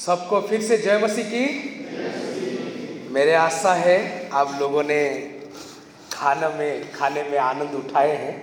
सबको 0.00 0.40
फिर 0.40 0.62
से 0.62 0.76
जय 0.78 0.98
मसीह 0.98 1.24
की। 1.24 3.10
मेरे 3.12 3.34
आशा 3.34 3.72
है 3.74 4.28
आप 4.32 4.56
लोगों 4.60 4.82
ने 4.82 5.02
खाना 6.12 6.48
में, 6.48 6.92
खाने 6.92 7.22
में 7.22 7.38
आनंद 7.38 7.74
उठाए 7.74 8.16
हैं। 8.16 8.36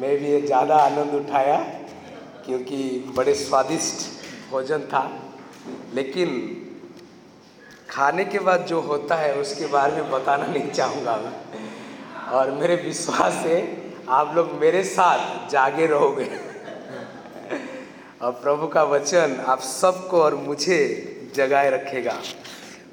मैं 0.00 0.16
भी 0.18 0.26
ये 0.26 0.40
ज़्यादा 0.40 0.76
आनंद 0.76 1.14
उठाया 1.14 1.56
क्योंकि 2.46 2.78
बड़े 3.16 3.34
स्वादिष्ट 3.34 4.06
भोजन 4.50 4.80
था। 4.92 5.02
लेकिन 5.94 6.30
खाने 7.90 8.24
के 8.24 8.38
बाद 8.40 8.66
जो 8.66 8.80
होता 8.80 9.16
है 9.16 9.34
उसके 9.34 9.66
बारे 9.66 9.92
में 9.92 10.10
बताना 10.10 10.46
नहीं 10.46 10.70
चाहूँगा 10.70 11.16
मैं। 11.16 11.34
और 12.32 12.50
मेरे 12.50 12.76
विश्वास 12.76 13.42
से 13.42 13.56
आप 14.08 14.36
लोग 14.36 14.52
मेरे 14.60 14.84
साथ 14.86 15.50
जागे 15.50 15.86
रहोगे। 15.86 16.30
और 18.22 18.32
प्रभु 18.32 18.66
का 18.66 18.82
वचन 18.82 19.44
आप 19.46 19.60
सबको 19.60 20.22
और 20.22 20.34
मुझे 20.34 20.78
जगाए 21.34 21.70
रखेगा। 21.70 22.18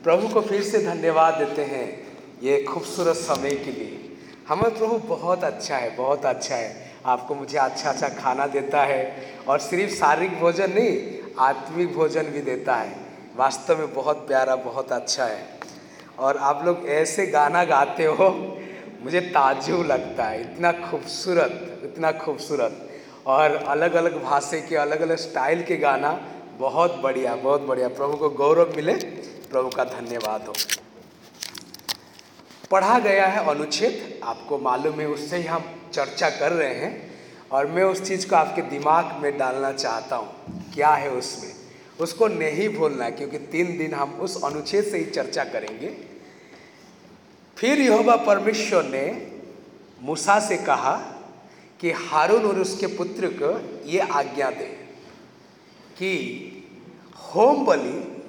प्रभु 0.03 0.27
को 0.27 0.41
फिर 0.41 0.63
से 0.63 0.79
धन्यवाद 0.79 1.33
देते 1.33 1.61
हैं 1.61 2.07
ये 2.43 2.63
खूबसूरत 2.63 3.15
समय 3.15 3.51
के 3.51 3.71
लिए। 3.71 4.17
हमें 4.47 4.77
प्रभु 4.77 4.97
बहुत 4.97 5.43
अच्छा 5.43 5.77
है, 5.77 5.95
बहुत 5.95 6.25
अच्छा 6.25 6.55
है। 6.55 6.91
आपको 7.05 7.35
मुझे 7.35 7.57
अच्छा 7.57 7.89
अच्छा 7.89 8.09
खाना 8.09 8.47
देता 8.47 8.83
है 8.83 9.33
और 9.47 9.59
सिर्फ़ 9.59 9.93
शारीरिक 9.93 10.39
भोजन 10.39 10.71
नहीं, 10.71 11.19
आत्मिक 11.39 11.93
भोजन 11.93 12.23
भी 12.23 12.41
देता 12.41 12.75
है। 12.75 12.95
वास्तव 13.35 13.77
में 13.77 13.93
बहुत 13.93 14.27
प्यारा, 14.27 14.55
बहुत 14.55 14.91
अच्छा 14.91 15.25
है। 15.25 15.49
और 16.19 16.37
आप 16.37 16.65
लोग 16.65 16.85
ऐसे 16.87 17.27
गाना 17.27 17.63
गाते 17.63 18.05
हो, 18.05 18.57
मुझे 19.01 19.21
ताजुब 19.21 19.85
लगता 19.85 20.23
है। 20.23 20.41
इतना 20.41 20.71
खूबसूरत 20.71 21.81
इतना 21.83 22.11
खूबसूरत। 22.11 22.94
और 23.25 23.55
अलग 23.55 23.93
अलग 23.93 24.23
भाषा 24.23 24.59
के 24.59 24.75
अलग 24.75 25.01
अलग 25.01 25.15
स्टाइल 25.15 25.63
के 25.63 25.77
गाना 25.77 26.11
बहुत 26.59 26.95
बढ़िया 26.95 27.35
बहुत 27.35 27.61
बढ़िया। 27.61 27.87
प्रभु 27.87 28.17
को 28.17 28.29
गौरव 28.29 28.75
मिले, 28.75 28.93
प्रभु 29.51 29.69
का 29.69 29.83
धन्यवाद 29.83 30.45
हो। 30.47 30.53
पढ़ा 32.71 32.99
गया 32.99 33.25
है 33.25 33.49
अनुच्छेद, 33.49 34.19
आपको 34.23 34.57
मालूम 34.57 34.99
है 34.99 35.07
उससे 35.07 35.37
ही 35.37 35.43
हम 35.43 35.63
चर्चा 35.93 36.29
कर 36.29 36.51
रहे 36.51 36.73
हैं। 36.73 37.15
और 37.51 37.67
मैं 37.67 37.83
उस 37.83 38.01
चीज़ 38.03 38.29
को 38.29 38.35
आपके 38.35 38.61
दिमाग 38.61 39.05
में 39.23 39.37
डालना 39.37 39.71
चाहता 39.71 40.15
हूँ, 40.15 40.29
क्या 40.73 40.89
है 40.89 41.09
उसमें? 41.09 41.53
उसको 41.99 42.27
नहीं 42.27 42.69
भूलना, 42.69 43.09
क्योंकि 43.09 43.37
तीन 43.37 43.77
दिन 43.77 43.93
हम 43.93 44.11
उस 44.11 44.43
अनुच्छेद 44.43 44.83
से 44.83 44.97
ही 44.97 45.05
चर्चा 45.05 45.43
करेंगे। 45.43 45.97
फिर 47.57 47.81
यहोवा 47.81 48.15
परमेश्वर 48.15 48.83
ने 48.83 49.31
मूसा 50.01 50.39
से 50.39 50.57
कहा 50.57 51.14
कि 51.85 51.91
हारून 51.91 52.45
और 52.45 52.59
उसके 52.59 52.87
पुत्र 52.87 53.27
को 53.41 53.49
ये 53.87 53.99
आज्ञा 53.99 54.49
दे 54.49 54.65
कि 55.97 56.13
होम 57.25 57.65
बलि 57.65 58.23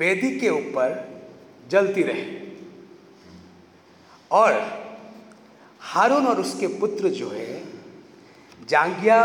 वेदी 0.00 0.40
के 0.40 0.48
ऊपर 0.48 1.20
जलती 1.70 2.02
रहे। 2.02 2.24
और 4.30 4.52
हारून 5.80 6.26
और 6.26 6.40
उसके 6.40 6.66
पुत्र 6.66 7.08
जो 7.08 7.28
है, 7.30 7.62
जांगिया 8.68 9.20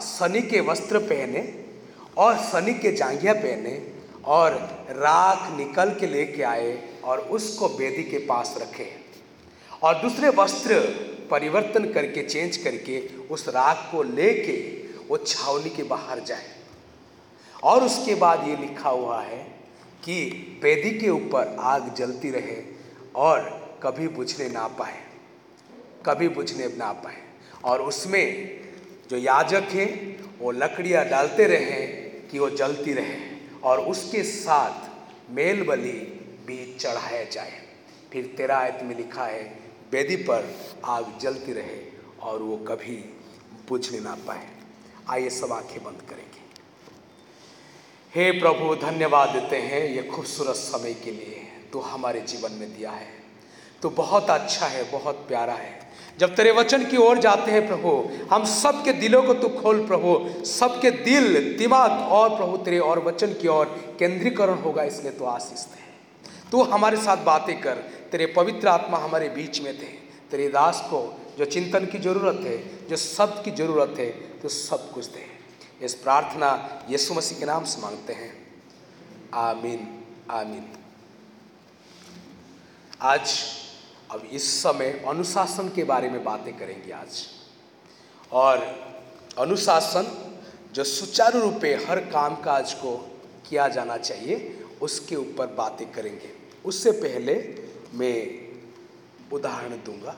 सनी 0.00 0.42
के 0.42 0.60
वस्त्र 0.60 0.98
पहने 0.98 1.42
और 2.16 2.36
सनी 2.36 2.74
के 2.74 2.92
जांगिया 2.92 3.34
पहने 3.34 3.92
और 4.24 4.54
राख 4.90 5.52
निकल 5.56 5.94
के 5.94 6.06
लेके 6.06 6.42
आए 6.42 6.96
और 7.04 7.18
उसको 7.18 7.68
वेदी 7.68 8.02
के 8.02 8.18
पास 8.18 8.54
रखे। 8.58 8.90
और 9.82 9.94
दूसरे 9.94 10.28
वस्त्र 10.28 11.17
परिवर्तन 11.30 11.92
करके 11.92 12.22
चेंज 12.22 12.56
करके 12.56 13.00
उस 13.30 13.48
राग 13.48 13.76
को 13.92 14.02
लेके 14.02 14.56
वो 15.08 15.16
छावनी 15.16 15.70
के 15.70 15.82
बाहर 15.82 16.20
जाए। 16.20 16.56
और 17.62 17.84
उसके 17.84 18.14
बाद 18.14 18.48
ये 18.48 18.56
लिखा 18.56 18.88
हुआ 18.90 19.20
है 19.22 19.42
कि 20.04 20.16
वेदी 20.62 20.90
के 20.90 21.08
ऊपर 21.10 21.56
आग 21.60 21.94
जलती 21.94 22.30
रहे 22.30 22.56
और 23.16 23.40
कभी 23.82 24.08
बुझने 24.08 24.48
ना 24.48 24.66
पाए, 24.68 25.00
कभी 26.06 26.28
बुझने 26.28 26.68
ना 26.76 26.92
पाए। 26.92 27.22
और 27.64 27.82
उसमें 27.82 28.60
जो 29.10 29.16
याजक 29.16 29.68
है, 29.72 29.86
वो 30.40 30.50
लकड़ियाँ 30.50 31.04
डालते 31.04 31.46
रहे 31.46 31.86
कि 32.30 32.38
वो 32.38 32.50
जलती 32.50 32.92
रहे 32.92 33.16
और 33.64 33.80
उसके 33.80 34.22
साथ 34.22 35.30
मेल 35.30 35.62
बलि 35.66 35.98
भी 36.46 36.76
चढ़ाया 36.80 37.24
जाए। 37.24 37.60
फिर 38.12 38.34
तेरा 38.36 38.58
आयत 38.58 38.80
में 38.82 38.96
लिखा 38.96 39.24
है 39.24 39.57
वेदी 39.92 40.16
पर 40.16 40.54
आग 40.84 41.12
जलती 41.20 41.52
रहे 41.52 41.80
और 42.22 42.42
वो 42.42 42.56
कभी 42.68 42.96
बुझने 43.68 44.00
ना 44.00 44.14
पाए। 44.26 44.46
आइए 45.10 45.30
सब 45.30 45.52
आँखें 45.52 45.82
बंद 45.84 46.02
करेंगे। 46.08 46.46
हे 48.14 48.30
प्रभु, 48.40 48.74
धन्यवाद 48.76 49.28
देते 49.28 49.56
हैं 49.56 49.82
ये 49.86 50.02
खूबसूरत 50.04 50.56
समय 50.56 50.94
के 50.94 51.10
लिए 51.10 51.46
तो 51.72 51.80
हमारे 51.80 52.20
जीवन 52.20 52.52
में 52.52 52.76
दिया 52.76 52.90
है। 52.90 53.16
तो 53.82 53.90
बहुत 53.90 54.30
अच्छा 54.30 54.66
है, 54.66 54.90
बहुत 54.92 55.24
प्यारा 55.28 55.52
है। 55.52 55.76
जब 56.18 56.34
तेरे 56.34 56.52
वचन 56.52 56.84
की 56.84 56.96
ओर 56.96 57.18
जाते 57.18 57.52
हैं 57.52 57.66
प्रभु, 57.68 57.90
हम 58.32 58.44
सबके 58.44 58.92
दिलों 58.92 59.22
को 59.22 59.34
तू 59.34 59.48
खोल 59.48 59.86
प्रभु। 59.86 60.44
सबके 60.44 60.90
दिल, 60.90 61.56
दिमाग 61.58 61.90
और 61.90 62.36
प्रभु 62.36 62.56
तेरे 62.56 62.78
और 62.78 62.98
वचन 63.04 63.32
की 63.32 63.48
ओर 63.48 63.66
केंद्रीकरण 63.98 64.58
होगा, 64.58 64.82
इसलिए 64.82 65.12
तो 65.12 65.24
आशीष 65.24 65.66
है 65.66 65.86
तू 66.50 66.62
हमारे 66.62 66.96
साथ 66.96 67.24
बातें 67.24 67.60
कर 67.60 67.78
तेरे 68.10 68.26
पवित्र 68.26 68.68
आत्मा 68.68 68.98
हमारे 68.98 69.28
बीच 69.28 69.60
में 69.60 69.72
थे। 69.78 69.92
तेरे 70.30 70.48
दास 70.48 70.80
को 70.84 71.00
जो 71.38 71.44
चिंतन 71.44 71.86
की 71.86 71.98
ज़रूरत 71.98 72.40
है, 72.44 72.86
जो 72.88 72.96
शब्द 72.96 73.42
की 73.44 73.50
ज़रूरत 73.50 73.94
है 73.98 74.10
तो 74.40 74.48
सब 74.48 74.90
कुछ 74.92 75.06
दे। 75.06 75.26
इस 75.82 75.94
प्रार्थना 75.94 76.50
यीशु 76.90 77.14
मसीह 77.14 77.38
के 77.38 77.44
नाम 77.44 77.64
से 77.64 77.80
मांगते 77.82 78.12
हैं। 78.12 78.32
आमीन 79.34 79.86
आमीन। 80.30 80.66
आज 83.02 83.34
अब 84.10 84.22
इस 84.32 84.62
समय 84.62 84.90
अनुशासन 85.08 85.68
के 85.68 85.84
बारे 85.84 86.08
में 86.10 86.22
बातें 86.24 86.56
करेंगे 86.58 86.92
आज। 86.92 87.22
और 88.32 88.64
अनुशासन 89.38 90.06
जो 90.74 90.84
सुचारू 90.84 91.40
रूप 91.40 91.64
हर 91.88 92.00
काम 92.10 92.34
काज 92.36 92.72
को 92.74 92.96
किया 93.48 93.68
जाना 93.68 93.96
चाहिए, 93.96 94.58
उसके 94.82 95.16
ऊपर 95.16 95.46
बातें 95.54 95.90
करेंगे। 95.92 96.30
उससे 96.64 96.90
पहले 96.90 97.34
मैं 97.94 98.16
उदाहरण 99.32 99.76
दूँगा। 99.76 100.16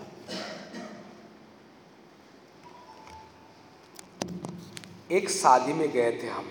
एक 5.10 5.30
शादी 5.30 5.72
में 5.72 5.90
गए 5.90 6.10
थे 6.12 6.26
हम, 6.26 6.50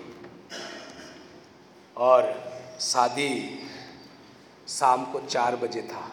और 1.96 2.32
शादी 2.80 3.58
शाम 4.68 5.04
को 5.04 5.20
चार 5.20 5.56
बजे 5.56 5.82
था। 5.82 6.10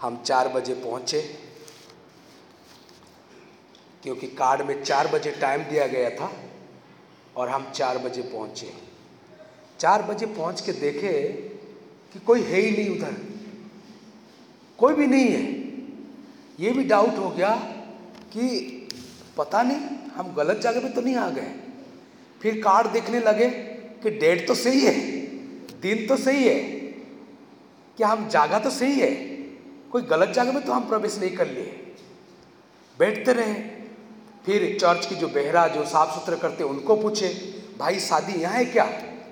हम 0.00 0.22
चार 0.22 0.48
बजे 0.48 0.74
पहुँचे, 0.74 1.20
क्योंकि 4.02 4.26
कार्ड 4.26 4.62
में 4.62 4.82
चार 4.84 5.08
बजे 5.08 5.30
टाइम 5.30 5.62
दिया 5.62 5.86
गया 5.86 6.10
था, 6.10 6.32
और 7.36 7.48
हम 7.48 7.70
चार 7.70 7.98
बजे 7.98 8.22
पहुँचे। 8.22 8.72
चार 9.80 10.02
बजे 10.02 10.26
पहुँच 10.26 10.60
के 10.60 10.72
देखे 10.72 11.12
कि 12.16 12.20
कोई 12.20 12.42
है 12.42 12.60
ही 12.60 12.70
नहीं 12.70 12.96
उधर। 12.96 13.14
कोई 14.78 14.94
भी 14.94 15.06
नहीं 15.06 15.28
है। 15.28 15.42
ये 16.60 16.70
भी 16.70 16.84
डाउट 16.84 17.18
हो 17.18 17.28
गया 17.30 17.54
कि 18.32 18.88
पता 19.36 19.62
नहीं, 19.62 19.76
हम 20.16 20.34
गलत 20.34 20.56
जगह 20.56 20.80
पे 20.80 20.88
तो 20.88 21.00
नहीं 21.00 21.14
आ 21.14 21.28
गए। 21.30 21.52
फिर 22.42 22.60
कार्ड 22.62 22.88
देखने 22.88 23.20
लगे 23.20 23.48
कि 24.02 24.10
डेट 24.10 24.46
तो 24.48 24.54
सही 24.54 24.80
है, 24.80 24.94
दिन 25.80 26.06
तो 26.06 26.16
सही 26.16 26.44
है 26.44 26.60
क्या 27.96 28.08
हम 28.08 28.28
जागा 28.28 28.58
तो 28.58 28.70
सही 28.70 29.00
है। 29.00 29.14
कोई 29.92 30.02
गलत 30.02 30.28
जगह 30.28 30.52
में 30.52 30.64
तो 30.64 30.72
हम 30.72 30.88
प्रवेश 30.88 31.18
नहीं 31.18 31.36
कर 31.36 31.48
लिए। 31.48 31.94
बैठते 32.98 33.32
रहे। 33.32 33.54
फिर 34.46 34.78
चर्च 34.80 35.06
की 35.06 35.14
जो 35.14 35.28
बेहरा, 35.28 35.68
जो 35.68 35.84
साफ़ 35.84 36.10
सुथरा 36.14 36.36
करते, 36.36 36.64
उनको 36.64 36.96
पूछे, 36.96 37.28
भाई, 37.78 38.00
शादी 38.00 38.32
यहाँ 38.32 38.54
है 38.54 38.64
क्या? 38.64 38.84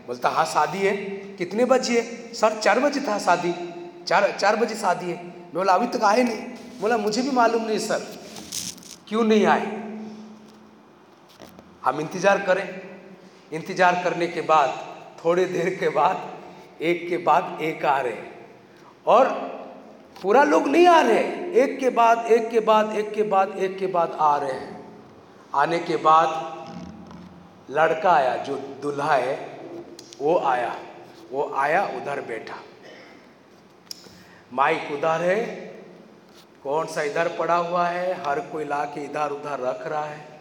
बोलता 0.07 0.29
हाँ 0.29 0.45
शादी 0.45 0.79
है। 0.79 1.24
कितने 1.39 1.65
बजे 1.65 2.03
सर 2.35 2.59
चार 2.61 2.81
बजे 2.81 3.01
था 3.01 3.19
शादी। 3.19 3.53
चार 4.07 4.31
चार 4.41 4.57
बजे 4.57 4.75
शादी 4.75 5.07
है। 5.07 5.17
मैं 5.17 5.55
बोला, 5.55 5.73
अभी 5.73 5.87
तक 5.89 6.05
आए 6.05 6.23
नहीं। 6.23 6.43
बोला, 6.81 6.97
मुझे 6.97 7.23
भी 7.23 7.31
मालूम 7.31 7.63
नहीं 7.63 7.79
सर। 7.79 8.07
क्यों 9.09 9.25
नहीं 9.25 9.47
आए? 9.47 9.67
हम 11.85 12.01
इंतज़ार 12.01 12.39
करें। 12.39 12.69
इंतज़ार 13.53 14.03
करने 14.05 14.27
के 14.27 14.41
बाद, 14.43 14.69
थोड़ी 15.25 15.45
देर 15.45 15.69
के 15.81 15.89
बाद, 15.89 16.31
एक 16.83 17.09
के 17.09 17.17
बाद 17.17 17.59
एक 17.63 17.85
आ 17.85 17.99
रहे 18.01 18.17
और 19.07 19.29
पूरा 20.23 20.43
लोग 20.45 20.69
नहीं 20.69 20.87
आ 20.87 21.01
रहे 21.01 21.23
एक 21.63 21.79
के 21.81 21.91
बाद, 21.91 22.27
एक 22.27 22.49
के 22.51 22.61
बाद, 22.61 22.95
एक 22.97 23.13
के 23.13 23.23
बाद, 23.23 23.57
एक 23.59 23.79
के 23.79 23.87
बाद 23.87 24.17
आ 24.21 24.37
रहे 24.37 24.53
हैं। 24.53 24.83
आने 25.55 25.79
के 25.79 25.97
बाद 25.97 26.29
लड़का 27.71 28.11
आया, 28.11 28.37
जो 28.37 28.57
दूल्हा 28.83 29.15
है, 29.15 29.37
वो 30.21 30.39
आया। 30.39 30.75
वो 31.35 31.53
आया, 31.57 31.85
उधर 31.87 32.21
बैठा। 32.21 32.55
माइक 34.53 34.93
उधर 34.93 35.23
है, 35.23 35.45
कौन 36.63 36.87
सा 36.87 37.03
इधर 37.03 37.29
पड़ा 37.29 37.57
हुआ 37.57 37.89
है, 37.89 38.25
हर 38.27 38.41
कोई 38.41 38.65
ला 38.65 38.85
के 38.85 39.05
इधर 39.05 39.31
उधर 39.31 39.61
रख 39.61 39.87
रहा 39.87 40.05
है। 40.05 40.41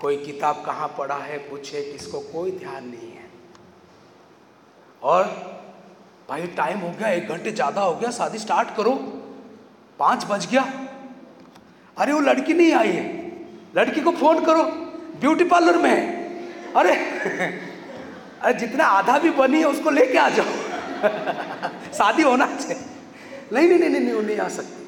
कोई 0.00 0.16
किताब 0.16 0.62
कहाँ 0.66 0.88
पढ़ा 0.98 1.16
है 1.16 1.38
पूछे 1.38 1.82
किसको 1.82 2.20
कोई 2.20 2.50
ध्यान 2.50 2.84
नहीं 2.84 3.10
है। 3.10 3.30
और 5.02 5.24
भाई 6.28 6.46
टाइम 6.46 6.78
हो 6.78 6.90
गया, 6.90 7.08
एक 7.08 7.28
घंटे 7.28 7.52
ज़्यादा 7.52 7.82
हो 7.82 7.94
गया, 7.94 8.10
शादी 8.10 8.38
स्टार्ट 8.38 8.76
करो। 8.76 8.94
पाँच 9.98 10.24
बज 10.24 10.46
गया। 10.46 10.62
अरे 11.98 12.12
वो 12.12 12.20
लड़की 12.20 12.54
नहीं 12.54 12.72
आई 12.72 12.92
है। 12.92 13.32
लड़की 13.76 14.00
को 14.00 14.12
फ़ोन 14.12 14.44
करो, 14.44 14.62
ब्यूटी 15.20 15.44
पार्लर 15.44 15.78
में 15.78 15.90
है। 15.90 16.24
अरे 16.74 16.94
जितना 18.52 18.84
आधा 18.84 19.18
भी 19.18 19.30
बनी 19.30 19.58
है 19.58 19.64
उसको 19.64 19.90
लेके 19.90 20.18
आ 20.18 20.28
जाओ। 20.28 20.46
शादी 21.92 22.22
होना 22.22 22.56
चाहिए। 22.56 22.84
नहीं 23.52 23.68
नहीं 23.68 23.78
नहीं 23.78 23.90
नहीं, 23.90 24.00
नहीं 24.00 24.22
नहीं 24.22 24.38
आ 24.38 24.48
सकती। 24.48 24.84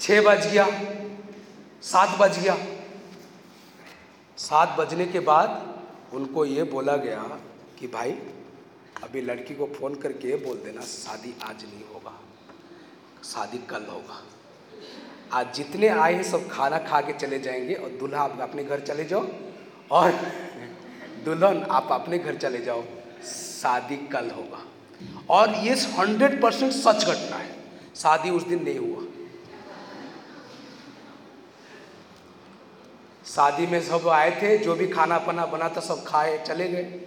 छः 0.00 0.22
बज 0.22 0.46
गया 0.46 0.66
सात 1.82 2.18
बज 2.18 2.38
गया। 2.38 2.56
सात 4.38 4.76
बजने 4.78 5.06
के 5.06 5.20
बाद 5.20 5.78
उनको 6.12 6.44
ये 6.44 6.62
बोला 6.62 6.96
गया 6.96 7.22
कि 7.78 7.86
भाई 7.86 8.10
अभी 9.02 9.20
लड़की 9.20 9.54
को 9.54 9.66
फ़ोन 9.66 9.94
करके 9.94 10.36
बोल 10.36 10.56
देना 10.56 10.80
शादी 10.80 11.34
आज 11.44 11.64
नहीं 11.64 11.84
होगा 11.94 12.20
शादी 13.24 13.58
कल 13.58 13.84
होगा। 13.84 14.22
आज 15.32 15.54
जितने 15.54 15.88
आए 15.88 16.14
हैं, 16.14 16.22
सब 16.22 16.48
खाना 16.48 16.78
खा 16.78 17.00
के 17.00 17.12
चले 17.12 17.38
जाएँगे 17.38 17.74
और 17.74 17.90
दूल्हा 17.90 18.22
आप 18.22 18.38
अपने 18.40 18.64
घर 18.64 18.80
चले 18.80 19.04
जाओ 19.04 19.26
और 19.90 20.12
दुल्हन 21.24 21.62
आप 21.62 21.88
अपने 21.90 22.18
घर 22.18 22.36
चले 22.36 22.58
जाओ। 22.58 22.84
शादी 23.62 23.96
कल 23.96 24.30
होगा। 24.30 24.64
और 25.30 25.54
ये 25.54 25.74
हंड्रेड 25.74 26.42
परसेंट 26.42 26.72
सच 26.72 27.04
घटना 27.04 27.36
है। 27.36 27.56
शादी 27.96 28.30
उस 28.30 28.46
दिन 28.46 28.64
नहीं 28.64 28.78
हुआ। 28.78 29.04
शादी 33.26 33.66
में 33.66 33.80
सब 33.82 34.08
आए 34.08 34.42
थे, 34.42 34.58
जो 34.58 34.74
भी 34.74 34.88
खाना 34.88 35.18
पना 35.18 35.46
बना 35.46 35.68
था, 35.68 35.80
सब 35.80 36.04
खाए, 36.04 36.44
चले 36.46 36.68
गए। 36.68 37.00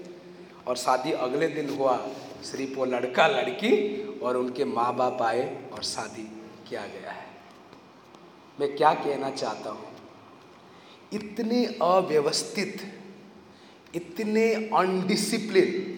और 0.68 0.77
शादी 0.77 1.12
अगले 1.12 1.47
दिन 1.47 1.69
हुआ। 1.69 2.07
सिर्फ़ 2.44 2.79
वो 2.79 2.85
लड़का, 2.85 3.27
लड़की 3.27 4.03
और 4.23 4.38
उनके 4.38 4.65
माँ 4.65 4.95
बाप 4.95 5.21
आए 5.21 5.69
और 5.73 5.83
शादी 5.83 6.41
किया 6.69 6.81
गया 6.81 7.12
है। 7.12 7.31
मैं 8.59 8.75
क्या 8.75 8.94
कहना 8.94 9.30
चाहता 9.30 9.69
हूँ? 9.69 9.92
इतने 11.13 11.65
अव्यवस्थित, 11.65 13.01
इतने 13.95 14.53
अनडिसिप्लिन 14.53 15.92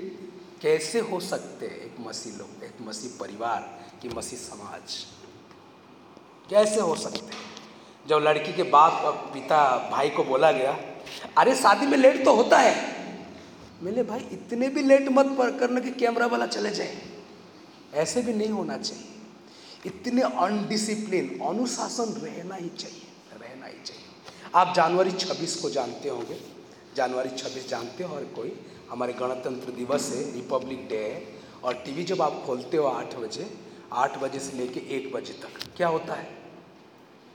कैसे 0.62 1.00
हो 1.00 1.20
सकते 1.20 1.68
हैं 1.68 1.78
एक 1.78 1.96
मसीह 2.00 2.36
लोग, 2.36 2.64
एक 2.64 2.74
मसीह 2.82 3.12
परिवार 3.20 3.84
की 4.02 4.10
मसीह 4.10 4.40
समाज? 4.40 5.06
कैसे 6.50 6.80
हो 6.80 6.96
सकते 6.96 7.18
हैं? 7.18 7.32
जब 8.08 8.16
लड़की 8.16 8.54
के 8.54 8.64
बाप 8.64 8.92
पिता 9.34 9.90
भाई 9.92 10.10
को 10.10 10.24
बोला 10.24 10.52
गया, 10.52 10.80
अरे, 11.38 11.56
शादी 11.56 11.86
में 11.86 11.98
लेट 11.98 12.26
तो 12.26 12.36
होता 12.36 12.60
है। 12.60 12.94
मेरे 13.82 14.04
भाई, 14.04 14.20
इतने 14.20 14.70
भी 14.70 14.82
लेट 14.82 15.10
मत 15.10 15.26
पर 15.26 15.60
करने 15.60 15.82
के 15.82 15.92
कैमरा 15.92 16.26
वाला 16.26 16.46
चले 16.46 16.70
जाए। 16.70 16.98
ऐसे 17.94 18.22
भी 18.22 18.34
नहीं 18.34 18.50
होना 18.50 18.78
चाहिए। 18.78 19.13
इतने 19.86 20.22
अनडिसिप्लिन 20.22 21.40
अनुशासन 21.48 22.04
रहना 22.04 22.56
ही 22.56 22.70
चाहिए, 22.70 23.08
रहना 23.42 23.66
ही 23.66 23.84
चाहिए। 23.86 24.04
आप 24.56 24.76
जनवरी 24.76 25.12
26 25.12 25.56
को 25.56 25.70
जानते 25.70 26.10
होंगे, 26.10 26.42
जनवरी 26.96 27.30
26 27.30 27.70
जानते 27.70 28.04
हो 28.04 28.16
और 28.16 28.24
कोई, 28.24 28.66
हमारे 28.90 29.14
गणतंत्र 29.14 29.72
दिवस 29.72 30.12
है, 30.16 30.34
रिपब्लिक 30.34 30.90
डे 30.90 30.98
है, 30.98 31.28
और 31.64 31.74
टीवी 31.74 32.04
जब 32.04 32.22
आप 32.22 32.44
खोलते 32.46 32.78
हो 32.78 32.88
आठ 32.88 33.16
बजे 33.16 33.58
आठ 33.94 34.18
बजे 34.18 34.40
से 34.40 34.58
लेके 34.58 34.80
एक 34.80 35.14
बजे 35.14 35.34
तक, 35.34 35.76
क्या 35.78 35.88
होता 35.88 36.14
है? 36.14 36.26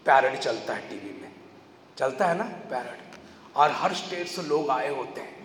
पैरड 0.05 0.39
चलता 0.39 0.75
है 0.75 0.89
टीवी 0.89 1.23
में। 1.23 1.33
चलता 1.99 2.27
है 2.27 2.39
ना, 2.39 2.45
पैरड। 2.45 2.99
और 3.57 3.71
हर 3.71 3.95
स्टेट 3.95 4.27
से 4.29 4.43
लोग 4.43 4.71
आए 4.71 4.95
होते 4.97 5.21
हैं। 5.21 5.39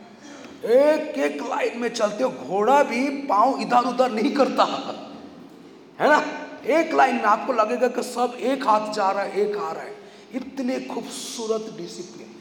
एक 0.64 1.18
एक 1.18 1.42
लाइन 1.42 1.80
में 1.80 1.90
चलते 1.90 2.24
हो, 2.24 2.30
घोड़ा 2.30 2.84
भी 2.84 3.10
पाँव 3.10 3.62
इधर 3.62 3.78
उधर 3.78 4.12
नहीं 4.12 4.36
करता। 4.36 4.64
है 6.00 6.10
ना? 6.10 6.43
एक 6.66 6.94
लाइन 6.94 7.16
में 7.16 7.24
आपको 7.26 7.54
लगेगा 7.54 7.88
कि 7.88 8.04
सब 8.04 8.38
एक 8.42 8.68
हाथ 8.68 8.92
जा 8.94 9.10
रहा 9.12 9.24
है, 9.24 9.42
एक 9.42 9.58
आ 9.58 9.72
रहा 9.72 9.84
है। 9.84 9.96
इतने 10.36 10.80
खूबसूरत 10.82 11.74
डिसिप्लिन 11.78 12.32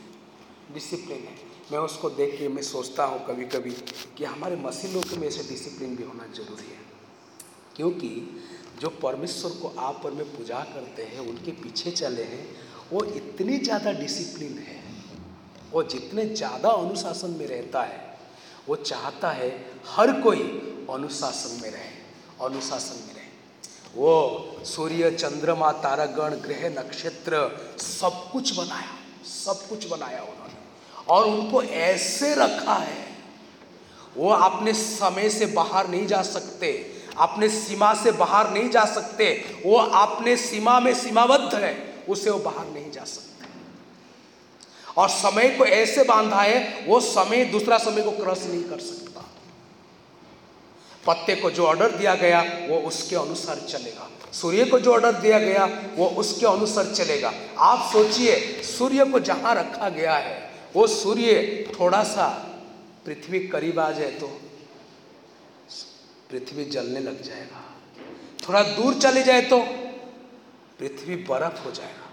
डिसिप्लिन 0.75 1.19
है। 1.19 1.37
मैं 1.73 1.79
उसको 1.81 2.11
देख 2.11 2.39
के 2.39 2.49
मैं 2.49 2.63
सोचता 2.63 3.05
हूँ 3.05 3.25
कभी 3.27 3.45
कभी 3.47 3.71
कि 4.17 4.25
हमारे 4.25 4.57
मसीलों 4.57 5.03
में 5.19 5.27
ऐसे 5.29 5.49
डिसिप्लिन 5.49 5.97
भी 5.97 6.05
होना 6.05 6.27
ज़रूरी 6.35 6.67
है। 6.67 6.81
क्योंकि 7.77 8.09
जो 8.81 8.89
परमेश्वर 9.03 9.51
को 9.61 9.69
आप 9.81 10.01
पर 10.05 10.11
में 10.11 10.25
पूजा 10.27 10.61
करते 10.75 11.03
हैं, 11.03 11.21
उनके 11.21 11.53
पीछे 11.53 11.91
चले 11.91 12.23
हैं, 12.25 12.47
वो 12.93 13.05
इतनी 13.07 13.59
ज़्यादा 13.59 13.93
डिसिप्लिन 13.93 14.59
है। 14.59 14.81
वो 15.73 15.83
जितने 15.85 16.25
ज़्यादा 16.27 16.71
अनुशासन 16.71 17.31
में 17.31 17.47
रहता 17.47 17.83
है, 17.83 18.01
वो 18.69 18.77
चाहता 18.77 19.31
है 19.31 19.51
हर 19.89 20.21
कोई 20.21 20.43
अनुशासन 20.91 21.63
में 21.63 21.71
रहे, 21.71 21.91
अनुशासन 22.43 23.07
में 23.07 23.12
वो 23.97 24.57
सूर्य, 24.65 25.11
चंद्रमा, 25.11 25.73
तारागण, 25.73 26.35
ग्रह, 26.35 26.69
नक्षत्र 26.69 27.61
सब 27.79 28.31
कुछ 28.33 28.57
बनाया, 28.57 29.25
सब 29.27 29.69
कुछ 29.69 29.89
बनाया 29.89 30.21
उन्होंने। 30.21 30.55
और 31.09 31.25
उनको 31.25 31.63
ऐसे 31.63 32.35
रखा 32.35 32.75
है, 32.75 33.07
वो 34.17 34.31
अपने 34.31 34.75
समय 34.75 35.31
से 35.31 35.47
बाहर 35.47 35.89
नहीं 35.89 36.07
जा 36.07 36.23
सकते, 36.23 36.93
अपने 37.19 37.49
सीमा 37.49 37.95
से 37.95 38.13
बाहर 38.13 38.51
नहीं 38.51 38.71
जा 38.71 38.85
सकते, 38.85 39.45
वो 39.67 39.77
अपने 39.77 40.37
सीमा 40.37 40.81
में 40.81 40.95
सीमाबद्ध 40.95 41.55
है, 41.55 41.95
उसे 42.09 42.31
वो 42.31 42.39
बाहर 42.39 42.67
नहीं 42.67 42.91
जा 42.91 43.05
सकते। 43.05 43.33
और 44.97 45.09
समय 45.09 45.49
को 45.49 45.65
ऐसे 45.65 46.05
बांधा 46.05 46.43
है, 46.43 46.85
वो 46.89 47.01
समय 47.01 47.45
दूसरा 47.45 47.79
समय 47.79 48.03
को 48.03 48.11
क्रॉस 48.11 48.47
नहीं 48.47 48.65
कर 48.65 48.79
सकता। 48.79 49.32
पत्ते 51.07 51.35
को 51.35 51.51
जो 51.51 51.67
ऑर्डर 51.67 51.91
दिया 51.91 52.15
गया, 52.15 52.41
वो 52.69 52.79
उसके 52.79 53.17
अनुसार 53.17 53.59
चलेगा। 53.59 54.09
सूर्य 54.33 54.65
को 54.65 54.79
जो 54.79 54.93
ऑर्डर 54.93 55.13
दिया 55.13 55.39
गया, 55.39 55.65
वो 55.97 56.07
उसके 56.09 56.47
अनुसार 56.47 56.93
चलेगा। 56.95 57.33
आप 57.59 57.91
सोचिए, 57.93 58.63
सूर्य 58.63 59.05
को 59.05 59.21
जहाँ 59.21 59.55
रखा 59.55 59.89
गया 59.89 60.15
है, 60.15 60.51
वो 60.77 60.87
सूर्य 60.87 61.67
थोड़ा 61.81 62.03
सा 62.05 62.29
पृथ्वी 63.07 63.39
करीब 63.49 63.79
आ 63.81 63.91
जाए 63.91 64.11
तो 64.11 64.27
पृथ्वी 66.31 66.65
जलने 66.65 67.01
लग 67.01 67.23
जाएगा। 67.23 67.65
थोड़ा 68.49 68.63
दूर 68.63 68.95
चले 68.95 69.23
जाए 69.23 69.43
तो 69.43 69.59
पृथ्वी 70.79 71.17
बर्फ़ 71.25 71.65
हो 71.65 71.71
जाएगा। 71.71 72.09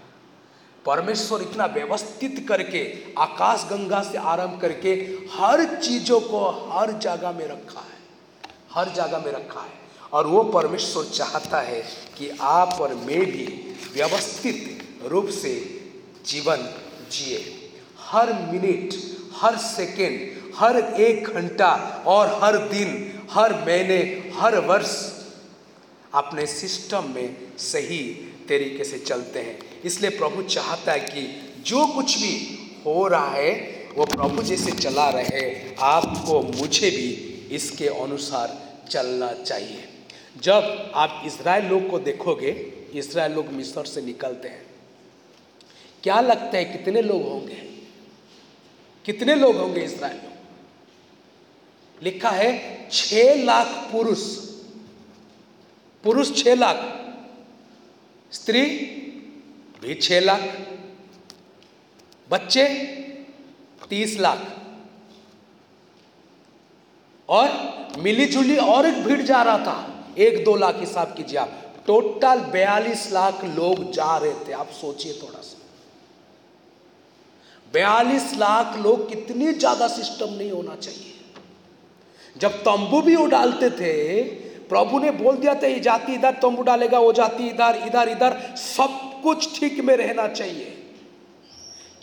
परमेश्वर 0.86 1.42
इतना 1.42 1.66
व्यवस्थित 1.66 2.44
करके, 2.48 2.82
आकाश 3.18 3.64
गंगा 3.70 4.02
से 4.02 4.18
आरंभ 4.18 4.60
करके 4.60 4.92
हर 5.32 5.64
चीज़ों 5.76 6.20
को 6.20 6.48
हर 6.70 6.92
जगह 6.98 7.32
में 7.32 7.46
रखा 7.46 7.80
है। 7.80 7.98
हर 8.74 8.88
जगह 8.88 9.18
में 9.18 9.32
रखा 9.32 9.60
है। 9.60 9.80
और 10.12 10.26
वो 10.26 10.42
परमेश्वर 10.42 11.04
चाहता 11.04 11.60
है 11.60 11.80
कि 12.18 12.38
आप 12.40 12.78
और 12.80 12.94
मैं 12.94 13.26
भी 13.26 13.74
व्यवस्थित 13.94 14.88
रूप 15.06 15.28
से 15.28 15.80
जीवन 16.26 16.74
जिए। 17.12 17.70
हर 17.98 18.32
मिनट, 18.32 18.94
हर 19.36 19.56
सेकेंड, 19.56 20.40
हर 20.56 20.76
एक 20.76 21.24
घंटा 21.24 22.02
और 22.06 22.40
हर 22.42 22.58
दिन, 22.58 23.20
हर 23.30 23.54
महीने, 23.54 24.32
हर 24.36 24.58
वर्ष 24.58 25.12
अपने 26.14 26.46
सिस्टम 26.46 27.04
में 27.14 27.36
सही 27.58 27.98
तरीके 28.48 28.84
से 28.84 28.98
चलते 28.98 29.38
हैं। 29.38 29.82
इसलिए 29.84 30.10
प्रभु 30.10 30.42
चाहता 30.42 30.92
है 30.92 31.00
कि 31.00 31.54
जो 31.66 31.86
कुछ 31.86 32.18
भी 32.18 32.56
हो 32.86 33.08
रहा 33.08 33.30
है, 33.30 33.52
वो 33.96 34.04
प्रभु 34.04 34.42
जैसे 34.42 34.70
चला 34.70 35.10
रहे 35.10 35.74
आपको, 35.80 36.42
मुझे 36.42 36.90
भी 36.90 37.26
इसके 37.50 37.86
अनुसार 37.86 38.59
चलना 38.90 39.32
चाहिए। 39.32 39.88
जब 40.42 40.92
आप 40.94 41.22
इसराइल 41.26 41.64
लोग 41.64 41.88
को 41.90 41.98
देखोगे, 41.98 42.50
इसराइल 42.94 43.32
लोग 43.32 43.46
मिस्र 43.46 43.84
से 43.84 44.00
निकलते 44.00 44.48
हैं। 44.48 44.66
क्या 46.02 46.20
लगता 46.20 46.56
है 46.56 46.64
कितने 46.64 47.02
लोग 47.02 47.22
होंगे? 47.22 47.54
कितने 49.04 49.34
लोग 49.34 49.56
होंगे 49.56 49.80
इसराइल 49.80 50.16
लोग? 50.16 50.28
लिखा 52.02 52.30
है 52.30 52.88
छह 52.90 53.44
लाख 53.44 53.66
पुरुष। 53.92 54.22
पुरुष 56.04 56.44
छह 56.44 56.54
लाख, 56.54 56.76
स्त्री 58.32 58.62
भी 59.82 59.94
छह 59.94 60.20
लाख, 60.20 60.40
बच्चे 62.30 62.64
तीस 63.88 64.18
लाख। 64.20 64.59
और 67.30 67.96
मिली 67.98 68.26
जुली 68.26 68.56
और 68.56 68.86
एक 68.86 69.02
भीड़ 69.04 69.20
जा 69.22 69.42
रहा 69.42 69.58
था। 69.58 70.14
एक 70.18 70.44
दो 70.44 70.54
लाख 70.56 70.76
हिसाब 70.80 71.14
कीजिए 71.16 71.38
आप। 71.38 71.52
टोटल 71.86 72.40
बयालीस 72.52 73.12
लाख 73.12 73.44
लोग 73.44 73.90
जा 73.92 74.16
रहे 74.16 74.32
थे। 74.48 74.52
आप 74.52 74.68
सोचिए 74.70 75.12
थोड़ा 75.12 75.40
सा। 75.40 75.58
बयालीस 77.74 78.34
लाख 78.36 78.76
लोग 78.78 79.08
कितनी 79.08 79.52
ज़्यादा 79.52 79.88
सिस्टम 79.88 80.34
नहीं 80.34 80.50
होना 80.50 80.74
चाहिए। 80.76 81.14
जब 82.36 82.60
तंबू 82.62 83.00
भी 83.02 83.16
वो 83.16 83.26
डालते 83.26 83.70
थे, 83.70 84.22
प्रभु 84.68 84.98
ने 84.98 85.10
बोल 85.10 85.36
दिया 85.36 85.54
था, 85.54 85.66
ये 85.66 85.80
जाति 85.80 86.14
इधर 86.14 86.32
तंबू 86.32 86.62
डालेगा, 86.62 86.98
वो 86.98 87.12
जाति 87.12 87.48
इधर 87.48 87.82
इधर 87.86 88.08
इधर। 88.08 88.38
सब 88.56 89.00
कुछ 89.22 89.60
ठीक 89.60 89.80
में 89.80 89.96
रहना 89.96 90.26
चाहिए। 90.28 90.76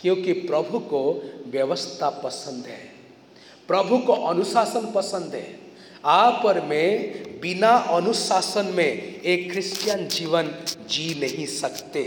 क्योंकि 0.00 0.32
प्रभु 0.32 0.78
को 0.78 1.02
व्यवस्था 1.46 2.10
पसंद 2.10 2.66
है। 2.66 2.97
प्रभु 3.68 3.98
को 3.98 4.12
अनुशासन 4.12 4.90
पसंद 4.92 5.34
है। 5.34 5.58
आप 6.04 6.44
और 6.46 6.60
मैं 6.60 7.40
बिना 7.40 7.70
अनुशासन 7.90 8.72
में 8.74 8.84
एक 8.84 9.50
क्रिश्चियन 9.52 10.06
जीवन 10.08 10.50
जी 10.90 11.08
नहीं 11.20 11.46
सकते। 11.46 12.02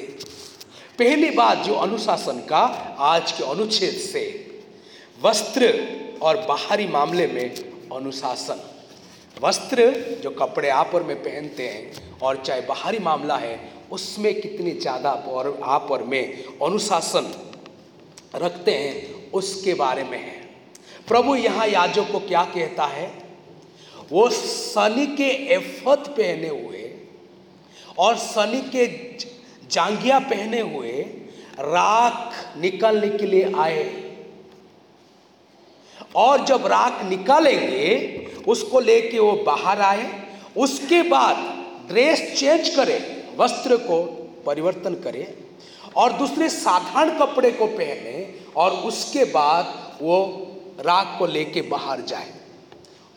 पहली 0.99 1.29
बात 1.31 1.57
जो 1.57 1.73
अनुशासन 1.75 2.39
का, 2.49 2.61
आज 2.99 3.31
के 3.31 3.43
अनुच्छेद 3.43 3.93
से, 3.93 4.23
वस्त्र 5.21 5.73
और 6.21 6.37
बाहरी 6.47 6.87
मामले 6.87 7.27
में 7.27 7.55
अनुशासन। 7.93 8.61
वस्त्र 9.37 9.89
जो 10.23 10.29
कपड़े 10.31 10.69
आप 10.69 10.91
और 10.95 11.03
मैं 11.03 11.15
पहनते 11.23 11.67
हैं 11.67 12.19
और 12.19 12.43
चाहे 12.45 12.61
बाहरी 12.63 12.99
मामला 12.99 13.37
है, 13.37 13.59
उसमें 13.91 14.33
कितनी 14.41 14.71
ज़्यादा 14.71 15.09
आप 15.09 15.87
और 15.91 16.03
मैं 16.03 16.23
अनुशासन 16.63 17.33
रखते 18.35 18.71
हैं, 18.71 19.31
उसके 19.31 19.73
बारे 19.73 20.03
में 20.03 20.17
है। 20.19 20.40
प्रभु 21.07 21.35
यहाँ 21.35 21.67
याजक 21.67 22.11
को 22.11 22.19
क्या 22.19 22.43
कहता 22.43 22.85
है? 22.85 23.21
वो 24.11 24.29
सनी 24.29 25.07
के 25.07 25.29
एफत 25.53 26.07
पहने 26.09 26.47
हुए 26.47 27.07
और 27.97 28.17
सनी 28.17 28.61
के 28.61 28.87
जांगिया 29.67 30.19
पहने 30.19 30.59
हुए 30.59 30.91
राख 31.59 32.33
निकालने 32.57 33.09
के 33.09 33.25
लिए 33.25 33.51
आए। 33.57 34.11
और 36.15 36.45
जब 36.45 36.65
राख 36.65 37.05
निकालेंगे, 37.05 38.27
उसको 38.47 38.79
लेके 38.79 39.19
वो 39.19 39.31
बाहर 39.31 39.81
आए, 39.81 40.27
उसके 40.57 41.01
बाद 41.03 41.37
ड्रेस 41.87 42.39
चेंज 42.39 42.69
करे, 42.69 43.23
वस्त्र 43.37 43.77
को 43.77 44.03
परिवर्तन 44.45 44.95
करे 44.95 45.37
और 45.95 46.13
दूसरे 46.13 46.49
साधारण 46.49 47.17
कपड़े 47.19 47.51
को 47.51 47.65
पहने 47.67 48.35
और 48.55 48.71
उसके 48.71 49.25
बाद 49.25 49.97
वो 50.01 50.47
राख 50.81 51.15
को 51.19 51.25
लेके 51.25 51.61
बाहर 51.61 52.01
जाए 52.01 52.33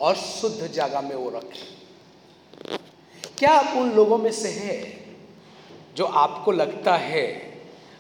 और 0.01 0.15
शुद्ध 0.15 0.67
जगह 0.67 1.01
में 1.01 1.17
वो 1.17 1.31
रखे। 1.31 1.75
क्या 3.39 3.51
आप 3.51 3.77
उन 3.77 3.91
लोगों 3.91 4.19
में 4.19 4.33
से 4.33 4.49
है 4.49 5.05
जो 5.97 6.05
आपको 6.05 6.53
लगता 6.53 6.97
है, 6.97 7.25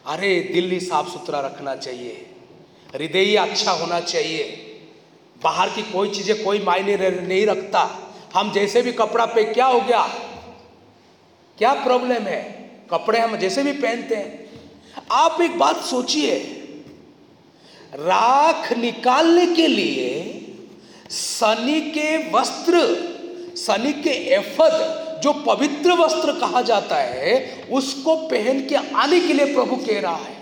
अरे, 0.06 0.40
दिल्ली 0.40 0.80
साफ़ 0.80 1.08
सुथरा 1.08 1.40
रखना 1.40 1.76
चाहिए, 1.76 2.34
हृदय 2.94 3.36
अच्छा 3.36 3.72
होना 3.72 4.00
चाहिए, 4.00 4.44
बाहर 5.42 5.68
की 5.68 5.82
कोई 5.82 6.10
चीज़ें 6.10 6.44
कोई 6.44 6.58
मायने 6.58 7.10
नहीं 7.10 7.46
रखता, 7.46 8.12
हम 8.34 8.52
जैसे 8.52 8.82
भी 8.82 8.92
कपड़ा 8.92 9.26
पे 9.26 9.44
क्या 9.44 9.66
हो 9.66 9.80
गया? 9.80 10.06
क्या 11.58 11.74
प्रॉब्लम 11.74 12.22
है? 12.22 12.70
कपड़े 12.90 13.20
हम 13.20 13.36
जैसे 13.36 13.62
भी 13.62 13.72
पहनते 13.72 14.14
हैं। 14.14 14.50
आप 15.10 15.40
एक 15.40 15.58
बात 15.58 15.76
सोचिए 15.76 16.53
राख 17.94 18.72
निकालने 18.72 19.46
के 19.46 19.66
लिए 19.66 20.40
शनि 21.10 21.80
के 21.80 22.30
वस्त्र, 22.30 22.80
शनि 23.56 23.92
के 23.92 24.10
एफद, 24.10 25.04
जो 25.24 25.32
पवित्र 25.32 25.92
वस्त्र 25.92 26.32
कहा 26.32 26.62
जाता 26.62 26.96
है, 26.96 27.62
उसको 27.72 28.16
पहन 28.16 28.66
के 28.66 28.74
आने 28.74 29.20
के 29.20 29.32
लिए 29.32 29.54
प्रभु 29.54 29.76
कह 29.76 30.00
रहा 30.00 30.16
है। 30.16 30.36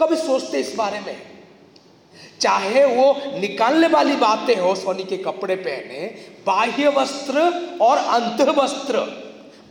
कभी 0.00 0.16
सोचते 0.16 0.58
इस 0.58 0.74
बारे 0.74 1.00
में? 1.00 1.16
चाहे 2.40 2.84
वो 2.84 3.22
निकालने 3.40 3.86
वाली 3.86 4.16
बातें 4.16 4.56
हो 4.56 4.74
सोनी 4.74 5.04
के 5.04 5.16
कपड़े 5.16 5.56
पहने, 5.56 6.14
बाह्य 6.46 6.88
वस्त्र 6.88 7.40
और 7.80 7.96
अंत 7.96 8.40
वस्त्र 8.58 8.98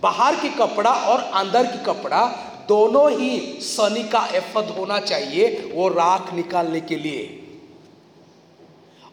बाहर 0.03 0.35
की 0.35 0.49
कपड़ा 0.49 0.91
और 0.91 1.19
अंदर 1.19 1.65
की 1.65 1.83
कपड़ा 1.83 2.45
दोनों 2.69 3.11
ही 3.11 3.61
शनि 3.61 4.03
का 4.03 4.29
एफद 4.33 4.75
होना 4.77 4.99
चाहिए, 4.99 5.71
वो 5.73 5.87
राख 5.87 6.33
निकालने 6.33 6.81
के 6.81 6.95
लिए। 6.95 7.47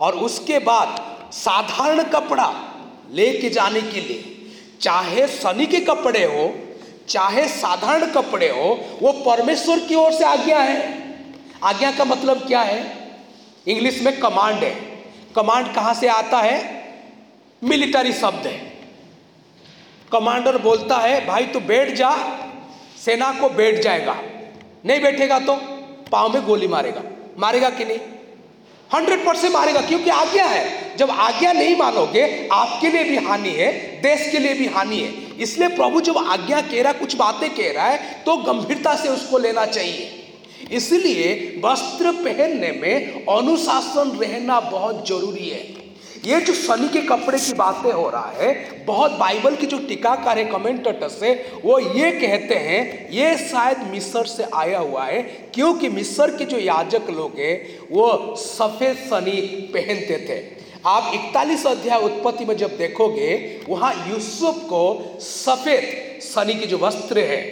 और 0.01 0.15
उसके 0.15 0.59
बाद 0.59 1.17
साधारण 1.33 2.03
कपड़ा 2.03 2.55
लेके 3.11 3.51
जाने 3.51 3.81
के 3.81 4.01
लिए, 4.01 4.51
चाहे 4.81 5.29
शनि 5.29 5.67
के 5.67 5.81
कपड़े 5.81 6.25
हो, 6.25 6.55
चाहे 7.09 7.49
साधारण 7.49 8.11
कपड़े 8.11 8.49
हो, 8.49 8.85
वो 9.03 9.13
परमेश्वर 9.13 9.79
की 9.79 9.95
ओर 9.95 10.13
से 10.13 10.25
आज्ञा 10.25 10.59
है। 10.59 11.03
आज्ञा 11.65 11.93
का 11.93 12.05
मतलब 12.05 12.47
क्या 12.47 12.61
है? 12.61 13.11
इंग्लिश 13.69 14.03
में 14.03 14.21
कमांड 14.21 14.65
है। 14.65 14.75
कमांड 15.37 15.75
कहाँ 15.75 15.95
से 15.95 16.09
आता 16.09 16.39
है? 16.39 16.85
मिलिट्री 17.65 18.13
शब्द 18.13 18.47
है। 18.47 18.59
कमांडर 20.13 20.59
बोलता 20.59 20.97
है, 20.99 21.27
भाई 21.27 21.47
तू 21.47 21.61
बैठ 21.61 21.95
जा 21.95 22.09
सेना 23.07 23.31
को 23.33 23.49
बैठ 23.49 23.83
जाएगा। 23.83 24.15
नहीं 24.87 25.01
बैठेगा 25.01 25.39
तो 25.39 25.55
पाँव 26.13 26.33
में 26.35 26.45
गोली 26.45 26.69
मारेगा। 26.69 27.03
मारेगा 27.39 27.71
कि 27.71 27.85
नहीं? 27.85 27.99
हंड्रेड 28.91 29.25
परसेंट 29.27 29.53
मारेगा, 29.55 29.81
क्योंकि 29.81 30.11
आज्ञा 30.11 30.45
है। 30.45 30.97
जब 30.97 31.11
आज्ञा 31.11 31.53
नहीं 31.53 31.77
मानोगे, 31.77 32.49
आपके 32.53 32.89
लिए 32.89 33.05
भी 33.05 33.17
हानि 33.17 33.51
है, 33.51 33.73
देश 34.03 34.29
के 34.33 34.39
लिए 34.39 34.55
भी 34.55 34.67
हानि 34.67 34.97
है। 34.97 35.13
इसलिए 35.39 35.69
प्रभु 35.69 36.01
जब 36.01 36.19
आज्ञा 36.19 36.61
कह 36.61 36.83
रहा 36.83 36.93
है 36.93 36.99
कुछ 36.99 37.17
बातें 37.17 37.49
कह 37.55 37.73
रहा 37.73 37.87
है 37.87 38.23
तो 38.25 38.37
गंभीरता 38.37 38.95
से 38.97 39.09
उसको 39.09 39.39
लेना 39.39 39.67
चाहिए। 39.67 40.23
इसलिए 40.73 41.61
वस्त्र 41.65 42.13
पहनने 42.13 42.71
में 42.73 43.27
अनुशासन 43.27 44.17
रहना 44.19 44.61
बहुत 44.61 45.07
ज़रूरी 45.09 45.49
है। 45.49 45.86
ये 46.25 46.41
जो 46.41 46.53
शनि 46.55 46.89
के 46.89 47.01
कपड़े 47.01 47.39
की 47.39 47.53
बातें 47.53 47.93
हो 47.93 48.09
रहा 48.11 48.33
है, 48.39 48.85
बहुत 48.85 49.11
बाइबल 49.11 49.57
की 49.57 49.67
जो 49.67 49.79
टीकाकार 49.79 50.39
है, 50.39 50.45
कमेंटेटर्स 50.45 51.23
है 51.23 51.35
वो 51.65 51.79
ये 51.79 52.11
कहते 52.11 52.55
हैं, 52.55 53.11
ये 53.11 53.37
शायद 53.39 53.79
मिस्र 53.91 54.25
से 54.25 54.47
आया 54.55 54.79
हुआ 54.79 55.05
है, 55.05 55.23
क्योंकि 55.55 55.89
मिस्र 55.89 56.37
के 56.37 56.45
जो 56.45 56.59
याजक 56.59 57.11
लोग 57.11 57.39
हैं, 57.39 57.79
वो 57.91 58.35
सफ़ेद 58.37 58.97
शनि 58.97 59.41
पहनते 59.75 60.19
थे। 60.29 60.41
आप 60.87 61.11
इकतालीस 61.15 61.67
अध्याय 61.67 62.03
उत्पत्ति 62.03 62.45
में 62.45 62.57
जब 62.57 62.77
देखोगे, 62.79 63.61
वहाँ 63.69 63.93
यूसुफ 64.09 64.63
को 64.65 65.19
सफ़ेद 65.21 66.21
शनि 66.23 66.55
की 66.55 66.67
जो 66.67 66.79
वस्त्र 66.79 67.19
है, 67.19 67.43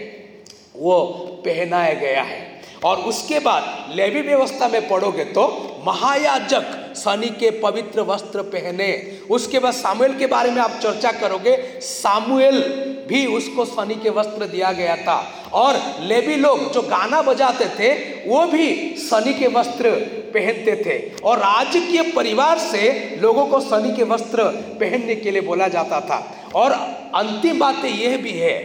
वो 0.76 1.00
पहनाया 1.47 1.94
गया 1.94 2.23
है। 2.23 2.54
और 2.85 3.00
उसके 3.00 3.38
बाद 3.41 3.95
लेवी 3.97 4.21
व्यवस्था 4.21 4.69
में 4.69 4.88
पढ़ोगे 4.88 5.25
तो 5.25 5.47
महायाजक 5.87 6.95
शनि 6.97 7.29
के 7.31 7.50
पवित्र 7.61 8.00
वस्त्र 8.00 8.43
पहने। 8.43 8.91
उसके 9.31 9.59
बाद 9.59 9.73
सामुएल 9.73 10.14
के 10.19 10.26
बारे 10.26 10.50
में 10.50 10.61
आप 10.62 10.79
चर्चा 10.83 11.12
करोगे, 11.12 11.57
सामुएल 11.81 12.61
भी 13.09 13.25
उसको 13.26 13.64
शनि 13.64 13.95
के 13.95 14.11
वस्त्र 14.11 14.47
दिया 14.47 14.71
गया 14.73 14.97
था। 14.97 15.17
और 15.53 15.75
लेवी 16.00 16.37
लोग 16.37 16.73
जो 16.73 16.83
गाना 16.83 17.23
बजाते 17.23 17.64
थे, 17.79 17.93
वो 18.29 18.45
भी 18.47 18.95
शनि 19.00 19.35
के 19.35 19.49
वस्त्र 19.49 19.91
पहनते 20.35 20.76
थे। 20.85 20.99
और 21.23 21.38
राजकीय 21.38 22.03
परिवार 22.12 22.59
से 22.59 23.19
लोगों 23.23 23.47
को 23.47 23.61
शनि 23.61 23.93
के 23.97 24.05
वस्त्र 24.05 24.45
पहनने 24.81 25.14
के 25.14 25.31
लिए 25.31 25.43
बोला 25.43 25.69
जाता 25.69 26.00
था। 26.00 26.23
और 26.55 26.73
अंतिम 27.14 27.59
बात 27.59 27.85
यह 27.85 28.17
भी 28.17 28.33
है, 28.33 28.59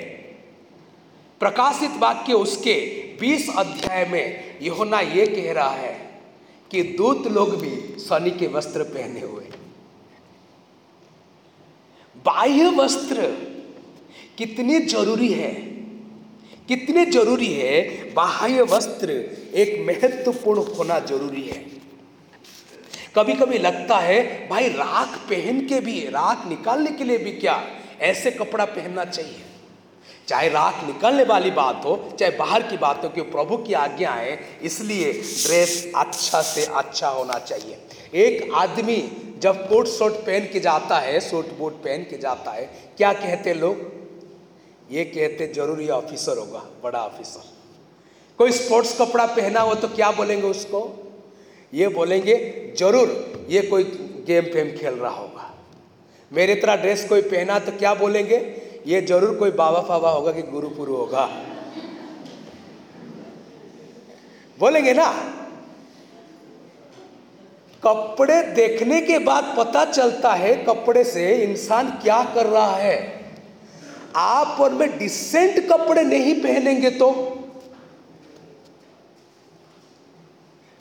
प्रकाशित 1.41 1.99
वाक्य 1.99 2.33
उसके 2.35 2.75
20 3.19 3.49
अध्याय 3.57 4.05
में 4.05 4.57
यहोना 4.61 4.99
ये 4.99 5.25
कह 5.27 5.53
रहा 5.53 5.69
है 5.69 6.09
कि 6.71 6.83
दूत 6.83 7.27
लोग 7.27 7.55
भी 7.55 7.99
शनि 7.99 8.31
के 8.31 8.47
वस्त्र 8.47 8.83
पहने 8.83 9.21
हुए। 9.21 9.43
बाह्य 12.25 12.69
वस्त्र 12.69 13.21
कितने 14.37 14.79
ज़रूरी 14.79 15.33
है? 15.33 15.53
कितने 16.67 17.05
ज़रूरी 17.05 17.53
है? 17.53 18.03
बाह्य 18.13 18.61
वस्त्र 18.61 19.11
एक 19.55 19.87
महत्वपूर्ण 19.87 20.73
होना 20.73 20.99
ज़रूरी 20.99 21.41
है। 21.41 21.79
कभी 23.15 23.33
कभी 23.33 23.57
लगता 23.57 23.97
है, 23.97 24.49
भाई 24.49 24.67
राख 24.67 25.17
पहन 25.17 25.67
के 25.67 25.79
भी, 25.79 25.99
राख 25.99 26.47
निकालने 26.47 26.91
के 26.91 27.03
लिए 27.03 27.17
भी 27.17 27.31
क्या 27.31 27.67
ऐसे 27.99 28.31
कपड़ा 28.31 28.65
पहनना 28.65 29.05
चाहिए? 29.05 29.41
चाहे 30.29 30.49
राख 30.49 30.83
निकलने 30.87 31.23
वाली 31.23 31.51
बात 31.51 31.85
हो, 31.85 31.95
चाहे 32.19 32.31
बाहर 32.37 32.63
की 32.63 32.77
बात 32.77 33.03
हो 33.03 33.09
कि 33.09 33.21
प्रभु 33.27 33.57
की 33.59 33.73
आज्ञा 33.75 34.11
है, 34.11 34.39
इसलिए 34.63 35.11
ड्रेस 35.13 35.91
अच्छा 35.95 36.41
से 36.41 36.65
अच्छा 36.65 37.09
होना 37.09 37.37
चाहिए। 37.41 37.77
एक 38.17 38.51
आदमी 38.55 38.97
जब 39.41 39.67
कोट 39.69 39.87
शर्ट 39.87 40.13
पहन 40.25 40.45
के 40.53 40.59
जाता 40.59 40.99
है 40.99 41.19
सूट 41.19 41.57
बूट 41.57 41.73
पहन 41.83 42.03
के 42.03 42.17
जाता 42.17 42.51
है, 42.51 42.65
क्या 42.97 43.13
कहते 43.15 43.53
लोग? 43.53 43.77
ये 44.91 45.03
कहते, 45.05 45.47
ज़रूर 45.47 45.89
ऑफिसर 45.91 46.37
होगा, 46.37 46.63
बड़ा 46.83 46.99
ऑफिसर। 46.99 47.43
कोई 48.39 48.51
स्पोर्ट्स 48.51 48.97
कपड़ा 48.99 49.25
पहना 49.27 49.61
हो 49.61 49.75
तो 49.75 49.87
क्या 49.89 50.11
बोलेंगे 50.11 50.47
उसको? 50.47 50.87
ये 51.73 51.87
बोलेंगे, 51.89 52.35
ज़रूर, 52.77 53.45
ये 53.49 53.61
कोई 53.63 53.83
गेम 54.27 54.45
फेम 54.45 54.71
खेल 54.77 54.93
रहा 54.95 55.11
होगा। 55.11 55.53
मेरे 56.31 56.55
तरह 56.55 56.75
ड्रेस 56.75 57.07
कोई 57.09 57.21
पहना 57.23 57.59
तो 57.59 57.71
क्या 57.71 57.93
बोलेंगे? 57.95 58.39
ये 58.87 59.01
ज़रूर 59.01 59.35
कोई 59.35 59.51
बाबा 59.51 59.81
फाबा 59.81 60.09
होगा 60.09 60.31
कि 60.31 60.41
गुरुपुरु 60.41 60.95
होगा। 60.95 61.25
बोलेंगे 64.59 64.93
ना? 64.93 65.05
कपड़े 67.83 68.41
देखने 68.43 69.01
के 69.01 69.19
बाद 69.19 69.53
पता 69.57 69.83
चलता 69.85 70.33
है 70.33 70.55
कपड़े 70.65 71.03
से 71.03 71.31
इंसान 71.43 71.89
क्या 72.01 72.23
कर 72.35 72.45
रहा 72.45 72.75
है। 72.75 72.97
आप 74.15 74.61
और 74.61 74.73
मैं 74.73 74.97
डिसेंट 74.97 75.59
कपड़े 75.69 76.03
नहीं 76.03 76.33
पहनेंगे 76.41 76.89
तो? 76.89 77.11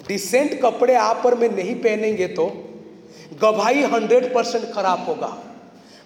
डिसेंट 0.00 0.60
कपड़े 0.62 0.94
आप 0.94 1.22
और 1.26 1.34
मैं 1.34 1.48
नहीं 1.48 1.74
पहनेंगे 1.74 2.26
तो? 2.28 2.46
गवाही 3.42 3.82
हंड्रेड 3.82 4.32
परसेंट 4.34 4.72
खराब 4.72 5.04
होगा। 5.06 5.36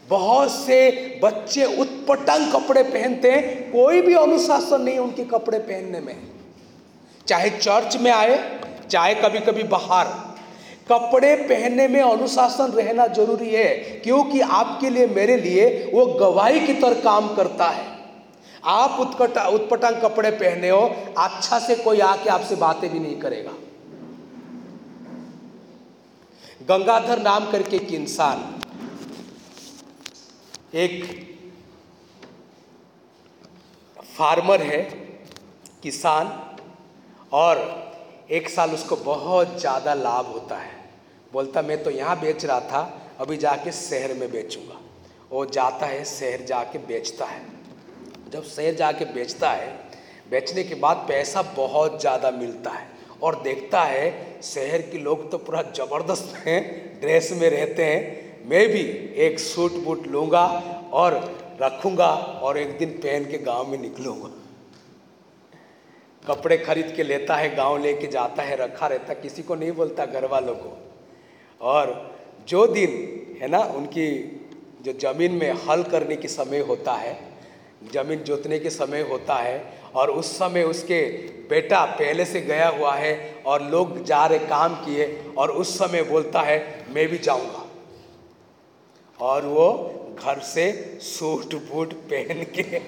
बहुत 0.09 0.51
से 0.51 1.21
बच्चे 1.23 1.65
उत्पटंग 1.81 2.53
कपड़े 2.53 2.83
पहनते 2.83 3.31
हैं, 3.31 3.71
कोई 3.73 4.01
भी 4.03 4.15
अनुशासन 4.15 4.83
नहीं 4.83 4.99
उनके 4.99 5.25
कपड़े 5.27 5.59
पहनने 5.59 6.01
में। 6.01 6.17
चाहे 7.27 7.51
चर्च 7.51 7.97
में 7.97 8.11
आए, 8.11 8.39
चाहे 8.91 9.15
कभी 9.15 9.41
कभी 9.41 9.63
बाहर, 9.69 10.07
कपड़े 10.89 11.35
पहनने 11.45 11.87
में 11.89 12.01
अनुशासन 12.03 12.73
रहना 12.73 13.07
ज़रूरी 13.09 13.49
है, 13.49 13.75
क्योंकि 14.05 14.41
आपके 14.41 14.91
लिए, 14.91 15.07
मेरे 15.07 15.37
लिए 15.37 15.91
वो 15.95 16.07
गवाही 16.07 16.61
की 16.61 16.75
तरह 16.75 17.01
काम 17.01 17.35
करता 17.35 17.69
है। 17.69 17.91
आप 18.65 18.99
उत्कटा, 19.01 19.45
उत्पटांग 19.45 19.97
कपड़े 20.03 20.31
पहने 20.33 20.69
हो 20.69 20.81
अच्छा 21.19 21.59
से 21.59 21.75
कोई 21.77 22.01
आके 22.01 22.31
आपसे 22.31 22.57
बातें 22.57 22.91
भी 22.91 22.99
नहीं 22.99 23.17
करेगा। 23.21 23.53
गंगाधर 26.69 27.23
नाम 27.23 27.51
करके 27.51 27.77
एक 27.77 27.93
इंसान 27.93 28.62
एक 30.75 31.05
फार्मर 34.09 34.63
है, 34.63 34.83
किसान, 35.83 36.29
और 37.33 37.59
एक 38.31 38.49
साल 38.49 38.71
उसको 38.71 38.97
बहुत 38.97 39.59
ज़्यादा 39.61 39.95
लाभ 39.95 40.27
होता 40.27 40.57
है। 40.57 40.71
बोलता, 41.33 41.63
मैं 41.63 41.83
तो 41.83 41.91
यहाँ 41.91 42.19
बेच 42.21 42.45
रहा 42.45 42.61
था, 42.61 42.81
अभी 43.21 43.37
जाके 43.37 43.73
शहर 43.73 44.15
में 44.15 44.31
बेचूँगा। 44.31 44.81
वो 45.31 45.45
जाता 45.47 45.87
है, 45.87 46.05
शहर 46.05 46.45
जाके 46.45 46.79
बेचता 46.79 47.25
है। 47.25 47.45
जब 48.31 48.45
शहर 48.45 48.75
जाके 48.75 49.05
बेचता 49.05 49.51
है, 49.51 49.71
बेचने 50.31 50.65
के 50.65 50.75
बाद 50.75 51.05
पैसा 51.09 51.43
बहुत 51.57 52.01
ज़्यादा 52.01 52.31
मिलता 52.31 52.71
है, 52.71 52.87
और 53.23 53.41
देखता 53.43 53.83
है, 53.85 54.41
शहर 54.43 54.83
के 54.83 54.99
लोग 54.99 55.31
तो 55.31 55.39
पूरा 55.39 55.63
ज़बरदस्त 55.77 56.35
हैं, 56.47 57.01
ड्रेस 57.01 57.33
में 57.33 57.49
रहते 57.51 57.85
हैं 57.85 58.22
मैं 58.45 58.69
भी 58.69 58.81
एक 59.17 59.39
सूट 59.39 59.73
बूट 59.73 60.07
लूँगा 60.07 60.47
और 60.93 61.15
रखूँगा 61.63 62.11
और 62.43 62.59
एक 62.59 62.79
दिन 62.79 62.91
पहन 62.91 63.25
के 63.25 63.39
गाँव 63.39 63.67
में 63.67 63.79
निकलूँगा। 63.79 64.31
कपड़े 66.27 66.59
खरीद 66.59 66.93
के 66.97 67.03
लेता 67.03 67.37
है, 67.37 67.55
गाँव 67.57 67.83
लेके 67.83 68.07
जाता 68.07 68.43
है, 68.43 68.57
रखा 68.57 68.87
रहता, 68.87 69.15
किसी 69.15 69.43
को 69.43 69.55
नहीं 69.55 69.73
बोलता 69.73 70.07
घर 70.07 70.27
वालों 70.27 70.55
को। 70.55 70.79
और 71.61 72.15
जो 72.49 72.67
दिन, 72.67 72.91
है 73.43 73.49
ना, 73.49 73.59
उनकी 73.59 74.09
जो 74.83 74.93
ज़मीन 74.93 75.33
में 75.33 75.53
हल 75.53 75.83
करने 75.83 76.17
की 76.17 76.29
समय 76.29 76.59
होता 76.59 76.93
है, 76.93 77.19
ज़मीन 77.93 78.19
जोतने 78.19 78.59
के 78.59 78.71
समय 78.71 79.01
होता 79.01 79.35
है, 79.35 79.73
और 79.95 80.11
उस 80.11 80.39
समय 80.39 80.63
उसके 80.63 81.01
बेटा 81.49 81.85
पहले 81.85 82.25
से 82.25 82.41
गया 82.41 82.69
हुआ 82.69 82.95
है 82.95 83.43
और 83.47 83.63
लोग 83.63 84.05
जा 84.05 84.27
रहे, 84.27 84.39
काम 84.39 84.75
किए, 84.75 85.25
और 85.39 85.51
उस 85.51 85.79
समय 85.79 86.03
बोलता 86.03 86.41
है, 86.41 86.85
मैं 86.89 87.09
भी 87.09 87.19
जाऊँगा। 87.19 87.62
और 89.23 89.45
वो 89.47 89.67
घर 90.19 90.39
से 90.39 90.65
सूट 91.01 91.55
बूट 91.55 91.93
पहन 92.13 92.45
के 92.55 92.79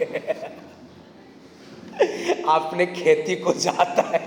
अपने 2.48 2.86
खेती 2.86 3.36
को 3.36 3.52
जाता 3.52 4.02
है। 4.02 4.22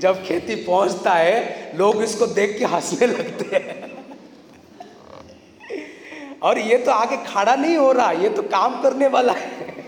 जब 0.00 0.22
खेती 0.24 0.54
पहुँचता 0.54 1.14
है, 1.14 1.72
लोग 1.76 2.02
इसको 2.02 2.26
देख 2.26 2.58
के 2.58 2.64
हंसने 2.64 3.06
लगते 3.06 3.56
हैं। 3.56 3.92
और 6.42 6.58
ये 6.58 6.78
तो 6.78 6.92
आगे 6.92 7.16
खड़ा 7.26 7.54
नहीं 7.54 7.76
हो 7.76 7.92
रहा, 7.92 8.10
ये 8.12 8.28
तो 8.28 8.42
काम 8.42 8.80
करने 8.82 9.08
वाला 9.08 9.32
है। 9.32 9.84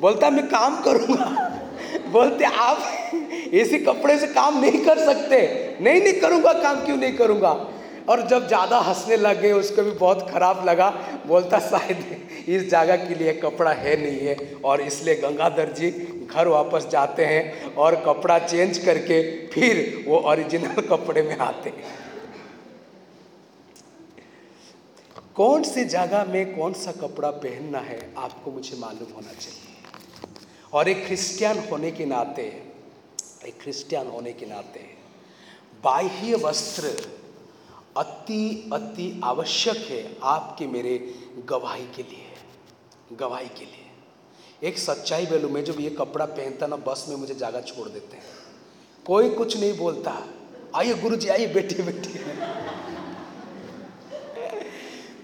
बोलता 0.00 0.30
मैं 0.30 0.46
काम 0.48 0.80
करूँगा। 0.82 1.26
बोलते, 2.08 2.44
आप 2.44 2.78
इसी 3.52 3.78
कपड़े 3.78 4.18
से 4.18 4.26
काम 4.26 4.60
नहीं 4.60 4.84
कर 4.84 4.98
सकते। 4.98 5.38
नहीं 5.80 6.00
नहीं 6.02 6.20
करूँगा, 6.20 6.52
काम 6.52 6.84
क्यों 6.84 6.96
नहीं 6.96 7.16
करूँगा? 7.16 7.52
और 8.08 8.26
जब 8.28 8.46
ज़्यादा 8.48 8.78
हंसने 8.78 9.16
लगे 9.16 9.50
उसको 9.52 9.82
भी 9.82 9.90
बहुत 9.90 10.30
ख़राब 10.30 10.64
लगा। 10.68 10.88
बोलता 11.26 11.58
शायद 11.60 12.04
इस 12.48 12.68
जगह 12.70 12.96
के 13.06 13.14
लिए 13.14 13.32
कपड़ा 13.34 13.72
है 13.72 13.96
नहीं 14.02 14.18
है। 14.18 14.36
और 14.64 14.80
इसलिए 14.80 15.14
गंगाधर 15.14 15.72
जी 15.72 15.90
घर 16.30 16.48
वापस 16.48 16.88
जाते 16.90 17.24
हैं 17.24 17.74
और 17.74 17.94
कपड़ा 18.06 18.38
चेंज 18.38 18.78
करके 18.78 19.22
फिर 19.46 20.04
वो 20.08 20.18
ओरिजिनल 20.30 20.80
कपड़े 20.90 21.22
में 21.22 21.36
आते 21.38 21.70
हैं। 21.70 21.98
कौन 25.34 25.62
सी 25.62 25.84
जगह 25.84 26.24
में 26.24 26.54
कौन 26.56 26.72
सा 26.72 26.92
कपड़ा 26.92 27.30
पहनना 27.30 27.78
है, 27.78 27.98
आपको 28.18 28.50
मुझे 28.50 28.76
मालूम 28.76 29.12
होना 29.14 29.32
चाहिए। 29.32 29.68
और 30.72 30.88
एक 30.88 31.06
क्रिश्चियन 31.06 31.58
होने 31.70 31.90
के 31.90 32.06
नाते 32.06 32.42
एक 33.46 33.60
क्रिश्चियन 33.62 34.06
होने 34.06 34.32
के 34.32 34.46
नाते। 34.46 34.80
बाह्य 35.84 36.34
वस्त्र 36.34 36.84
अति 37.96 38.70
अति 38.72 39.20
आवश्यक 39.24 39.76
है 39.76 40.16
आपके 40.22 40.66
मेरे 40.66 41.14
गवाही 41.46 41.86
के 41.86 42.02
लिए, 42.02 42.26
गवाही 43.12 43.48
के 43.48 43.64
लिए। 43.64 44.68
एक 44.68 44.78
सच्चाई 44.78 45.26
बोलू, 45.26 45.48
मैं 45.48 45.64
जब 45.64 45.80
ये 45.80 45.90
कपड़ा 45.90 46.24
पहनता 46.24 46.66
ना, 46.66 46.76
बस 46.76 47.06
में 47.08 47.16
मुझे 47.16 47.34
जगह 47.34 47.60
छोड़ 47.60 47.88
देते 47.88 48.16
हैं। 48.16 48.24
कोई 49.06 49.30
कुछ 49.30 49.56
नहीं 49.56 49.76
बोलता, 49.78 50.26
आइए 50.74 50.94
गुरु 50.94 51.16
जी 51.16 51.28
आइए, 51.28 51.46
बैठिए 51.46 51.86
बैठिए। 51.86 52.24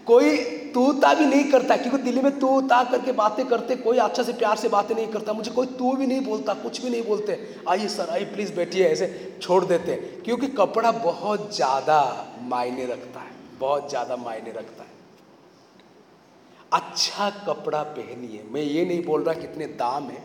कोई 0.07 0.37
तू 0.77 0.93
ता 0.95 1.13
भी 1.15 1.27
नहीं 1.27 1.45
करता, 1.51 1.77
क्योंकि 1.77 1.99
दिल्ली 1.99 2.21
में 2.23 2.39
तू 2.39 2.61
ता 2.63 2.83
करके 2.85 3.13
बातें 3.15 3.45
करते, 3.49 3.77
कोई 3.77 3.99
अच्छा 3.99 4.23
से 4.23 4.33
प्यार 4.35 4.57
से 4.57 4.69
बातें 4.69 4.95
नहीं 4.95 5.07
करता, 5.09 5.33
मुझे 5.33 5.51
कोई 5.51 5.67
तू 5.79 5.93
भी 5.97 6.07
नहीं 6.07 6.21
बोलता, 6.23 6.55
कुछ 6.57 6.83
भी 6.83 6.91
नहीं 6.91 7.03
बोलते। 7.03 7.39
आइए 7.69 7.89
सर, 7.89 8.11
आइए 8.11 8.25
प्लीज़ 8.33 8.53
बैठिए, 8.55 8.89
ऐसे 8.89 9.39
छोड़ 9.43 9.65
देते 9.65 9.95
क्योंकि 10.25 10.49
कपड़ा 10.59 10.91
बहुत 10.93 11.55
ज़्यादा 11.57 12.01
मायने 12.43 12.87
रखता 12.87 13.21
है, 13.21 13.33
बहुत 13.61 13.89
ज़्यादा 13.91 14.17
मायने 14.17 14.51
रखता 14.51 14.83
है। 14.83 14.95
अच्छा 16.73 17.31
कपड़ा 17.47 17.83
पहनिए, 17.83 18.43
मैं 18.51 18.63
ये 18.63 18.85
नहीं 18.85 19.05
बोल 19.05 19.23
रहा 19.23 19.35
कितने 19.37 19.67
दाम 19.81 20.09
है, 20.09 20.23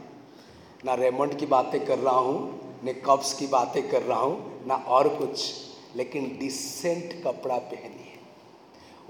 ना 0.85 0.93
रेमंड 0.95 1.37
की 1.37 1.45
बातें 1.47 1.79
कर 1.85 1.99
रहा 1.99 2.15
हूँ, 2.17 2.81
न 2.85 2.93
कप्स 3.05 3.33
की 3.33 3.47
बातें 3.47 3.87
कर 3.89 4.01
रहा 4.01 4.19
हूँ, 4.19 4.63
ना 4.67 4.75
और 4.75 5.07
कुछ, 5.17 5.51
लेकिन 5.95 6.37
डिसेंट 6.39 7.21
कपड़ा 7.23 7.57
पहनिए। 7.57 8.00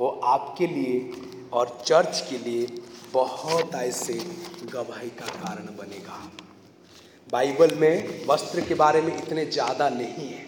वो 0.02 0.08
आपके 0.26 0.68
लिए 0.68 1.50
और 1.54 1.78
चर्च 1.86 2.24
के 2.30 2.38
लिए 2.40 2.68
बहुत 3.14 3.76
ऐसे 3.76 4.14
गवाही 4.74 5.10
का 5.10 5.26
कारण 5.36 5.66
बनेगा। 5.78 6.18
बाइबल 7.30 7.76
में 7.76 8.26
वस्त्र 8.28 8.62
के 8.62 8.74
बारे 8.76 9.02
में 9.02 9.16
इतने 9.18 9.46
ज़्यादा 9.48 9.90
नहीं 9.92 10.28
है, 10.28 10.46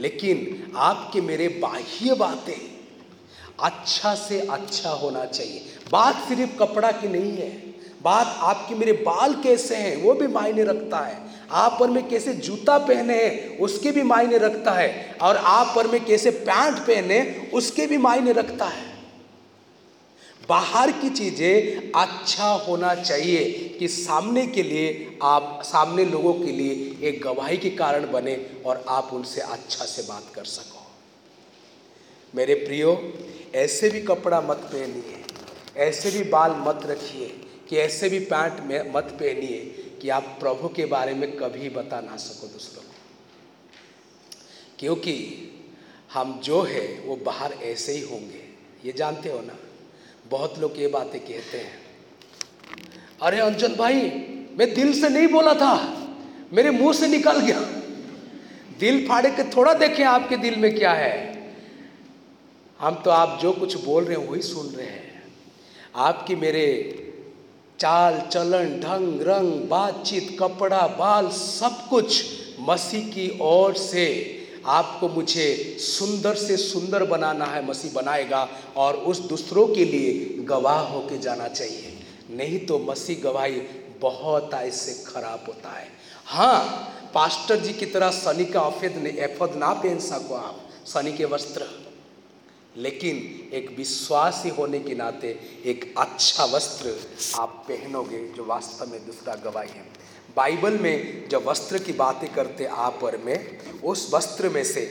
लेकिन 0.00 0.72
आपके 0.76 1.20
मेरे 1.20 1.48
बाह्य 1.60 2.14
बातें 2.14 2.56
अच्छा 3.60 4.14
से 4.16 4.40
अच्छा 4.40 4.90
होना 4.92 5.24
चाहिए। 5.26 5.60
बात 5.92 6.26
सिर्फ़ 6.28 6.56
कपड़ा 6.58 6.92
की 6.92 7.08
नहीं 7.08 7.36
है, 7.36 7.50
बात 8.02 8.26
आपके 8.44 8.74
मेरे 8.74 8.92
बाल 9.04 9.34
कैसे 9.42 9.76
हैं, 9.76 9.96
वो 9.96 10.14
भी 10.14 10.26
मायने 10.28 10.64
रखता 10.64 11.00
है। 11.00 11.24
आप 11.50 11.76
पर 11.80 11.90
में 11.90 12.08
कैसे 12.08 12.32
जूता 12.34 12.78
पहने 12.78 13.24
हैं, 13.24 13.58
उसके 13.58 13.90
भी 13.90 14.02
मायने 14.02 14.38
रखता 14.38 14.72
है। 14.72 15.16
और 15.22 15.36
आप 15.36 15.72
पर 15.76 15.86
में 15.86 16.04
कैसे 16.04 16.30
पैंट 16.30 16.78
पहने, 16.78 17.50
उसके 17.54 17.86
भी 17.86 17.98
मायने 17.98 18.32
रखता 18.32 18.64
है। 18.64 18.94
बाहर 20.48 20.90
की 20.90 21.10
चीज़ें 21.10 21.92
अच्छा 21.92 22.48
होना 22.48 22.94
चाहिए 22.94 23.76
कि 23.78 23.88
सामने 23.88 24.46
के 24.46 24.62
लिए 24.62 25.18
आप, 25.22 25.62
सामने 25.64 26.04
लोगों 26.04 26.32
के 26.34 26.52
लिए 26.52 27.08
एक 27.08 27.22
गवाही 27.22 27.56
के 27.56 27.70
कारण 27.70 28.10
बने 28.12 28.46
और 28.66 28.84
आप 28.88 29.10
उनसे 29.12 29.40
अच्छा 29.40 29.84
से 29.84 30.02
बात 30.02 30.32
कर 30.34 30.44
सको। 30.44 30.86
मेरे 32.34 32.54
प्रियो, 32.54 33.12
ऐसे 33.54 33.90
भी 33.90 34.00
कपड़ा 34.00 34.40
मत 34.40 34.56
पहनिए, 34.56 35.24
ऐसे 35.76 36.10
भी 36.10 36.30
बाल 36.30 36.54
मत 36.58 36.80
रखिए 36.86 37.26
कि 37.68 37.76
ऐसे 37.76 38.08
भी 38.08 38.18
पैंट 38.18 38.60
में 38.60 38.92
मत 38.92 39.04
पहनिए 39.04 39.85
कि 40.02 40.08
आप 40.08 40.36
प्रभु 40.40 40.68
के 40.68 40.86
बारे 40.86 41.14
में 41.14 41.36
कभी 41.36 41.68
बता 41.68 42.00
ना 42.00 42.16
सको 42.16 42.46
दूसरों 42.46 42.82
को 42.82 42.94
क्योंकि 44.78 45.42
हम 46.14 46.40
जो 46.40 46.62
है, 46.62 47.00
वो 47.00 47.16
बाहर 47.16 47.52
ऐसे 47.52 47.92
ही 47.92 48.00
होंगे। 48.00 48.44
ये 48.84 48.92
जानते 48.92 49.28
हो 49.28 49.40
ना? 49.40 49.56
बहुत 50.30 50.58
लोग 50.58 50.80
ये 50.80 50.88
बातें 50.88 51.20
कहते 51.20 51.58
हैं। 51.58 51.82
अरे 53.22 53.40
अंजन 53.40 53.74
भाई, 53.74 54.00
मैं 54.58 54.74
दिल 54.74 55.00
से 55.00 55.08
नहीं 55.08 55.28
बोला 55.28 55.54
था। 55.54 56.06
मेरे 56.52 56.70
मुँह 56.70 56.94
से 56.94 57.08
निकल 57.08 57.40
गया। 57.40 57.60
दिल 58.78 59.08
फाड़े 59.08 59.30
के 59.30 59.44
थोड़ा 59.44 59.74
देखें 59.74 60.04
आपके 60.04 60.36
दिल 60.36 60.56
में 60.56 60.78
क्या 60.78 60.92
है। 60.92 61.36
हम 62.80 62.94
तो 62.94 63.10
आप 63.10 63.38
जो 63.42 63.52
कुछ 63.52 63.84
बोल 63.84 64.04
रहे 64.04 64.18
हैं, 64.18 64.26
वही 64.26 64.42
सुन 64.42 64.66
रहे 64.66 64.86
हैं। 64.86 65.22
आपकी 65.94 66.34
मेरे 66.34 66.92
चाल, 67.80 68.20
चलन, 68.32 68.80
ढंग, 68.80 69.22
रंग, 69.22 69.52
बातचीत, 69.68 70.36
कपड़ा, 70.40 70.86
बाल, 70.86 71.28
सब 71.28 71.88
कुछ 71.88 72.24
मसीह 72.60 73.08
की 73.08 73.38
ओर 73.42 73.74
से 73.74 74.06
आपको 74.66 75.08
मुझे 75.08 75.76
सुंदर 75.80 76.34
से 76.34 76.56
सुंदर 76.56 77.04
बनाना 77.04 77.44
है, 77.44 77.64
मसीह 77.66 77.92
बनाएगा 77.92 78.48
और 78.76 78.96
उस 78.96 79.20
दूसरों 79.20 79.66
के 79.66 79.84
लिए 79.84 80.44
गवाह 80.44 80.80
होके 80.80 81.18
जाना 81.18 81.48
चाहिए। 81.48 81.92
नहीं 82.30 82.58
तो 82.66 82.78
मसीह 82.78 83.22
गवाही 83.22 83.60
बहुत 84.00 84.54
ऐसे 84.54 85.04
खराब 85.04 85.44
होता 85.48 85.70
है। 85.70 85.88
हाँ 86.26 86.62
पास्टर 87.14 87.60
जी 87.60 87.72
की 87.72 87.86
तरह 87.86 88.10
सनी 88.10 88.44
का 88.44 88.60
अफेद 88.60 88.96
ने 88.96 89.10
एफद 89.10 89.54
ना 89.56 89.72
पहन 89.72 89.98
सको 89.98 90.34
आप 90.34 90.60
सनी 90.86 91.12
के 91.12 91.24
वस्त्र। 91.24 91.85
लेकिन 92.76 93.50
एक 93.52 93.70
विश्वासी 93.76 94.48
होने 94.48 94.80
के 94.80 94.94
नाते 94.94 95.28
एक 95.64 95.94
अच्छा 95.98 96.44
वस्त्र 96.44 96.94
आप 97.36 97.64
पहनोगे 97.68 98.26
जो 98.28 98.44
वास्तव 98.44 98.90
में 98.90 99.04
दूसरा 99.06 99.34
गवाही 99.44 99.70
है। 99.70 99.84
बाइबल 100.36 100.78
में 100.78 101.28
जब 101.28 101.44
वस्त्र 101.46 101.78
की 101.78 101.92
बातें 101.94 102.28
करते 102.34 102.64
आप 102.64 103.04
और 103.04 103.16
मैं, 103.16 103.38
उस 103.82 104.10
वस्त्र 104.14 104.48
में 104.48 104.64
से 104.64 104.84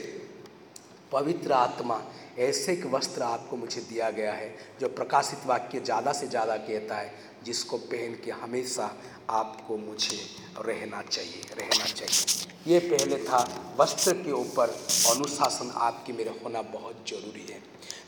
पवित्र 1.11 1.51
आत्मा, 1.51 2.01
ऐसे 2.39 2.71
एक 2.73 2.85
वस्त्र 2.85 3.21
आपको 3.23 3.57
मुझे 3.57 3.81
दिया 3.81 4.09
गया 4.11 4.33
है, 4.33 4.55
जो 4.79 4.87
प्रकाशित 4.89 5.45
वाक्य 5.45 5.79
ज़्यादा 5.79 6.13
से 6.13 6.27
ज़्यादा 6.27 6.55
कहता 6.59 6.95
है, 6.95 7.13
जिसको 7.45 7.77
पहन 7.77 8.17
के 8.25 8.31
हमेशा 8.33 8.91
आपको 9.29 9.77
मुझे 9.77 10.17
रहना 10.59 11.01
चाहिए 11.01 11.41
रहना 11.59 11.85
चाहिए। 11.85 12.73
ये 12.73 12.79
पहले 12.81 13.17
था, 13.23 13.39
वस्त्र 13.79 14.13
के 14.15 14.31
ऊपर 14.31 14.69
अनुशासन 15.09 15.71
आपके 15.77 16.13
मेरे 16.13 16.31
होना 16.43 16.61
बहुत 16.73 17.05
ज़रूरी 17.09 17.45
है। 17.51 17.61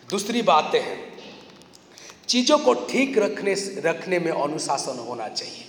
दूसरी 0.10 0.42
बातें 0.42 0.82
हैं। 0.82 1.14
चीज़ों 2.28 2.58
को 2.58 2.74
ठीक 2.74 3.18
रखने 3.18 3.54
रखने 3.78 4.20
में 4.20 4.32
अनुशासन 4.32 5.00
होना 5.00 5.28
चाहिए। 5.28 5.64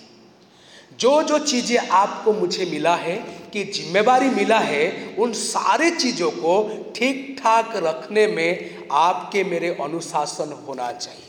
जो 1.01 1.23
जो 1.23 1.39
चीज़ें 1.39 1.89
आपको 1.89 2.33
मुझे 2.33 2.67
मिला 2.67 2.97
है, 2.97 3.17
कि 3.53 3.65
जिम्मेवारी 3.65 4.31
मिला 4.31 4.59
है, 4.59 5.17
उन 5.19 5.33
सारे 5.33 5.91
चीज़ों 5.91 6.31
को 6.31 6.85
ठीक 6.97 7.37
ठाक 7.43 7.77
रखने 7.77 8.27
में 8.27 8.79
आपके 8.93 9.45
मेरे 9.45 9.77
अनुशासन 9.81 10.65
होना 10.69 10.93
चाहिए। 10.93 11.23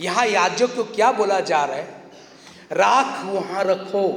यहाँ 0.00 0.26
याजक 0.26 0.76
को 0.76 0.84
क्या 0.84 1.12
बोला 1.12 1.40
जा 1.40 1.64
रहा 1.64 1.76
है? 1.76 2.02
राख 2.72 3.24
वहाँ 3.24 3.64
रखो, 3.64 4.08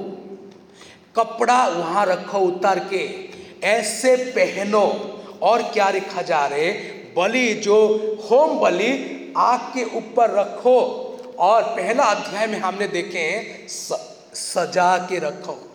कपड़ा 1.16 1.68
वहाँ 1.68 2.06
रखो 2.06 2.40
उतार 2.40 2.80
के, 2.94 3.30
ऐसे 3.68 4.16
पहनो, 4.16 5.10
और 5.42 5.62
क्या 5.62 5.90
लिखा 5.90 6.22
जा 6.22 6.46
रहे 6.46 6.72
बलि, 7.18 7.54
जो 7.54 7.78
होम 8.30 8.60
बलि 8.60 9.34
आग 9.38 9.60
के 9.60 9.84
ऊपर 9.98 10.30
रखो। 10.30 11.10
और 11.40 11.64
पहला 11.64 12.04
अध्याय 12.04 12.48
में 12.48 12.60
हमने 12.60 12.88
देखे 12.88 13.20
हैं 13.20 13.68
सजा 14.34 14.98
के 14.98 15.20
रखो। 15.20 15.70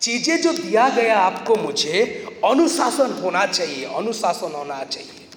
चीज़ें 0.00 0.40
जो 0.42 0.52
दिया 0.52 0.88
गया 0.88 1.18
आपको 1.18 1.56
मुझे, 1.56 2.26
अनुशासन 2.44 3.12
होना 3.22 3.46
चाहिए, 3.46 3.84
अनुशासन 3.84 4.52
होना 4.52 4.84
चाहिए। 4.84 5.28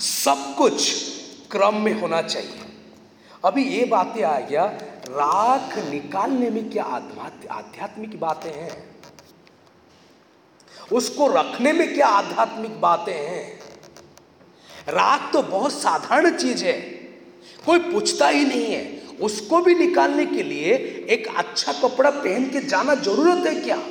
सब 0.00 0.54
कुछ 0.58 0.90
क्रम 1.50 1.74
में 1.74 2.00
होना 2.00 2.22
चाहिए। 2.22 2.60
अभी 3.44 3.64
ये 3.64 3.84
बातें 3.84 4.22
आ 4.22 4.38
गया, 4.40 4.64
राख 5.08 5.78
निकालने 5.78 6.50
में 6.50 6.70
क्या 6.70 6.84
आध्यात्मिक 6.84 8.20
बातें 8.20 8.50
हैं? 8.50 8.91
उसको 10.92 11.26
रखने 11.26 11.72
में 11.72 11.94
क्या 11.94 12.06
आध्यात्मिक 12.06 12.80
बातें 12.80 13.12
हैं? 13.12 13.60
राख 14.88 15.32
तो 15.32 15.42
बहुत 15.42 15.72
साधारण 15.72 16.30
चीज़ 16.30 16.64
है। 16.64 16.80
कोई 17.66 17.78
पूछता 17.78 18.28
ही 18.28 18.44
नहीं 18.44 18.72
है। 18.74 19.02
उसको 19.20 19.60
भी 19.60 19.74
निकालने 19.74 20.26
के 20.26 20.42
लिए 20.42 20.74
एक 21.10 21.36
अच्छा 21.36 21.72
कपड़ा 21.72 22.10
पहन 22.10 22.44
के 22.44 22.60
जाना 22.60 22.94
ज़रूरत 22.94 23.46
है 23.46 23.54
क्या? 23.54 23.82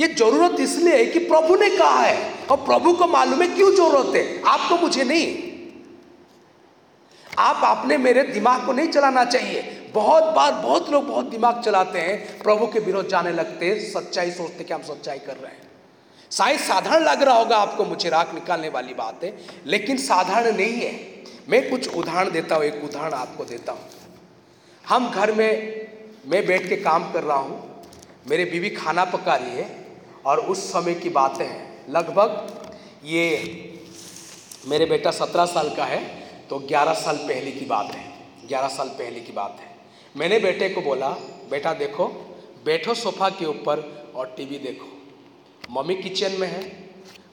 ये 0.00 0.08
ज़रूरत 0.08 0.60
इसलिए 0.60 0.96
है 0.96 1.06
कि 1.06 1.18
प्रभु 1.18 1.56
ने 1.56 1.70
कहा 1.70 2.00
है 2.00 2.34
और 2.50 2.56
प्रभु 2.56 2.92
को 2.92 3.06
मालूम 3.06 3.42
है 3.42 3.48
क्यों 3.48 3.72
ज़रूरत 3.72 4.16
है। 4.16 4.42
आपको 4.42 4.76
मुझे 4.76 5.04
नहीं। 5.04 5.48
आप 7.38 7.78
अपने 7.78 7.96
मेरे 7.96 8.22
दिमाग 8.22 8.66
को 8.66 8.72
नहीं 8.72 8.88
चलाना 8.88 9.24
चाहिए। 9.24 9.90
बहुत 9.94 10.24
बार 10.24 10.52
बहुत 10.52 10.90
लोग 10.90 11.06
बहुत 11.06 11.26
दिमाग 11.26 11.62
चलाते 11.62 11.98
हैं, 11.98 12.42
प्रभु 12.42 12.66
के 12.66 12.80
विरोध 12.80 13.08
जाने 13.08 13.32
लगते 13.32 13.66
हैं, 13.66 13.92
सच्चाई 13.92 14.30
सोचते 14.30 14.64
कि 14.64 14.74
हम 14.74 14.82
सच्चाई 14.82 15.18
कर 15.18 15.36
रहे 15.36 15.52
हैं। 15.52 15.67
शायद 16.30 16.60
साधारण 16.60 17.04
लग 17.04 17.22
रहा 17.22 17.34
होगा 17.34 17.56
आपको 17.56 17.84
मुझे 17.84 18.08
राख 18.10 18.34
निकालने 18.34 18.68
वाली 18.68 18.94
बात 18.94 19.24
है, 19.24 19.32
लेकिन 19.66 19.96
साधारण 19.98 20.56
नहीं 20.56 20.74
है। 20.74 20.92
मैं 21.48 21.68
कुछ 21.70 21.88
उदाहरण 21.88 22.30
देता 22.30 22.54
हूँ, 22.54 22.64
एक 22.64 22.84
उदाहरण 22.84 23.12
आपको 23.14 23.44
देता 23.44 23.72
हूँ। 23.72 23.80
हम 24.84 25.10
घर 25.10 25.32
में, 25.32 25.88
मैं 26.26 26.46
बैठ 26.46 26.68
के 26.68 26.76
काम 26.78 27.12
कर 27.12 27.22
रहा 27.22 27.36
हूँ, 27.38 27.84
मेरे 28.28 28.44
बीवी 28.44 28.70
खाना 28.70 29.04
पका 29.06 29.34
रही 29.36 29.56
है, 29.56 29.68
और 30.26 30.40
उस 30.40 30.64
समय 30.72 30.94
की 30.94 31.08
बातें 31.10 31.44
हैं। 31.44 31.86
लगभग 31.90 32.46
ये 33.04 33.24
मेरे 34.66 34.86
बेटा 34.86 35.10
सत्रह 35.12 35.46
साल 35.46 35.68
का 35.76 35.84
है 35.84 36.00
तो 36.48 36.58
ग्यारह 36.60 36.94
साल 36.96 37.16
पहले 37.18 37.50
की 37.52 37.64
बात 37.66 37.92
है, 37.92 38.04
ग्यारह 38.48 38.68
साल 38.68 38.88
पहले 38.90 39.20
की 39.20 39.32
बात 39.32 39.56
है। 39.60 39.76
मैंने 40.14 40.38
बेटे 40.38 40.68
को 40.68 40.80
बोला, 40.82 41.08
बेटा 41.50 41.72
देखो, 41.74 42.06
बैठो 42.64 42.94
सोफा 42.96 43.28
के 43.30 43.44
ऊपर 43.46 44.12
और 44.14 44.34
टीवी 44.36 44.58
देखो। 44.60 44.86
मम्मी 45.70 45.94
किचन 45.94 46.32
में 46.32 46.48
है, 46.48 46.88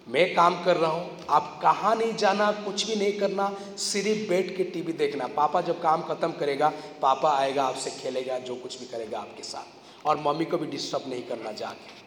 मैं 0.08 0.36
काम 0.36 0.66
कर 0.66 0.78
रहा 0.78 0.92
हूँ, 0.92 1.26
आप 1.30 1.60
कहाँ 1.64 1.96
नहीं 1.96 2.16
जाना, 2.16 2.52
कुछ 2.52 2.88
भी 2.88 2.96
नहीं 2.96 3.20
करना, 3.20 3.58
सिर्फ़ 3.78 4.30
बैठ 4.30 4.58
के 4.58 4.64
टीवी 4.64 4.94
देखना। 4.94 5.28
पापा 5.28 5.62
जब 5.62 5.82
काम 5.82 6.02
ख़त्म 6.02 6.32
करेगा, 6.32 6.74
पापा 7.02 7.38
आएगा, 7.38 7.64
आपसे 7.64 7.90
खेलेगा, 7.90 8.40
जो 8.40 8.56
कुछ 8.56 8.80
भी 8.80 8.86
करेगा 8.86 9.20
आपके 9.20 9.44
साथ। 9.44 10.08
और 10.08 10.20
मम्मी 10.20 10.46
को 10.46 10.58
भी 10.58 10.68
डिस्टर्ब 10.68 11.04
नहीं 11.08 11.24
करना 11.24 11.52
जाके। 11.52 12.06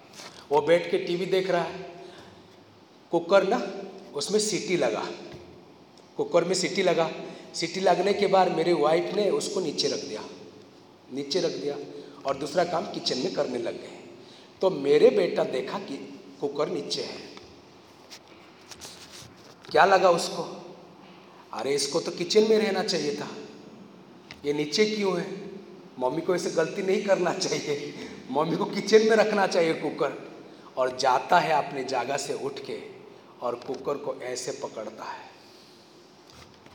वो 0.54 0.60
बैठ 0.60 0.90
के 0.90 0.98
टीवी 0.98 1.26
देख 1.26 1.50
रहा 1.50 1.62
है। 1.62 1.90
कुकर 3.10 3.48
ना, 3.48 3.72
उसमें 4.14 4.40
सीटी 4.40 4.76
लगा। 4.76 5.06
कुकर 6.16 6.44
में 6.44 6.54
सीटी 6.54 6.82
लगा। 6.82 7.10
सीटी 7.54 7.80
लगने 7.80 8.12
के 8.12 8.26
बाद 8.26 8.52
मेरे 8.52 8.72
वाइफ 8.72 9.14
ने 9.14 9.30
उसको 9.30 9.60
नीचे 9.60 9.88
रख 9.88 9.98
दिया। 9.98 10.22
नीचे 11.14 11.40
रख 11.40 11.50
दिया 11.50 11.76
और 12.26 12.36
दूसरा 12.36 12.64
काम 12.64 12.84
किचन 12.84 13.18
में 13.18 13.34
करने 13.34 13.58
लग 13.58 13.74
गए। 13.74 13.98
तो 14.60 14.70
मेरे 14.70 15.10
बेटा 15.10 15.44
देखा 15.44 15.78
कि 15.78 16.17
कुकर 16.40 16.68
नीचे 16.68 17.02
है। 17.02 17.36
क्या 19.70 19.84
लगा 19.84 20.10
उसको? 20.10 20.64
अरे, 21.52 21.74
इसको 21.74 22.00
तो 22.00 22.10
किचन 22.10 22.40
में 22.40 22.58
रहना 22.58 22.82
चाहिए 22.82 23.16
था। 23.16 23.28
ये 24.44 24.52
नीचे 24.52 24.86
क्यों 24.86 25.20
है? 25.20 25.50
मम्मी 25.98 26.20
को 26.20 26.34
ऐसे 26.34 26.50
गलती 26.50 26.82
नहीं 26.82 27.04
करना 27.04 27.34
चाहिए। 27.34 27.94
मम्मी 28.30 28.56
को 28.56 28.64
किचन 28.64 28.98
में 28.98 29.16
रखना 29.16 29.46
चाहिए 29.46 29.74
कुकर। 29.74 30.28
और 30.76 30.96
जाता 30.96 31.38
है 31.38 31.68
अपने 31.68 31.84
जगह 31.84 32.16
से 32.16 32.34
उठ 32.34 32.52
के 32.58 32.82
और 33.42 33.54
कुकर 33.54 33.96
को 33.96 34.14
ऐसे 34.14 34.52
पकड़ता 34.52 35.04
है। 35.04 35.30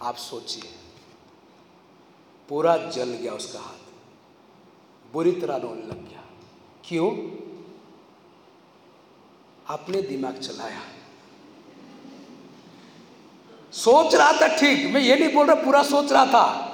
आप 0.01 0.15
सोचिए, 0.15 0.71
पूरा 2.49 2.77
जल 2.77 3.09
गया 3.09 3.33
उसका 3.33 3.59
हाथ। 3.59 3.93
बुरी 5.13 5.31
तरह 5.31 5.55
रोने 5.55 5.81
लग 5.81 6.09
गया। 6.09 6.29
क्यों? 6.85 7.42
अपने 9.69 10.01
दिमाग 10.01 10.37
चलाया। 10.37 10.81
सोच 13.73 14.15
रहा 14.15 14.31
था 14.31 14.47
ठीक, 14.47 14.85
मैं 14.93 15.01
ये 15.01 15.15
नहीं 15.15 15.33
बोल 15.33 15.47
रहा 15.47 15.55
पूरा 15.55 15.83
सोच 15.83 16.11
रहा 16.11 16.25
था, 16.25 16.69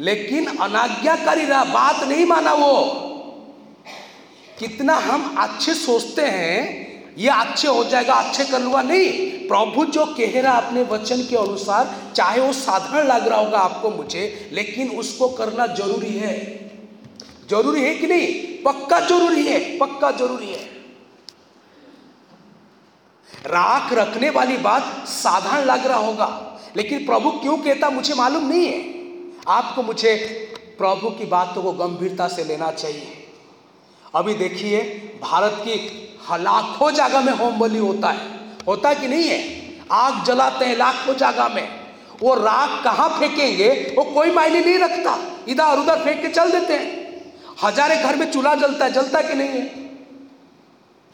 लेकिन 0.00 0.46
अनाज्ञाकारी 0.46 1.44
रहा, 1.44 1.64
बात 1.64 2.02
नहीं 2.08 2.24
माना 2.26 2.52
वो। 2.52 2.82
कितना 4.58 4.94
हम 4.94 5.34
अच्छे 5.38 5.74
सोचते 5.74 6.22
हैं, 6.22 7.14
ये 7.18 7.28
अच्छे 7.28 7.68
हो 7.68 7.84
जाएगा, 7.84 8.14
अच्छे 8.14 8.44
कर 8.44 8.60
लूँगा, 8.60 8.82
नहीं। 8.82 9.28
प्रभु 9.48 9.84
जो 9.84 10.04
कह 10.06 10.40
रहा 10.40 10.52
अपने 10.52 10.82
वचन 10.82 11.22
के 11.22 11.36
अनुसार, 11.36 11.94
चाहे 12.16 12.40
वो 12.40 12.52
साधारण 12.52 13.06
लग 13.06 13.28
रहा 13.28 13.38
होगा 13.38 13.58
आपको 13.58 13.90
मुझे, 13.90 14.50
लेकिन 14.52 14.90
उसको 14.90 15.28
करना 15.28 15.66
ज़रूरी 15.66 16.16
है। 16.16 16.34
ज़रूरी 17.50 17.82
है 17.82 17.94
कि 17.94 18.06
नहीं? 18.06 18.26
पक्का 18.62 19.00
ज़रूरी 19.00 19.46
है, 19.46 19.78
पक्का 19.78 20.10
ज़रूरी 20.10 20.52
है। 20.52 20.69
राख 23.46 23.92
रखने 23.92 24.30
वाली 24.30 24.56
बात 24.56 25.08
साधारण 25.08 25.64
लग 25.64 25.86
रहा 25.86 25.98
होगा। 25.98 26.60
लेकिन 26.76 27.06
प्रभु 27.06 27.30
क्यों 27.30 27.58
कहता 27.58 27.90
मुझे 27.90 28.14
मालूम 28.14 28.48
नहीं 28.48 28.66
है। 28.66 28.94
आपको 29.48 29.82
मुझे 29.82 30.16
प्रभु 30.78 31.10
की 31.10 31.24
बातों 31.24 31.62
को 31.62 31.72
गंभीरता 31.72 32.28
से 32.28 32.44
लेना 32.44 32.70
चाहिए। 32.70 33.26
अभी 34.14 34.34
देखिए, 34.34 34.82
भारत 35.22 35.56
की 35.60 36.06
लाखों 36.32 36.90
जगह 36.90 37.20
में 37.20 37.32
होम 37.32 37.58
बलि 37.58 37.78
होता 37.78 38.08
है। 38.08 38.40
होता 38.66 38.94
कि 38.94 39.08
नहीं 39.08 39.24
है? 39.24 39.70
आग 39.92 40.24
जलाते 40.24 40.64
हैं 40.64 40.76
लाखों 40.76 41.14
जगह 41.14 41.48
में। 41.48 41.80
वो 42.20 42.34
राख 42.34 42.84
कहाँ 42.84 43.08
फेंकेंगे, 43.08 43.94
वो 43.98 44.04
कोई 44.04 44.30
मायने 44.30 44.60
नहीं 44.60 44.78
रखता। 44.78 45.18
इधर 45.48 45.78
उधर 45.78 46.04
फेंक 46.04 46.22
के 46.22 46.28
चल 46.28 46.50
देते 46.50 46.72
हैं। 46.72 47.10
हजारे 47.62 47.96
घर 47.96 48.16
में 48.16 48.32
चूल्हा 48.32 48.54
जलता 48.54 48.84
है, 48.84 48.92
जलता 48.92 49.20
कि 49.20 49.34
नहीं 49.34 49.48
है? 49.48 49.62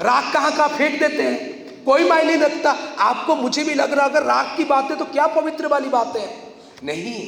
राख 0.00 0.32
कहाँ 0.34 0.52
कहाँ 0.52 0.68
फेंक 0.68 1.00
देते 1.00 1.22
हैं? 1.22 1.55
कोई 1.86 2.08
मायने 2.08 2.24
नहीं 2.26 2.42
रखता। 2.42 2.70
आपको 3.00 3.34
मुझे 3.36 3.64
भी 3.64 3.74
लग 3.74 3.92
रहा, 3.92 4.06
अगर 4.06 4.22
राग 4.24 4.56
की 4.56 4.64
बातें 4.66 4.96
तो 4.98 5.04
क्या 5.06 5.26
पवित्र 5.32 5.66
वाली 5.66 5.88
बातें 5.88 6.24
नहीं, 6.84 7.26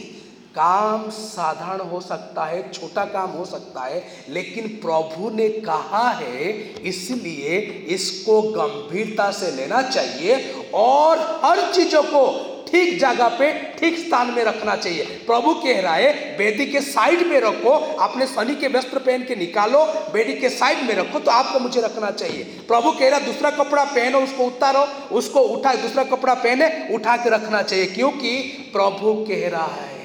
काम 0.55 1.09
साधारण 1.11 1.81
हो 1.81 2.01
सकता 2.01 2.45
है, 2.45 2.71
छोटा 2.73 3.05
काम 3.07 3.31
हो 3.31 3.45
सकता 3.45 3.85
है, 3.85 4.03
लेकिन 4.29 4.67
प्रभु 4.83 5.31
ने 5.31 5.49
कहा 5.61 6.09
है, 6.11 6.53
इसलिए 6.83 7.59
इसको 7.89 8.41
गंभीरता 8.53 9.31
से 9.33 9.51
लेना 9.53 9.83
चाहिए 9.83 10.71
और 10.75 11.19
हर 11.45 11.61
चीज़ों 11.73 12.03
को 12.05 12.27
ठीक 12.69 12.99
जगह 13.01 13.29
पे, 13.39 13.53
ठीक 13.79 13.99
स्थान 13.99 14.31
में 14.31 14.43
रखना 14.45 14.75
चाहिए। 14.77 15.05
प्रभु 15.27 15.53
कह 15.55 15.81
रहा 15.81 15.95
है 15.95 16.37
बेदी 16.39 16.67
के 16.67 16.81
साइड 16.83 17.27
में 17.27 17.39
रखो, 17.41 17.71
अपने 17.99 18.27
शनि 18.27 18.55
के 18.55 18.69
वस्त्र 18.69 18.99
पहन 18.99 19.25
के 19.25 19.37
निकालो, 19.37 19.85
बेदी 20.13 20.35
के 20.35 20.49
साइड 20.51 20.83
में 20.89 20.95
रखो 20.95 21.19
तो 21.19 21.31
आपको 21.31 21.59
मुझे 21.59 21.81
रखना 21.81 22.11
चाहिए। 22.13 22.45
प्रभु 22.69 22.93
कह 22.93 23.09
रहा 23.09 23.19
दूसरा 23.21 23.51
कपड़ा 23.53 23.85
पहनो, 23.85 24.21
उसको 24.21 24.47
उतारो, 24.47 24.87
उसको 25.17 25.41
उठा, 25.41 25.75
दूसरा 25.77 26.05
कपड़ा 26.07 26.35
पहने, 26.37 26.69
उठा 26.95 27.17
के 27.17 27.31
रखना 27.31 27.63
चाहिए। 27.63 27.87
क्योंकि 27.89 28.37
प्रभु 28.73 29.15
कह 29.29 29.49
रहा 29.49 29.67
है 29.67 29.97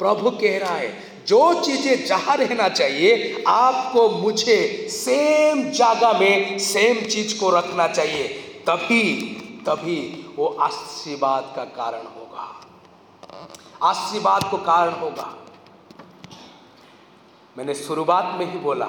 प्रभु 0.00 0.30
कह 0.32 0.58
रहा 0.58 0.74
है 0.74 0.92
जो 1.28 1.62
चीज़ें 1.62 2.04
जहाँ 2.06 2.36
रहना 2.36 2.68
चाहिए, 2.70 3.42
आपको 3.46 4.08
मुझे 4.10 4.86
सेम 4.90 5.62
जगह 5.72 6.18
में 6.20 6.58
सेम 6.60 7.00
चीज़ 7.06 7.38
को 7.40 7.50
रखना 7.50 7.86
चाहिए। 7.88 8.28
तभी 8.66 9.02
तभी 9.60 9.98
वो 10.40 10.46
आशीर्वाद 10.46 11.52
का 11.56 11.64
कारण 11.64 12.06
होगा। 12.06 12.66
आशीर्वाद 13.82 14.50
को 14.50 14.56
कारण 14.56 14.92
होगा। 14.92 15.46
मैंने 17.58 17.74
शुरुआत 17.74 18.24
में 18.24 18.52
ही 18.52 18.58
बोला, 18.58 18.86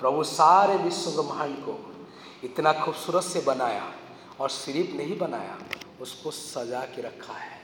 प्रभु 0.00 0.24
सारे 0.24 0.76
विश्व 0.76 1.10
ब्रह्मांड 1.10 1.56
को 1.58 2.06
इतना 2.44 2.72
खूबसूरत 2.72 3.24
से 3.24 3.40
बनाया 3.40 3.92
और 4.40 4.50
सिर्फ़ 4.50 4.90
नहीं 4.90 5.18
बनाया, 5.18 5.58
उसको 6.00 6.30
सजा 6.30 6.80
के 6.80 7.02
रखा 7.02 7.32
है। 7.32 7.60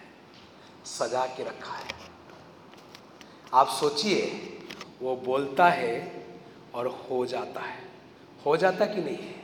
सजा 0.85 1.27
के 1.27 1.45
रखा 1.45 1.73
है। 1.73 1.89
आप 3.55 3.69
सोचिए, 3.69 4.25
वो 5.03 5.17
बोलता 5.17 5.69
है 5.69 6.27
और 6.75 7.07
हो 7.11 7.27
जाता 7.27 7.61
है। 7.61 7.89
हो 8.47 8.57
जाता 8.57 8.85
कि 8.85 9.01
नहीं 9.01 9.35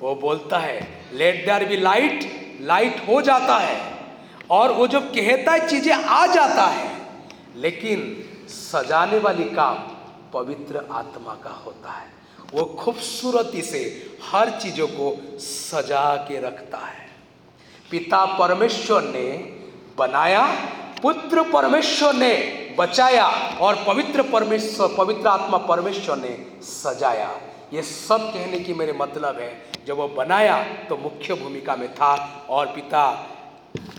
वो 0.00 0.14
बोलता 0.14 0.58
है 0.58 1.08
let 1.12 1.46
there 1.46 1.68
be 1.68 1.76
light 1.76 2.39
light 2.60 3.00
हो 3.08 3.20
जाता 3.22 3.56
है 3.58 3.78
और 4.50 4.72
वो 4.72 4.86
जब 4.86 5.10
कहता 5.10 5.52
है, 5.52 5.68
चीज़ें 5.68 5.92
आ 5.94 6.26
जाता 6.26 6.64
है, 6.64 6.90
लेकिन 7.56 8.02
सजाने 8.48 9.18
वाली 9.18 9.44
काम 9.44 9.76
पवित्र 10.32 10.86
आत्मा 10.92 11.34
का 11.34 11.50
होता 11.66 11.90
है। 11.90 12.08
वो 12.54 12.64
खूबसूरती 12.78 13.62
से 13.62 13.80
हर 14.30 14.50
चीज़ों 14.60 14.86
को 14.88 15.38
सजा 15.38 16.16
के 16.28 16.40
रखता 16.40 16.78
है। 16.78 17.08
पिता 17.90 18.24
परमेश्वर 18.38 19.02
ने 19.04 19.26
बनाया, 19.98 20.44
पुत्र 21.02 21.42
परमेश्वर 21.42 22.14
ने 22.14 22.34
बचाया 22.78 23.26
और 23.60 23.84
पवित्र 23.86 24.22
परमेश्वर, 24.22 24.94
पवित्र 24.98 25.28
आत्मा 25.28 25.58
परमेश्वर 25.58 26.16
ने 26.16 26.36
सजाया। 26.62 27.30
ये 27.72 27.82
सब 27.82 28.30
कहने 28.34 28.58
की 28.58 28.74
मेरे 28.74 28.92
मतलब 28.92 29.38
है, 29.38 29.50
जब 29.86 29.96
वो 29.96 30.08
बनाया 30.08 30.62
तो 30.88 30.96
मुख्य 30.96 31.34
भूमिका 31.34 31.76
में 31.76 31.94
था 31.94 32.14
और 32.50 32.66
पिता, 32.66 33.10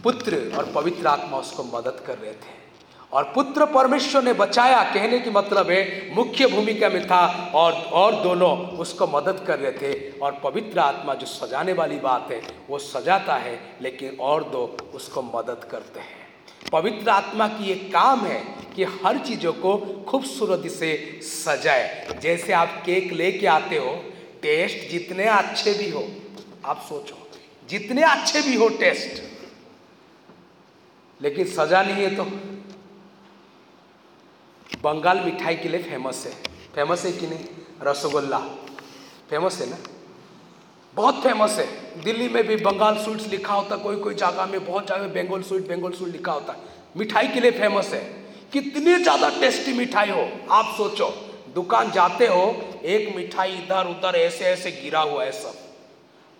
पुत्र 0.03 0.51
और 0.57 0.71
पवित्र 0.75 1.07
आत्मा 1.07 1.37
उसको 1.37 1.63
मदद 1.63 2.03
कर 2.07 2.17
रहे 2.17 2.31
थे। 2.31 2.59
और 3.13 3.23
पुत्र 3.23 3.65
परमेश्वर 3.65 4.23
ने 4.23 4.33
बचाया, 4.33 4.83
कहने 4.83 5.19
की 5.19 5.29
मतलब 5.29 5.69
है, 5.69 6.15
मुख्य 6.15 6.47
भूमिका 6.47 6.89
में 6.89 7.05
था 7.07 7.51
और 7.55 7.73
और 7.73 8.15
दोनों 8.15 8.57
उसको 8.77 9.07
मदद 9.07 9.43
कर 9.47 9.59
रहे 9.59 9.71
थे। 9.71 10.19
और 10.19 10.39
पवित्र 10.43 10.79
आत्मा 10.79 11.13
जो 11.13 11.25
सजाने 11.25 11.73
वाली 11.73 11.99
बात 11.99 12.31
है, 12.31 12.41
वो 12.69 12.79
सजाता 12.79 13.35
है, 13.35 13.59
लेकिन 13.81 14.17
और 14.19 14.43
दो 14.43 14.77
उसको 14.93 15.21
मदद 15.21 15.67
करते 15.71 15.99
हैं। 15.99 16.20
पवित्र 16.69 17.09
आत्मा 17.09 17.47
की 17.47 17.63
ये 17.63 17.75
काम 17.89 18.25
है 18.25 18.39
कि 18.75 18.83
हर 18.83 19.17
चीज़ों 19.17 19.53
को 19.53 19.77
खूबसूरती 20.07 20.69
से 20.69 21.19
सजाए। 21.23 22.19
जैसे 22.21 22.53
आप 22.53 22.81
केक 22.85 23.11
लेके 23.13 23.47
आते 23.47 23.77
हो, 23.77 23.95
टेस्ट 24.41 24.89
जितने 24.91 25.25
अच्छे 25.25 25.73
भी 25.73 25.89
हो, 25.89 26.07
आप 26.65 26.85
सोचो, 26.89 27.17
जितने 27.69 28.03
अच्छे 28.03 28.41
भी 28.41 28.55
हो 28.55 28.69
टेस्ट, 28.69 29.21
लेकिन 31.21 31.45
सजा 31.47 31.81
नहीं 31.83 32.03
है 32.03 32.15
तो? 32.15 32.23
बंगाल 34.83 35.19
मिठाई 35.19 35.55
के 35.55 35.69
लिए 35.69 35.83
फ़ेमस 35.83 36.25
है। 36.25 36.31
फ़ेमस 36.75 37.05
है 37.05 37.11
कि 37.11 37.27
नहीं? 37.27 37.45
रसगुल्ला। 37.81 38.39
फ़ेमस 39.29 39.61
है 39.61 39.69
ना? 39.69 39.77
बहुत 40.93 41.21
फ़ेमस 41.23 41.57
है। 41.59 41.65
दिल्ली 42.03 42.27
में 42.29 42.43
भी 42.47 42.55
बंगाल 42.55 42.97
स्वीट्स 42.97 43.27
लिखा 43.27 43.53
होता 43.53 43.75
है 43.75 43.81
कोई 43.81 43.95
कोई 43.95 44.13
जगह 44.13 44.45
में 44.45 44.65
बहुत 44.65 44.87
जगह 44.87 45.01
में 45.01 45.13
बंगाल 45.13 45.41
स्वीट 45.41 45.67
बंगाल 45.69 45.91
स्वीट 45.91 46.11
लिखा 46.11 46.31
होता। 46.31 46.55
मिठाई 46.97 47.27
के 47.27 47.39
लिए 47.39 47.51
फ़ेमस 47.51 47.93
है। 47.93 47.99
कितनी 48.53 48.95
ज़्यादा 48.95 49.29
टेस्टी 49.39 49.73
मिठाई 49.73 50.09
हो, 50.09 50.27
आप 50.51 50.73
सोचो। 50.77 51.07
दुकान 51.55 51.91
जाते 51.91 52.27
हो, 52.27 52.43
एक 52.83 53.15
मिठाई 53.15 53.51
इधर, 53.51 53.87
उधर, 53.87 54.15
ऐसे 54.15 54.45
ऐसे 54.45 54.71
गिरा 54.71 54.99
हुआ 55.01 55.23
है 55.23 55.31
सब। 55.31 55.53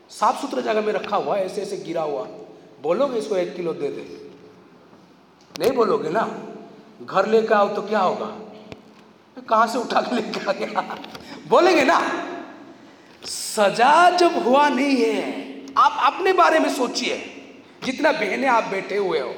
साफ़ 0.10 0.42
सुथरा 0.42 0.62
जगह 0.62 0.82
में 0.82 0.94
रखा 0.94 1.18
हुआ 1.18 1.36
है, 1.38 1.46
ऐसे 1.46 1.62
ऐसे 1.62 1.78
गिरा 1.78 2.02
हुआ। 2.02 2.24
बोलोगे 2.82 3.18
इसको 3.20 3.36
एक 3.36 3.56
किलो 3.56 3.74
दे 3.74 3.88
दे। 3.88 4.06
नहीं 5.60 5.72
बोलोगे 5.72 6.10
ना? 6.10 6.28
घर 7.02 7.28
लेकर 7.28 7.56
आओ 7.56 7.68
तो 7.76 7.82
क्या 7.82 8.00
होगा? 8.00 8.26
कहाँ 9.50 9.68
से 9.68 9.78
उठा 9.78 10.02
के 10.02 10.16
लेकर 10.16 10.50
आ 10.50 10.54
गया? 10.54 10.98
बोलेंगे 11.48 11.84
ना? 11.84 12.00
सजा 13.26 14.10
जब 14.10 14.44
हुआ 14.44 14.70
नहीं 14.70 14.96
है, 14.98 15.66
आप 15.78 16.14
अपने 16.14 16.34
बारे 16.34 16.60
में 16.60 16.70
सोचिए, 16.70 17.18
जितना 17.84 18.12
बहने 18.12 18.48
आप 18.48 18.64
बैठे 18.64 18.98
हुए 18.98 19.20
हो। 19.20 19.34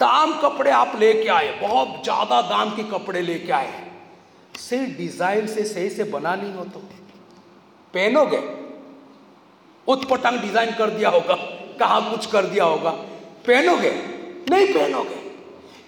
दाम 0.00 0.40
कपड़े 0.40 0.70
आप 0.70 0.96
लेके 1.00 1.28
आए, 1.28 1.60
बहुत 1.60 2.02
ज़्यादा 2.04 2.40
दाम 2.42 2.70
के 2.70 2.82
कपड़े 2.82 3.22
लेके 3.22 3.52
आए। 3.52 3.90
से 4.58 4.86
डिज़ाइन 4.86 5.46
से 5.46 5.64
सही 5.64 5.90
से 5.90 6.04
बना 6.04 6.34
नहीं 6.34 6.52
हो 6.52 6.64
तो। 6.64 6.78
पहनोगे? 7.94 8.38
उत्पटांग 9.88 10.40
डिज़ाइन 10.40 10.70
कर 10.70 10.90
दिया 10.90 11.08
होगा, 11.08 11.34
कहा 11.78 12.00
कुछ 12.00 12.26
कर 12.26 12.46
दिया 12.46 12.64
होगा। 12.64 12.90
पहनोगे? 13.46 13.90
नहीं 14.50 14.74
पहनोगे। 14.74 15.22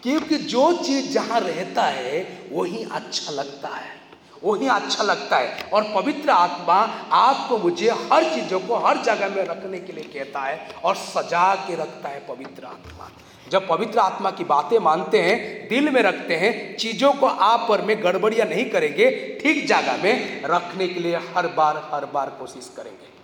क्योंकि 0.02 0.36
जो 0.36 0.72
चीज़ 0.72 1.12
जहाँ 1.12 1.40
रहता 1.40 1.82
है, 1.82 2.48
वही 2.52 2.84
अच्छा 2.92 3.32
लगता 3.32 3.68
है। 3.68 3.95
वही 4.44 4.68
अच्छा 4.68 5.04
लगता 5.04 5.36
है। 5.36 5.70
और 5.72 5.82
पवित्र 5.94 6.30
आत्मा 6.30 6.74
आपको 7.12 7.58
मुझे 7.58 7.90
हर 7.90 8.24
चीज़ों 8.24 8.60
को 8.60 8.76
हर 8.76 9.02
जगह 9.02 9.28
में 9.28 9.44
रखने 9.44 9.78
के 9.78 9.92
लिए 9.92 10.04
कहता 10.04 10.40
है 10.40 10.74
और 10.84 10.96
सजा 10.96 11.54
के 11.54 11.74
रखता 11.74 12.08
है 12.08 12.26
पवित्र 12.26 12.64
आत्मा। 12.64 13.08
जब 13.48 13.68
पवित्र 13.68 13.98
आत्मा 13.98 14.30
की 14.30 14.44
बातें 14.44 14.78
मानते 14.78 15.20
हैं, 15.22 15.68
दिल 15.68 15.90
में 15.90 16.02
रखते 16.02 16.36
हैं, 16.36 16.76
चीज़ों 16.76 17.12
को 17.12 17.26
आप 17.26 17.66
पर 17.68 17.82
में 17.82 18.02
गड़बड़िया 18.04 18.44
नहीं 18.44 18.70
करेंगे, 18.70 19.10
ठीक 19.42 19.66
जगह 19.66 20.02
में 20.02 20.42
रखने 20.44 20.88
के 20.88 21.00
लिए 21.00 21.16
हर 21.16 21.46
बार 21.46 21.90
हर 21.92 22.06
बार 22.06 22.30
कोशिश 22.30 22.72
करेंगे। 22.76 23.14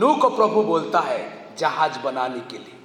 नू 0.00 0.14
को 0.14 0.28
प्रभु 0.28 0.62
बोलता 0.62 1.00
है 1.00 1.48
जहाज़ 1.58 1.98
बनाने 1.98 2.40
के 2.40 2.58
लिए। 2.58 2.78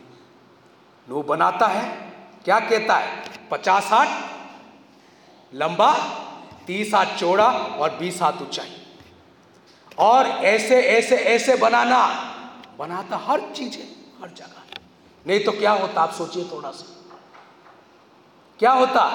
नू 1.10 1.22
बनाता 1.24 1.68
है, 1.68 2.12
क्या 2.46 2.60
कहता 2.60 2.96
है? 2.96 3.24
पचास 3.52 3.92
हाथ 3.92 5.56
लंबा 5.56 5.94
तीस 6.68 6.94
हाथ 6.94 7.06
चौड़ा 7.06 7.48
और 7.52 7.90
बीस 7.90 8.22
हाथ 8.22 8.34
ऊंचाई। 8.34 8.84
और 9.98 10.26
ऐसे 10.26 10.82
ऐसे 10.82 11.16
ऐसे 11.16 11.56
बनाना, 11.56 12.06
बनाता 12.80 13.18
हर 13.18 13.42
चीज़ 13.42 13.78
है 13.78 13.86
हर 14.22 14.30
जगह। 14.30 14.80
नहीं 15.28 15.44
तो 15.44 15.52
क्या 15.52 15.72
होता, 15.72 16.02
आप 16.02 16.12
सोचिए 16.12 16.44
थोड़ा 16.44 16.72
सा। 16.72 17.10
क्या 18.60 18.72
होता? 18.72 19.10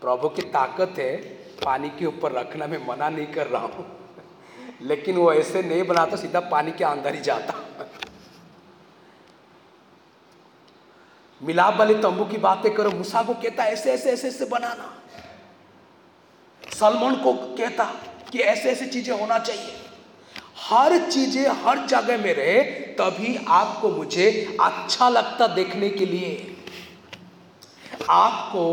प्रभु 0.00 0.28
की 0.28 0.42
ताकत 0.42 0.94
है, 0.98 1.16
पानी 1.64 1.90
के 1.90 2.06
ऊपर 2.06 2.32
रखना 2.32 2.66
मैं 2.66 2.86
मना 2.86 3.08
नहीं 3.08 3.26
कर 3.26 3.46
रहा 3.46 3.66
हूँ। 3.66 4.10
लेकिन 4.82 5.16
वो 5.16 5.32
ऐसे 5.32 5.62
नहीं 5.62 5.82
बनाता, 5.82 6.16
सीधा 6.16 6.40
पानी 6.40 6.72
के 6.72 6.84
अंदर 6.84 7.14
ही 7.14 7.20
जाता। 7.20 7.54
मिलाप 11.42 11.76
वाले 11.76 11.94
तंबू 11.94 12.24
की 12.24 12.38
बातें 12.38 12.74
करो, 12.74 12.90
मूसा 12.90 13.22
को 13.22 13.34
कहता 13.34 13.64
ऐसे 13.64 13.92
ऐसे 13.92 14.10
ऐसे 14.10 14.28
ऐसे 14.28 14.44
बनाना। 14.44 15.01
सलमान 16.72 17.16
को 17.16 17.32
कहता 17.32 17.84
कि 18.32 18.38
ऐसे 18.38 18.70
ऐसे 18.70 18.86
चीज़ें 18.86 19.18
होना 19.20 19.38
चाहिए। 19.38 19.74
हर 20.60 20.96
चीज़ें 21.10 21.46
हर 21.64 21.86
जगह 21.86 22.18
में 22.18 22.32
रहे, 22.34 22.62
तभी 22.98 23.36
आपको 23.48 23.88
मुझे 23.88 24.56
अच्छा 24.60 25.08
लगता 25.08 25.46
देखने 25.46 25.88
के 25.90 26.06
लिए। 26.06 26.56
आपको 28.10 28.64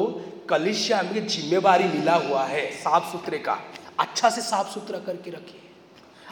कलिशिया 0.49 1.01
में 1.01 1.27
जिम्मेवारी 1.27 1.87
मिला 1.87 2.15
हुआ 2.17 2.43
है 2.43 2.65
साफ़ 2.73 3.11
सुथरे 3.11 3.39
का। 3.39 3.57
अच्छा 3.99 4.29
से 4.29 4.41
साफ़ 4.41 4.73
सुथरा 4.73 4.99
करके 4.99 5.31
रखिए। 5.31 5.61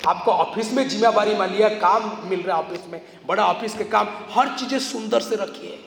आपको 0.08 0.32
ऑफ़िस 0.32 0.72
में 0.74 0.88
जिम्मेवारी 0.90 1.36
मान 1.36 1.50
लिया 1.50 1.70
काम 1.70 2.30
मिल 2.30 2.42
रहा 2.42 2.58
है 2.58 2.64
ऑफ़िस 2.64 2.88
में, 2.88 3.02
बड़ा 3.28 3.46
ऑफ़िस 3.46 3.74
के 3.74 3.84
काम, 3.84 4.08
हर 4.30 4.56
चीज़ें 4.58 4.80
सुंदर 4.80 5.22
से 5.22 5.36
रखिए। 5.36 5.80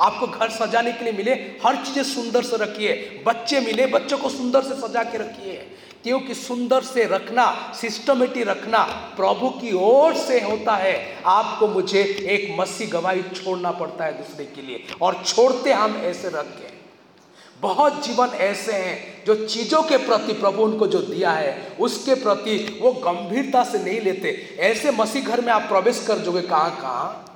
आपको 0.00 0.26
घर 0.26 0.48
सजाने 0.48 0.92
के 0.92 1.04
लिए 1.04 1.12
मिले, 1.12 1.32
हर 1.32 1.76
चीज़ें 1.76 2.02
सुंदर 2.02 2.42
से 2.42 2.56
रखिए। 2.56 3.22
बच्चे 3.26 3.60
मिले, 3.60 3.86
बच्चों 3.86 4.18
को 4.18 4.28
सुंदर 4.28 4.62
से 4.62 4.74
सजा 4.74 5.02
के 5.02 5.18
रखिए। 5.18 5.70
क्योंकि 6.04 6.34
सुंदर 6.34 6.82
से 6.82 7.04
रखना 7.04 7.72
सिस्टमेटिक 7.80 8.48
रखना, 8.48 8.82
प्रभु 9.16 9.48
की 9.48 9.72
ओर 9.72 10.14
से 10.14 10.40
होता 10.40 10.76
है। 10.76 11.22
आपको 11.26 11.68
मुझे 11.68 12.02
एक 12.02 12.60
मसी 12.60 12.86
गवाही 12.86 13.22
छोड़ना 13.22 13.70
पड़ता 13.70 14.04
है 14.04 14.12
दूसरे 14.12 14.44
के 14.44 14.62
लिए। 14.62 14.84
और 15.02 15.22
छोड़ते 15.26 15.72
हम 15.72 15.96
ऐसे 15.96 16.28
रख 16.28 16.44
के। 16.44 16.78
बहुत 17.60 18.06
जीवन 18.06 18.28
ऐसे 18.28 18.72
हैं 18.72 19.24
जो 19.24 19.46
चीज़ों 19.46 19.82
के 19.82 19.96
प्रति 19.96 20.32
प्रभु 20.32 20.62
उनको 20.62 20.86
जो 20.86 20.98
दिया 20.98 21.30
है, 21.30 21.72
उसके 21.80 22.14
प्रति 22.14 22.78
वो 22.82 22.92
गंभीरता 22.92 23.64
से 23.64 23.78
नहीं 23.78 24.00
लेते। 24.00 24.56
ऐसे 24.60 24.90
मसीह 24.90 25.24
घर 25.24 25.40
में 25.40 25.52
आप 25.52 25.62
प्रवेश 25.62 26.04
कर 26.06 26.18
जोगे 26.18 26.42
कहाँ 26.42 26.70
कहाँ 26.70 27.27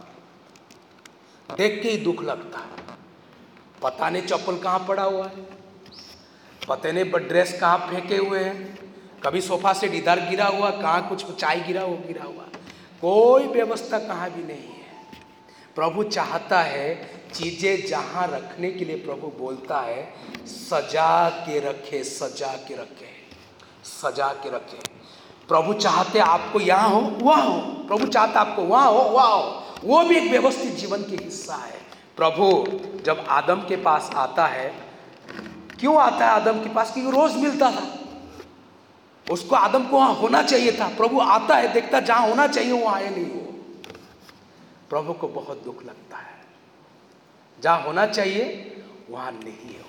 देख 1.56 1.82
के 1.82 1.90
ही 1.90 1.96
दुख 1.96 2.22
लगता 2.22 2.58
है। 2.58 2.96
पता 3.82 4.10
नहीं 4.10 4.22
चप्पल 4.22 4.56
कहाँ 4.58 4.84
पड़ा 4.88 5.02
हुआ 5.02 5.26
है। 5.26 5.46
पता 6.68 6.92
नहीं 6.92 7.04
ड्रेस 7.04 7.58
कहाँ 7.60 7.78
फेंके 7.78 8.16
हुए 8.16 8.38
हैं। 8.38 8.78
कभी 9.24 9.40
सोफा 9.40 9.72
सेट 9.72 9.94
इधर 9.94 10.20
गिरा 10.20 10.46
हुआ, 10.46 10.70
कहाँ 10.70 11.08
कुछ 11.08 11.30
चाय 11.32 11.60
गिरा 11.60 11.82
हुआ 11.82 11.96
गिरा 11.96 12.24
हुआ। 12.24 12.44
कोई 13.00 13.46
व्यवस्था 13.46 13.98
कहाँ 13.98 14.30
भी 14.30 14.42
नहीं 14.42 14.58
है। 14.58 14.80
प्रभु 15.74 16.02
चाहता 16.02 16.60
है 16.60 16.94
चीज़ें 17.34 17.86
जहाँ 17.86 18.26
रखने 18.26 18.70
के 18.70 18.84
लिए 18.84 18.96
प्रभु 18.96 19.26
बोलता 19.38 19.80
है, 19.80 20.14
सजा 20.46 21.28
के 21.28 21.58
रखे, 21.58 22.04
सजा 22.04 22.52
के 22.68 22.74
रखे, 22.74 23.10
सजा 23.84 24.28
के 24.28 24.50
रखे। 24.50 24.78
प्रभु 25.48 25.72
चाहते 25.72 26.18
आपको 26.18 26.60
यहाँ 26.60 26.88
हो, 26.88 27.00
वहाँ 27.00 27.44
हो। 27.44 27.60
प्रभु 27.60 28.06
चाहता 28.06 28.40
आपको 28.40 28.62
वहाँ 28.62 28.90
हो 28.90 28.98
वहाँ 28.98 29.30
हो। 29.30 29.61
वो 29.84 30.04
भी 30.04 30.16
एक 30.16 30.30
व्यवस्थित 30.30 30.72
जीवन 30.72 31.02
की 31.02 31.16
हिस्सा 31.16 31.54
है। 31.54 31.80
प्रभु, 32.16 32.66
जब 33.02 33.26
आदम 33.28 33.60
के 33.60 33.76
पास 33.76 34.10
आता 34.14 34.46
है, 34.46 34.74
क्यों 35.80 35.96
आता 35.96 36.24
है 36.24 36.32
आदम 36.32 36.52
के 36.52 36.74
पास? 36.74 36.92
क्योंकि 36.92 37.18
रोज 37.18 37.36
मिलता 37.36 37.70
था। 37.70 37.98
उसको 39.32 39.56
आदम 39.56 39.86
को 39.86 39.96
वहाँ 39.96 40.14
होना 40.14 40.42
चाहिए 40.42 40.72
था। 40.72 40.88
प्रभु 40.88 41.20
आता 41.20 41.56
है, 41.56 41.72
देखता 41.72 42.00
जहाँ 42.00 42.28
होना 42.28 42.46
चाहिए, 42.46 42.72
वहाँ 42.72 42.96
आए 42.96 43.10
नहीं 43.10 43.24
हो 43.24 43.42
प्रभु 44.90 45.12
को 45.12 45.28
बहुत 45.28 45.62
दुख 45.64 45.84
लगता 45.84 46.16
है। 46.16 46.44
जहाँ 47.60 47.82
होना 47.82 48.06
चाहिए, 48.06 48.76
वहाँ 49.10 49.32
नहीं 49.32 49.74
हो। 49.78 49.84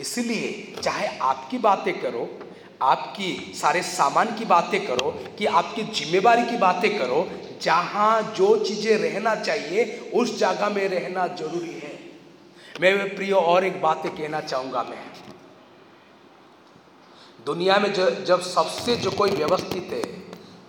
इसलिए 0.00 0.76
चाहे 0.82 1.18
आपकी 1.18 1.58
बातें 1.58 2.00
करो, 2.00 2.38
आपकी 2.82 3.52
सारे 3.56 3.82
सामान 3.82 4.34
की 4.34 4.44
बातें 4.44 4.86
करो, 4.86 5.24
कि 5.38 5.46
आपकी 5.46 5.82
जिम्मेवारी 5.82 6.44
की 6.46 6.56
बातें 6.56 6.98
करो 6.98 7.30
जहाँ 7.60 8.34
जो 8.36 8.56
चीज़ें 8.58 8.96
रहना 8.98 9.34
चाहिए, 9.36 10.10
उस 10.14 10.38
जगह 10.38 10.68
में 10.68 10.88
रहना 10.88 11.26
ज़रूरी 11.28 11.74
है। 11.74 11.96
मैं 12.80 13.14
प्रिय, 13.16 13.32
और 13.32 13.64
एक 13.64 13.80
बातें 13.82 14.10
कहना 14.12 14.40
चाहूँगा 14.42 14.82
मैं। 14.84 15.04
दुनिया 17.46 17.78
में 17.78 17.92
जब 17.92 18.40
सबसे 18.42 18.96
जो 18.96 19.10
कोई 19.12 19.30
व्यवस्थित 19.32 19.92
है 19.92 20.02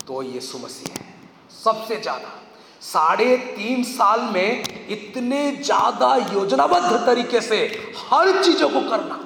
तो 0.08 0.22
यीशु 0.24 0.58
मसीह 0.58 0.94
है। 0.94 1.08
सबसे 1.56 1.96
ज़्यादा। 1.98 2.36
साढ़े 2.82 3.36
तीन 3.38 3.84
साल 3.84 4.22
में 4.34 4.64
इतने 4.90 5.52
ज़्यादा 5.54 6.16
योजनाबद्ध 6.34 7.06
तरीके 7.06 7.42
से 7.42 7.58
हर 8.04 8.32
चीज़ों 8.44 8.70
को 8.70 8.82
करना। 8.82 9.26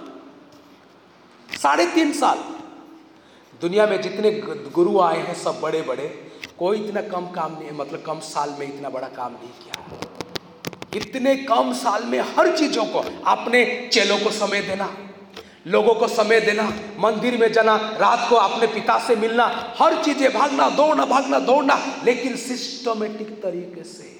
साढ़े 1.49 1.85
तीन 1.85 2.13
साल। 2.13 2.43
दुनिया 3.61 3.85
में 3.87 4.01
जितने 4.01 4.31
गुरु 4.71 4.99
आए 5.01 5.19
हैं, 5.19 5.33
सब 5.35 5.59
बड़े 5.61 5.81
बड़े 5.81 6.07
कोई 6.59 6.77
इतना 6.79 7.01
कम 7.03 7.25
काम 7.31 7.51
नहीं 7.53 7.65
है 7.65 7.73
मतलब 7.75 8.01
कम 8.01 8.19
साल 8.23 8.55
में 8.59 8.67
इतना 8.67 8.89
बड़ा 8.89 9.07
काम 9.09 9.31
नहीं 9.33 9.51
किया। 9.63 9.75
इतने 10.95 11.35
कम 11.37 11.73
साल 11.73 12.03
में 12.03 12.19
हर 12.19 12.55
चीज़ों 12.57 12.85
को 12.85 12.99
अपने 13.27 13.65
चेलों 13.93 14.17
को 14.19 14.31
समय 14.31 14.61
देना, 14.61 14.89
लोगों 15.67 15.93
को 15.95 16.07
समय 16.07 16.39
देना, 16.41 16.63
मंदिर 16.99 17.37
में 17.37 17.51
जाना, 17.53 17.75
रात 17.99 18.29
को 18.29 18.35
अपने 18.35 18.67
पिता 18.67 18.97
से 19.07 19.15
मिलना, 19.15 19.45
हर 19.79 20.01
चीज़ें 20.03 20.31
भागना, 20.33 20.69
दौड़ना 20.69 21.05
भागना, 21.05 21.39
दौड़ना, 21.41 21.79
लेकिन 22.05 22.35
सिस्टमेटिक 22.37 23.41
तरीके 23.41 23.83
से 23.83 24.11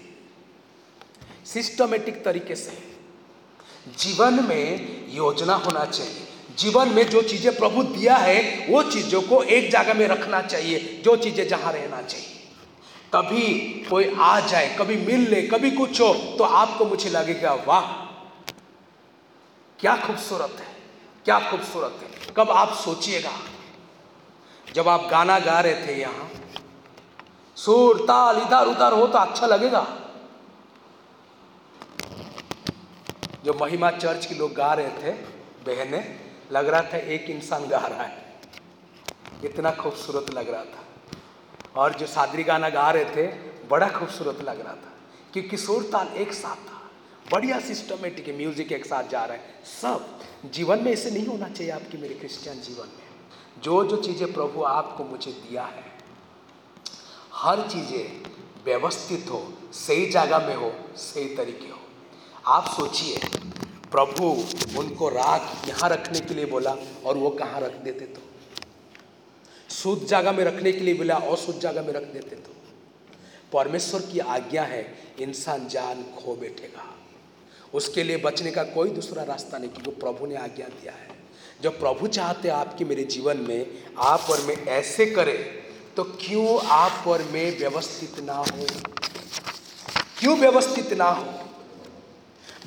सिस्टमेटिक 1.45 2.23
तरीके 2.25 2.55
से, 2.55 2.77
जीवन 3.99 4.43
में 4.43 5.15
योजना 5.15 5.55
होना 5.55 5.85
चाहिए। 5.85 6.27
जीवन 6.57 6.89
में 6.89 7.03
जो 7.09 7.21
चीज़ें 7.21 7.55
प्रभु 7.55 7.83
दिया 7.85 8.15
है, 8.17 8.67
वो 8.69 8.81
चीज़ों 8.83 9.21
को 9.21 9.41
एक 9.43 9.69
जगह 9.71 9.93
में 9.93 10.07
रखना 10.07 10.41
चाहिए, 10.43 10.79
जो 11.05 11.15
चीज़ें 11.17 11.47
जहाँ 11.47 11.71
रहना 11.73 12.01
चाहिए। 12.01 12.27
कभी 13.13 13.47
कोई 13.89 14.13
आ 14.15 14.39
जाए, 14.41 14.75
कभी 14.79 14.95
मिल 14.97 15.27
ले, 15.29 15.41
कभी 15.43 15.71
कुछ 15.71 16.01
हो 16.01 16.13
तो 16.37 16.43
आपको 16.43 16.85
मुझे 16.85 17.09
लगेगा, 17.09 17.53
वाह, 17.67 17.91
क्या 19.79 19.95
खूबसूरत 19.97 20.55
है, 20.59 20.67
क्या 21.25 21.39
खूबसूरत 21.41 21.99
है। 22.01 22.33
कब 22.35 22.51
आप 22.51 22.73
सोचिएगा, 22.75 23.31
जब 24.67 24.87
आप 24.87 25.07
गाना 25.11 25.39
गा 25.39 25.59
रहे 25.59 25.87
थे 25.87 25.99
यहाँ, 25.99 26.29
सुर 27.57 27.99
ताल 27.99 28.37
इधर 28.37 28.67
उधर 28.67 28.93
हो 28.93 29.07
तो 29.07 29.17
अच्छा 29.17 29.47
लगेगा। 29.47 29.85
जो 33.45 33.53
महिमा 33.53 33.89
चर्च 33.91 34.25
के 34.25 34.35
लोग 34.35 34.53
गा 34.53 34.73
रहे 34.73 34.89
थे, 35.01 35.11
बहने 35.65 35.99
लग 36.53 36.67
रहा 36.67 36.81
था 36.81 36.97
एक 36.97 37.29
इंसान 37.29 37.67
गा 37.67 37.77
रहा 37.77 38.03
है। 38.03 38.39
इतना 39.45 39.71
खूबसूरत 39.71 40.33
लग 40.33 40.49
रहा 40.49 40.63
था। 40.63 40.85
और 41.75 41.93
जो 41.93 42.07
सादरी 42.07 42.43
गाना 42.43 42.69
गा 42.69 42.91
रहे 42.91 43.05
थे, 43.05 43.27
बड़ा 43.69 43.89
खूबसूरत 43.89 44.41
लग 44.41 44.61
रहा 44.61 44.73
था। 44.73 44.93
क्योंकि 45.33 45.57
सुर 45.57 45.83
ताल 45.83 46.07
एक 46.07 46.33
साथ 46.33 46.55
था। 46.55 46.81
बढ़िया 47.31 47.59
सिस्टमेटिक 47.59 48.37
म्यूज़िक 48.37 48.71
एक 48.71 48.85
साथ 48.85 49.03
जा 49.03 49.25
रहा 49.25 49.37
है। 49.37 49.61
सब 49.81 50.19
जीवन 50.45 50.83
में 50.83 50.91
ऐसे 50.91 51.11
नहीं 51.11 51.27
होना 51.27 51.49
चाहिए 51.49 51.71
आपकी 51.71 51.97
मेरे 51.97 52.15
क्रिश्चियन 52.15 52.61
जीवन 52.61 52.87
में। 52.87 53.03
जो 53.61 53.83
जो 53.85 53.97
चीज़ें 53.97 54.33
प्रभु 54.33 54.63
आपको 54.63 55.03
मुझे 55.03 55.31
दिया 55.31 55.63
है, 55.63 55.83
हर 57.33 57.67
चीज़ें 57.67 58.33
व्यवस्थित 58.65 59.25
हो, 59.31 59.53
सही 59.73 60.05
जगह 60.05 60.47
में 60.47 60.55
हो, 60.55 60.73
सही 60.95 61.35
तरीके 61.35 61.65
हो। 61.65 61.79
आप 62.47 62.67
सोचिए 62.67 63.21
प्रभु 63.95 64.45
उनको 64.79 65.09
राख 65.09 65.67
यहाँ 65.67 65.89
रखने 65.89 66.19
के 66.19 66.33
लिए 66.33 66.45
बोला 66.45 66.75
और 67.05 67.17
वो 67.17 67.29
कहाँ 67.29 67.59
रख 67.61 67.71
देते 67.71 68.05
तो? 68.05 68.21
शुद्ध 69.69 70.07
जगह 70.07 70.31
में 70.31 70.43
रखने 70.43 70.71
के 70.71 70.79
लिए 70.79 70.93
बोला 70.93 71.15
अशुद्ध 71.15 71.59
जगह 71.59 71.81
में 71.81 71.93
रख 71.93 72.03
देते 72.03 72.35
तो? 72.35 72.51
परमेश्वर 73.53 74.01
की 74.01 74.19
आज्ञा 74.19 74.63
है, 74.63 74.97
इंसान 75.19 75.67
जान 75.67 76.03
खो 76.03 76.35
बैठेगा। 76.35 76.95
उसके 77.73 78.03
लिए 78.03 78.17
बचने 78.17 78.51
का 78.51 78.63
कोई 78.63 78.89
दूसरा 78.89 79.23
रास्ता 79.23 79.57
नहीं, 79.57 79.69
क्योंकि 79.69 80.01
प्रभु 80.01 80.25
ने 80.25 80.35
आज्ञा 80.35 80.67
दिया 80.67 80.93
है। 80.93 81.09
जब 81.61 81.79
प्रभु 81.79 82.07
चाहते 82.07 82.49
आपके 82.49 82.85
मेरे 82.85 83.03
जीवन 83.03 83.37
में 83.37 83.83
आप 83.97 84.27
और 84.29 84.41
मैं 84.41 84.57
ऐसे 84.65 85.05
करें 85.05 85.37
तो 85.95 86.03
क्यों 86.03 86.59
आप 86.65 87.07
और 87.07 87.23
मैं 87.23 87.59
व्यवस्थित 87.59 88.19
ना 88.19 88.33
हो? 88.33 88.65
क्यों 90.19 90.37
व्यवस्थित 90.37 90.93
ना 90.93 91.09
हो? 91.09 91.25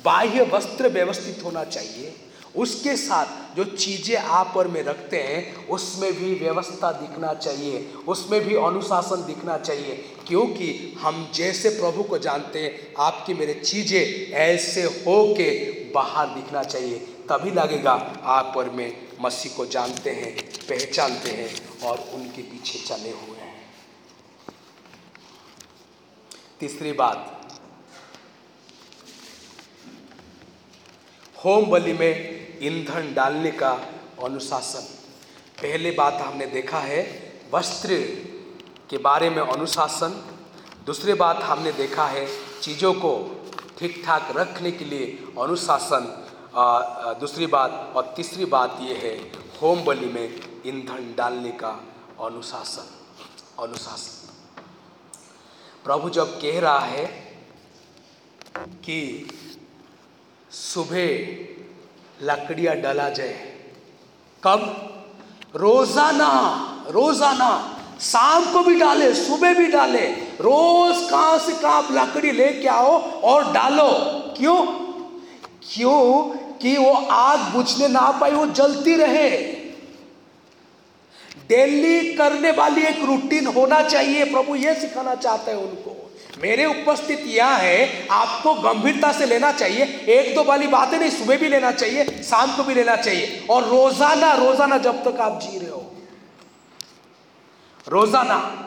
बाह्य 0.05 0.41
वस्त्र 0.53 0.89
व्यवस्थित 0.89 1.43
होना 1.43 1.63
चाहिए। 1.63 2.15
उसके 2.55 2.97
साथ 2.97 3.55
जो 3.55 3.63
चीज़ें 3.63 4.17
आप 4.17 4.53
और 4.57 4.67
में 4.67 4.83
रखते 4.83 5.17
हैं, 5.17 5.67
उसमें 5.67 6.13
भी 6.13 6.33
व्यवस्था 6.33 6.91
दिखना 6.91 7.33
चाहिए, 7.33 7.93
उसमें 8.07 8.41
भी 8.41 8.55
अनुशासन 8.55 9.25
दिखना 9.25 9.57
चाहिए। 9.57 9.95
क्योंकि 10.27 10.95
हम 10.99 11.31
जैसे 11.33 11.69
प्रभु 11.69 12.03
को 12.03 12.17
जानते 12.17 12.59
हैं, 12.59 12.93
आपकी 12.97 13.33
मेरे 13.33 13.53
चीज़ें 13.53 14.31
ऐसे 14.31 14.83
हो 14.83 15.33
के 15.33 15.69
बाहर 15.95 16.27
दिखना 16.27 16.63
चाहिए। 16.63 16.99
तभी 16.99 17.51
लगेगा 17.51 18.19
आप 18.23 18.53
और 18.57 18.69
में 18.69 19.07
मसीह 19.21 19.55
को 19.55 19.65
जानते 19.65 20.09
हैं, 20.09 20.35
पहचानते 20.69 21.29
हैं 21.29 21.79
और 21.81 22.09
उनके 22.13 22.41
पीछे 22.41 22.79
चले 22.79 23.09
हुए 23.09 23.39
हैं। 23.39 23.65
तीसरी 26.59 26.91
बात 26.91 27.36
होम 31.37 31.65
बलि 31.65 31.93
में 31.93 32.57
ईंधन 32.61 33.13
डालने 33.13 33.51
का 33.51 33.71
अनुशासन। 34.23 34.85
पहले 35.61 35.91
बात 35.91 36.21
हमने 36.21 36.45
देखा 36.47 36.79
है 36.79 37.01
वस्त्र 37.53 37.95
के 38.89 38.97
बारे 38.99 39.29
में 39.29 39.41
अनुशासन। 39.41 40.11
दूसरी 40.85 41.13
बात 41.15 41.43
हमने 41.43 41.71
देखा 41.73 42.05
है 42.07 42.25
चीज़ों 42.61 42.93
को 42.95 43.13
ठीक 43.79 44.01
ठाक 44.05 44.31
रखने 44.37 44.71
के 44.71 44.85
लिए 44.85 45.05
अनुशासन। 45.41 46.03
दूसरी 47.19 47.45
बात 47.47 47.93
और 47.95 48.13
तीसरी 48.15 48.45
बात 48.47 48.77
ये 48.81 48.95
है 48.97 49.15
होम 49.61 49.83
बलि 49.85 50.05
में 50.07 50.27
ईंधन 50.65 51.13
डालने 51.17 51.51
का 51.53 51.69
अनुशासन। 52.21 52.87
अनुशासन। 53.63 54.15
प्रभु 55.85 56.09
जब 56.09 56.39
कह 56.41 56.59
रहा 56.59 56.79
है 56.79 57.05
कि 58.57 58.99
सुबह 60.51 62.25
लकड़ियाँ 62.25 62.75
डला 62.75 63.09
जाए। 63.09 63.53
कब? 64.43 64.61
रोज़ाना 65.55 66.29
रोज़ाना। 66.89 67.73
शाम 68.01 68.53
को 68.53 68.63
भी 68.63 68.75
डाले, 68.75 69.13
सुबह 69.13 69.53
भी 69.53 69.67
डाले। 69.67 70.05
रोज 70.41 71.09
कहाँ 71.09 71.37
से 71.37 71.53
कहाँ 71.53 71.87
लकड़ी 71.91 72.31
लेके 72.31 72.67
आओ 72.67 72.99
और 73.21 73.51
डालो। 73.53 73.89
क्यों? 74.37 74.65
क्यों? 75.63 76.23
कि 76.57 76.77
वो 76.77 76.91
आग 77.11 77.39
बुझने 77.39 77.87
ना 77.87 78.11
पाए 78.11 78.31
वो 78.31 78.45
जलती 78.45 78.95
रहे। 78.95 79.29
डेली 81.49 82.13
करने 82.13 82.51
वाली 82.51 82.81
एक 82.81 83.03
रूटीन 83.03 83.47
होना 83.47 83.81
चाहिए। 83.81 84.23
प्रभु 84.25 84.55
ये 84.55 84.73
सिखाना 84.75 85.15
चाहते 85.15 85.51
हैं 85.51 85.57
उनको। 85.57 85.96
मेरे 86.41 86.65
उपस्थित 86.65 87.23
यह 87.27 87.45
है, 87.45 88.07
आपको 88.07 88.53
गंभीरता 88.53 89.11
से 89.11 89.25
लेना 89.25 89.51
चाहिए। 89.51 89.85
एक 90.09 90.35
दो 90.35 90.43
वाली 90.43 90.67
बातें 90.67 90.97
नहीं, 90.99 91.09
सुबह 91.09 91.37
भी 91.37 91.49
लेना 91.49 91.71
चाहिए, 91.71 92.23
शाम 92.23 92.55
को 92.57 92.63
भी 92.63 92.73
लेना 92.73 92.95
चाहिए। 92.95 93.45
और 93.49 93.63
रोज़ाना 93.63 94.33
रोज़ाना 94.33 94.77
जब 94.77 95.03
तक 95.03 95.19
आप 95.19 95.39
जी 95.41 95.57
रहे 95.59 95.69
हो। 95.69 95.83
रोज़ाना। 97.87 98.63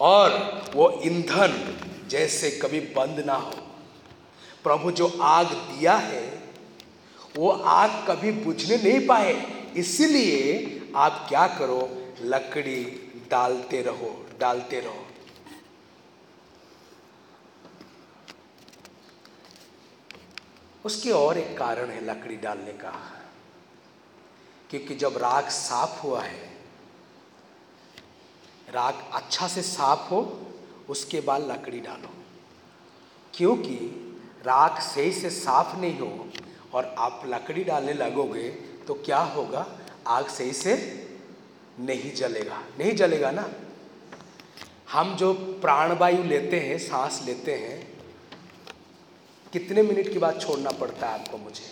और 0.00 0.30
वो 0.74 1.00
ईंधन 1.04 1.76
जैसे 2.08 2.50
कभी 2.50 2.80
बंद 2.80 3.24
ना 3.26 3.34
हो। 3.34 3.52
प्रभु 4.64 4.90
जो 4.90 5.06
आग 5.22 5.46
दिया 5.46 5.94
है, 5.94 6.42
वो 7.36 7.50
आग 7.50 7.90
कभी 8.08 8.32
बुझने 8.32 8.76
नहीं 8.76 9.06
पाए। 9.06 9.34
इसलिए 9.76 10.80
आप 10.96 11.26
क्या 11.28 11.46
करो, 11.46 11.88
लकड़ी 12.22 12.82
डालते 13.30 13.82
रहो। 13.82 14.17
डालते 14.38 14.80
रहो। 14.80 15.06
उसके 20.84 21.10
और 21.10 21.38
एक 21.38 21.56
कारण 21.58 21.90
है 21.90 22.04
लकड़ी 22.04 22.36
डालने 22.36 22.72
का, 22.72 22.90
क्योंकि 24.70 24.94
जब 24.94 25.16
राख 25.16 25.50
साफ़ 25.50 26.00
हुआ 26.02 26.22
है, 26.22 26.48
राख 28.70 29.10
अच्छा 29.12 29.48
से 29.48 29.62
साफ़ 29.62 30.08
हो, 30.10 30.20
उसके 30.88 31.20
बाद 31.20 31.42
लकड़ी 31.42 31.80
डालो। 31.80 32.14
क्योंकि 33.34 33.76
राख 34.42 34.80
सही 34.82 35.12
से 35.12 35.30
साफ़ 35.30 35.76
नहीं 35.76 35.98
हो 35.98 36.28
और 36.74 36.84
आप 36.98 37.22
लकड़ी 37.26 37.64
डालने 37.64 37.92
लगोगे 37.92 38.48
तो 38.86 38.94
क्या 38.94 39.18
होगा? 39.18 39.66
आग 40.06 40.28
सही 40.28 40.52
से 40.52 40.74
नहीं 41.80 42.12
जलेगा। 42.14 42.62
नहीं 42.78 42.92
जलेगा 42.92 43.30
ना? 43.30 43.48
हम 44.92 45.14
जो 45.16 45.32
प्राणवायु 45.62 46.22
लेते 46.22 46.60
हैं, 46.60 46.78
सांस 46.78 47.22
लेते 47.26 47.54
हैं, 47.54 47.86
कितने 49.52 49.82
मिनट 49.82 50.12
के 50.12 50.18
बाद 50.18 50.40
छोड़ना 50.40 50.70
पड़ता 50.70 51.06
है 51.06 51.20
आपको 51.20 51.38
मुझे? 51.38 51.64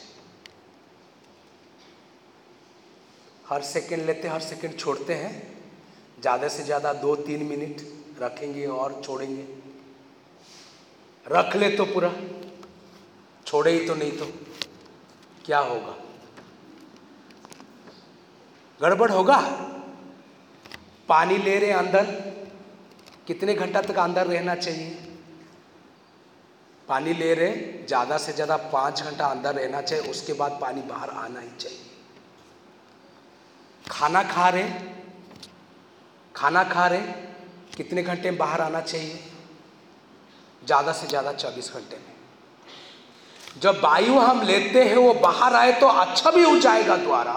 हर 3.48 3.62
सेकंड 3.62 4.06
लेते, 4.06 4.28
हर 4.28 4.40
सेकंड 4.40 4.78
छोड़ते 4.78 5.14
हैं, 5.14 5.32
ज़्यादा 6.20 6.48
से 6.48 6.62
ज़्यादा 6.62 6.92
दो 6.92 7.14
तीन 7.16 7.42
मिनट 7.42 7.80
रखेंगे 8.22 8.66
और 8.66 9.00
छोड़ेंगे। 9.04 9.46
रख 11.26 11.56
ले 11.56 11.76
तो 11.76 11.84
पूरा, 11.84 12.12
छोड़े 13.46 13.72
ही 13.72 13.86
तो 13.86 13.94
नहीं 13.94 14.12
तो 14.12 14.26
क्या 15.44 15.58
होगा? 15.58 15.94
गड़बड़ 18.80 19.10
होगा? 19.10 19.38
पानी 21.08 21.36
ले 21.38 21.58
रहे 21.58 21.70
अंदर 21.72 22.04
कितने 23.26 23.54
घंटा 23.54 23.80
तक 23.82 23.98
अंदर 23.98 24.26
रहना 24.26 24.54
चाहिए? 24.54 24.90
पानी 26.88 27.12
ले 27.14 27.32
रहे, 27.34 27.52
ज़्यादा 27.86 28.18
से 28.18 28.32
ज़्यादा 28.32 28.56
पाँच 28.72 29.02
घंटा 29.02 29.26
अंदर 29.26 29.54
रहना 29.54 29.80
चाहिए, 29.82 30.10
उसके 30.10 30.32
बाद 30.32 30.58
पानी 30.60 30.82
बाहर 30.82 31.10
आना 31.10 31.40
ही 31.40 31.48
चाहिए। 31.58 31.84
खाना 33.84 34.22
खा 34.24 34.48
रहे, 34.48 34.68
खाना 36.34 36.64
खा 36.64 36.86
रहे, 36.86 37.00
कितने 37.76 38.02
घंटे 38.02 38.30
में 38.30 38.38
बाहर 38.38 38.60
आना 38.60 38.80
चाहिए? 38.82 39.18
ज़्यादा 40.62 40.92
से 40.92 41.06
ज़्यादा 41.06 41.32
चौबीस 41.32 41.72
घंटे 41.72 41.96
में। 41.96 42.14
जब 43.60 43.80
वायु 43.84 44.18
हम 44.18 44.42
लेते 44.42 44.84
हैं, 44.84 44.96
वो 44.96 45.12
बाहर 45.14 45.54
आए 45.54 45.72
तो 45.80 45.86
अच्छा 45.88 46.30
भी 46.30 46.42
हो 46.44 46.56
जाएगा 46.58 46.96
द्वारा। 46.96 47.34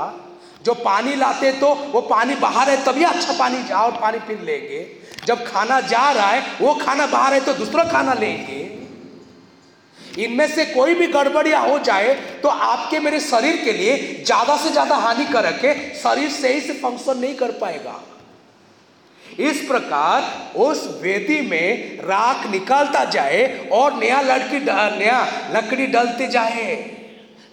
जो 0.62 0.74
पानी 0.76 1.16
लाते 1.16 1.51
तो 1.53 1.74
वो 1.91 2.01
पानी 2.03 2.36
बाहर 2.38 2.70
है, 2.70 2.84
तभी 2.86 3.03
अच्छा 3.05 3.34
पानी 3.34 3.70
और 3.74 3.91
पानी 4.01 4.20
फिर 4.20 4.41
लेंगे। 4.41 4.88
जब 5.26 5.45
खाना 5.45 5.80
जा 5.84 6.12
रहा 6.12 6.28
है, 6.28 6.43
वो 6.62 6.74
खाना 6.76 7.05
बाहर 7.07 7.34
है 7.34 7.39
तो 7.41 7.53
दूसरा 7.55 7.84
खाना 7.86 8.14
लेंगे। 8.16 8.57
इनमें 10.20 10.47
से 10.47 10.66
कोई 10.66 10.93
भी 10.95 11.07
गड़बड़िया 11.07 11.60
हो 11.60 11.78
जाए 11.82 12.14
तो 12.43 12.49
आपके 12.49 12.99
मेरे 12.99 13.20
शरीर 13.22 13.57
के 13.64 13.74
लिए 13.74 13.97
ज़्यादा 14.26 14.55
से 14.57 14.70
ज़्यादा 14.72 14.95
हानिकारक 14.97 15.66
है। 15.66 15.74
शरीर 15.95 16.30
सही 16.32 16.62
से 16.62 16.74
फ़ंक्शन 16.76 17.18
नहीं 17.20 17.36
कर 17.36 17.51
पाएगा। 17.60 17.99
इस 19.39 19.62
प्रकार 19.62 20.57
उस 20.60 20.88
वेदी 21.01 21.41
में 21.41 21.99
राख 22.03 22.45
निकालता 22.51 23.03
जाए 23.07 23.70
और 23.74 23.93
नया 23.93 24.22
लड़की 24.22 24.60
नया 24.60 25.22
लकड़ी 25.51 25.86
डलते 25.88 26.28
जाए, 26.30 26.76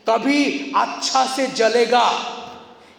तभी 0.06 0.72
अच्छा 0.76 1.24
से 1.26 1.46
जलेगा। 1.48 2.08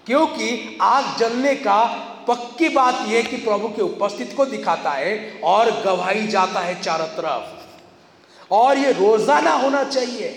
क्योंकि 0.08 0.78
आग 0.82 1.18
जलने 1.20 1.54
का 1.58 1.84
पक्की 2.28 2.70
बात 2.70 3.08
यह 3.10 3.24
कि 3.24 3.38
प्रभु 3.38 3.68
के 3.68 3.82
उपस्थिति 3.82 4.36
को 4.36 4.46
दिखाता 4.46 4.92
है 4.92 5.40
और 5.46 5.72
गवाही 5.84 6.28
जाता 6.28 6.60
है 6.60 6.80
चारों 6.82 7.08
तरफ़। 7.18 8.54
और 8.54 8.78
ये 8.78 8.92
रोज़ाना 8.94 9.52
होना 9.54 9.84
चाहिए। 9.84 10.30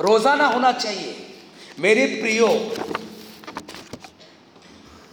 रोज़ाना 0.00 0.46
होना 0.46 0.72
चाहिए। 0.72 1.14
मेरे 1.78 2.06
प्रियो, 2.20 2.48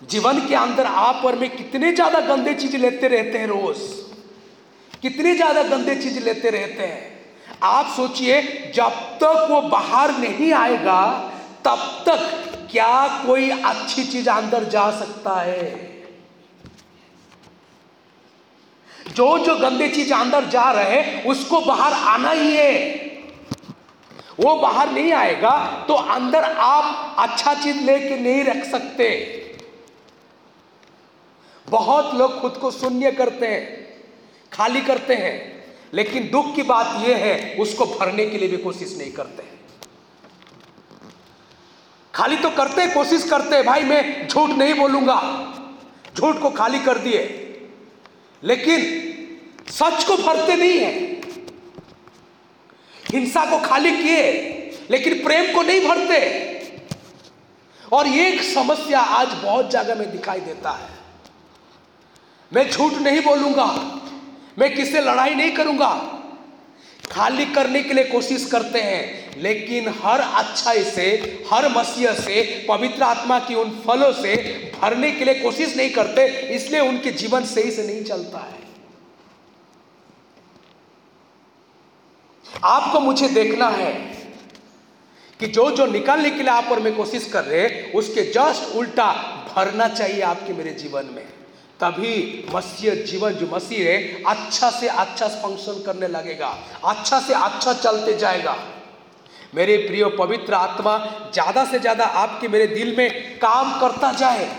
जीवन 0.09 0.39
के 0.47 0.55
अंदर 0.55 0.85
आप 0.85 1.25
और 1.25 1.35
मैं 1.35 1.49
कितने 1.49 1.91
ज़्यादा 1.93 2.19
गंदे 2.27 2.53
चीज़ 2.53 2.75
लेते 2.77 3.07
रहते 3.07 3.37
हैं 3.37 3.47
रोज। 3.47 3.77
कितने 5.01 5.35
ज़्यादा 5.35 5.63
गंदे 5.65 5.95
चीज़ 5.95 6.19
लेते 6.19 6.49
रहते 6.49 6.83
हैं। 6.83 7.59
आप 7.63 7.93
सोचिए, 7.95 8.41
जब 8.75 8.91
तक 9.23 9.47
वो 9.51 9.61
बाहर 9.61 10.17
नहीं 10.19 10.51
आएगा, 10.53 11.01
तब 11.65 12.03
तक 12.07 12.44
क्या 12.71 13.23
कोई 13.25 13.49
अच्छी 13.49 14.03
चीज़ 14.03 14.29
अंदर 14.29 14.63
जा 14.63 14.89
सकता 14.99 15.39
है? 15.41 15.93
जो 19.15 19.37
जो 19.37 19.55
गंदे 19.55 19.87
चीज़ 19.89 20.13
अंदर 20.13 20.45
जा 20.45 20.71
रहे 20.71 21.01
उसको 21.23 21.59
बाहर 21.61 21.93
आना 21.93 22.31
ही 22.31 22.55
है। 22.55 23.03
वो 24.39 24.55
बाहर 24.55 24.91
नहीं 24.91 25.11
आएगा 25.13 25.51
तो 25.87 25.93
अंदर 25.93 26.43
आप 26.43 27.15
अच्छा 27.19 27.53
चीज़ 27.53 27.77
लेके 27.77 28.17
नहीं 28.17 28.43
रख 28.43 28.63
सकते। 28.65 29.09
बहुत 31.67 32.13
लोग 32.15 32.39
खुद 32.41 32.57
को 32.57 32.71
शून्य 32.71 33.11
करते 33.11 33.47
हैं, 33.47 33.63
खाली 34.51 34.81
करते 34.81 35.15
हैं, 35.15 35.63
लेकिन 35.93 36.29
दुख 36.31 36.53
की 36.55 36.63
बात 36.63 36.95
यह 37.07 37.17
है, 37.17 37.55
उसको 37.59 37.85
भरने 37.85 38.25
के 38.25 38.37
लिए 38.37 38.49
भी 38.49 38.57
कोशिश 38.57 38.97
नहीं 38.97 39.11
करते। 39.11 39.54
खाली 42.15 42.35
तो 42.35 42.49
करते, 42.49 42.87
कोशिश 42.87 43.29
करते, 43.29 43.63
भाई 43.63 43.83
मैं 43.83 44.27
झूठ 44.27 44.49
नहीं 44.49 44.73
बोलूँगा। 44.73 45.17
झूठ 46.17 46.37
को 46.37 46.49
खाली 46.49 46.79
कर 46.79 46.97
दिए। 46.97 47.41
लेकिन 48.43 48.81
सच 49.71 50.03
को 50.03 50.17
भरते 50.17 50.55
नहीं 50.55 50.77
है। 50.79 50.91
हिंसा 53.11 53.45
को 53.45 53.59
खाली 53.59 53.91
किए, 53.91 54.31
लेकिन 54.91 55.23
प्रेम 55.23 55.53
को 55.53 55.61
नहीं 55.61 55.81
भरते। 55.87 56.19
और 57.93 58.07
एक 58.07 58.43
समस्या 58.43 58.99
आज 58.99 59.27
बहुत 59.27 59.69
जगह 59.71 59.95
में 59.95 60.11
दिखाई 60.11 60.39
देता 60.39 60.71
है। 60.71 60.89
मैं 62.53 62.71
झूठ 62.71 62.93
नहीं 62.93 63.21
बोलूँगा, 63.21 63.65
मैं 64.59 64.75
किससे 64.75 65.01
लड़ाई 65.01 65.35
नहीं 65.35 65.51
करूँगा। 65.51 66.14
खाली 67.11 67.45
करने 67.45 67.81
के 67.83 67.93
लिए 67.93 68.03
कोशिश 68.03 68.45
करते 68.45 68.81
हैं, 68.81 69.41
लेकिन 69.41 69.87
हर 70.03 70.19
अच्छाई 70.19 70.83
से, 70.83 71.07
हर 71.51 71.67
मसीह 71.69 72.13
से, 72.13 72.65
पवित्र 72.69 73.03
आत्मा 73.03 73.39
की 73.39 73.55
उन 73.55 73.69
फलों 73.87 74.11
से 74.13 74.35
भरने 74.75 75.11
के 75.11 75.25
लिए 75.25 75.33
कोशिश 75.33 75.75
नहीं 75.77 75.89
करते, 75.89 76.25
इसलिए 76.55 76.79
उनके 76.79 77.11
जीवन 77.13 77.45
सही 77.45 77.71
से 77.71 77.87
नहीं 77.87 78.03
चलता 78.03 78.39
है। 78.39 78.63
आपको 82.65 82.99
मुझे 82.99 83.27
देखना 83.29 83.67
है 83.69 83.93
कि 85.39 85.47
जो 85.47 85.69
जो 85.71 85.85
निकालने 85.85 86.29
के 86.29 86.37
लिए 86.37 86.51
आप 86.51 86.71
और 86.71 86.79
मैं 86.79 86.95
कोशिश 86.95 87.25
कर 87.31 87.43
रहे 87.43 87.91
उसके 87.91 88.21
जस्ट 88.31 88.75
उल्टा 88.75 89.11
भरना 89.47 89.87
चाहिए 89.87 90.21
आपके 90.23 90.53
मेरे 90.53 90.71
जीवन 90.73 91.05
में। 91.05 91.23
तभी 91.79 92.45
मसीह 92.53 93.03
जीवन 93.05 93.31
जो 93.33 93.47
मसीह 93.47 93.87
है 93.87 94.23
अच्छा 94.27 94.69
से 94.71 94.87
अच्छा 94.87 95.27
फ़ंक्शन 95.27 95.81
करने 95.85 96.07
लगेगा। 96.09 96.47
अच्छा 96.85 97.19
से 97.19 97.33
अच्छा 97.35 97.73
चलते 97.75 98.13
जाएगा। 98.17 98.55
मेरे 99.55 99.75
प्रिय 99.79 100.05
पवित्र 100.17 100.53
आत्मा, 100.53 100.97
ज़्यादा 101.33 101.65
से 101.65 101.79
ज़्यादा 101.79 102.05
आपके 102.05 102.47
मेरे 102.47 102.67
दिल 102.67 102.95
में 102.97 103.37
काम 103.39 103.79
करता 103.79 104.11
जाए। 104.13 104.49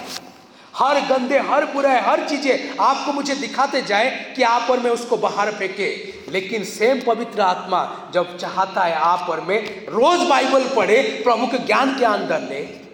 हर 0.74 1.00
गंदे, 1.06 1.38
हर 1.40 1.64
बुरे 1.64 1.98
हर 2.00 2.26
चीज़ें 2.28 2.76
आपको 2.80 3.12
मुझे 3.12 3.34
दिखाते 3.36 3.82
जाए 3.82 4.10
कि 4.36 4.42
आप 4.44 4.70
और 4.70 4.80
मैं 4.80 4.90
उसको 4.90 5.16
बाहर 5.18 5.50
फेंके। 5.52 5.92
लेकिन 6.30 6.64
सेम 6.66 7.00
पवित्र 7.02 7.40
आत्मा 7.42 8.10
जब 8.14 8.36
चाहता 8.38 8.84
है 8.84 8.94
आप 8.94 9.28
और 9.30 9.40
मैं, 9.40 9.60
रोज 9.88 10.28
बाइबल 10.28 10.68
पढ़े, 10.76 11.02
प्रभु 11.24 11.46
के 11.46 11.58
ज्ञान 11.58 11.98
के 11.98 12.04
अंदर 12.06 12.40
ले। 12.42 12.85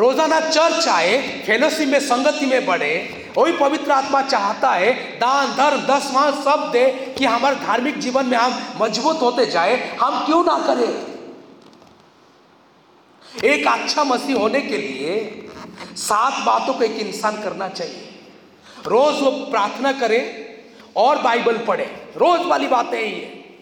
रोज़ाना 0.00 0.40
चर्च 0.40 0.86
आए 0.88 1.16
फेलोसी 1.46 1.86
में, 1.86 1.98
संगति 2.00 2.46
में 2.46 2.66
बढ़े, 2.66 2.92
वही 3.36 3.52
पवित्र 3.52 3.90
आत्मा 3.90 4.22
चाहता 4.22 4.70
है, 4.70 4.92
दान, 5.18 5.50
धर्म 5.56 5.80
दसवां 5.86 6.30
सब 6.32 6.70
दे 6.72 7.14
कि 7.18 7.24
हमारे 7.24 7.56
धार्मिक 7.56 7.98
जीवन 7.98 8.26
में 8.26 8.36
हम 8.36 8.82
मज़बूत 8.82 9.20
होते 9.22 9.46
जाए। 9.46 9.76
हम 10.02 10.24
क्यों 10.26 10.44
ना 10.44 10.58
करें? 10.66 10.88
एक 13.44 13.66
अच्छा 13.66 14.04
मसीह 14.04 14.36
होने 14.36 14.60
के 14.60 14.78
लिए 14.78 15.48
सात 15.96 16.44
बातों 16.46 16.74
को 16.74 16.84
एक 16.84 16.98
इंसान 16.98 17.42
करना 17.42 17.68
चाहिए। 17.68 18.08
रोज 18.86 19.22
वो 19.22 19.30
प्रार्थना 19.30 19.92
करे 19.92 20.20
और 20.96 21.22
बाइबल 21.22 21.58
पढ़े। 21.58 21.84
रोज 22.16 22.46
वाली 22.46 22.66
बातें 22.66 22.98
हैं 22.98 23.06
ये। 23.06 23.56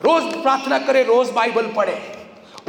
रोज 0.00 0.32
प्रार्थना 0.42 0.78
करे, 0.78 1.02
रोज 1.02 1.30
बाइबल 1.30 1.66
पढ़े। 1.66 2.00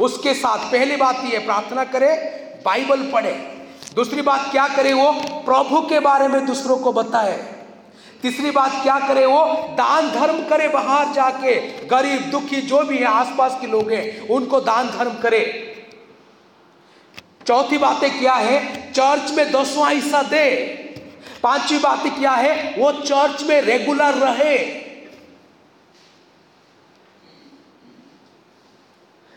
उसके 0.00 0.34
साथ 0.34 0.70
पहली 0.72 0.96
बात 0.96 1.24
ये, 1.24 1.38
प्रार्थना 1.38 1.84
करे 1.84 2.40
बाइबल 2.64 3.10
पढ़े। 3.10 3.32
दूसरी 3.94 4.22
बात 4.22 4.50
क्या 4.50 4.68
करे 4.68 4.92
वो? 4.92 5.12
प्रभु 5.28 5.88
के 5.88 6.00
बारे 6.00 6.28
में 6.28 6.46
दूसरों 6.46 6.76
को 6.76 6.92
बताए। 6.92 7.54
तीसरी 8.22 8.50
बात 8.50 8.72
क्या 8.82 8.98
करे 9.08 9.26
वो? 9.26 9.44
दान 9.54 10.10
धर्म 10.10 10.48
करे 10.48 10.68
बाहर 10.68 11.12
जाके। 11.12 11.84
गरीब, 11.86 12.22
दुखी, 12.22 12.56
जो 12.56 12.82
भी 12.82 12.98
है, 12.98 13.04
आसपास 13.04 13.58
के 13.60 13.66
लोग 13.66 13.90
हैं, 13.90 14.28
उनको 14.28 14.60
दान 14.60 14.86
धर्म 14.88 15.14
करे। 15.14 15.68
चौथी 17.46 17.78
बातें 17.78 18.18
क्या 18.18 18.34
है? 18.34 18.92
चर्च 18.92 19.30
में 19.30 19.52
दसवां 19.52 19.94
हिस्सा 19.94 20.22
दे। 20.22 20.66
पांचवी 21.42 21.78
बात 21.78 22.02
क्या 22.18 22.30
है? 22.30 22.74
वो 22.78 22.92
चर्च 22.92 23.42
में 23.42 23.60
रेगुलर 23.60 24.14
रहे। 24.14 24.82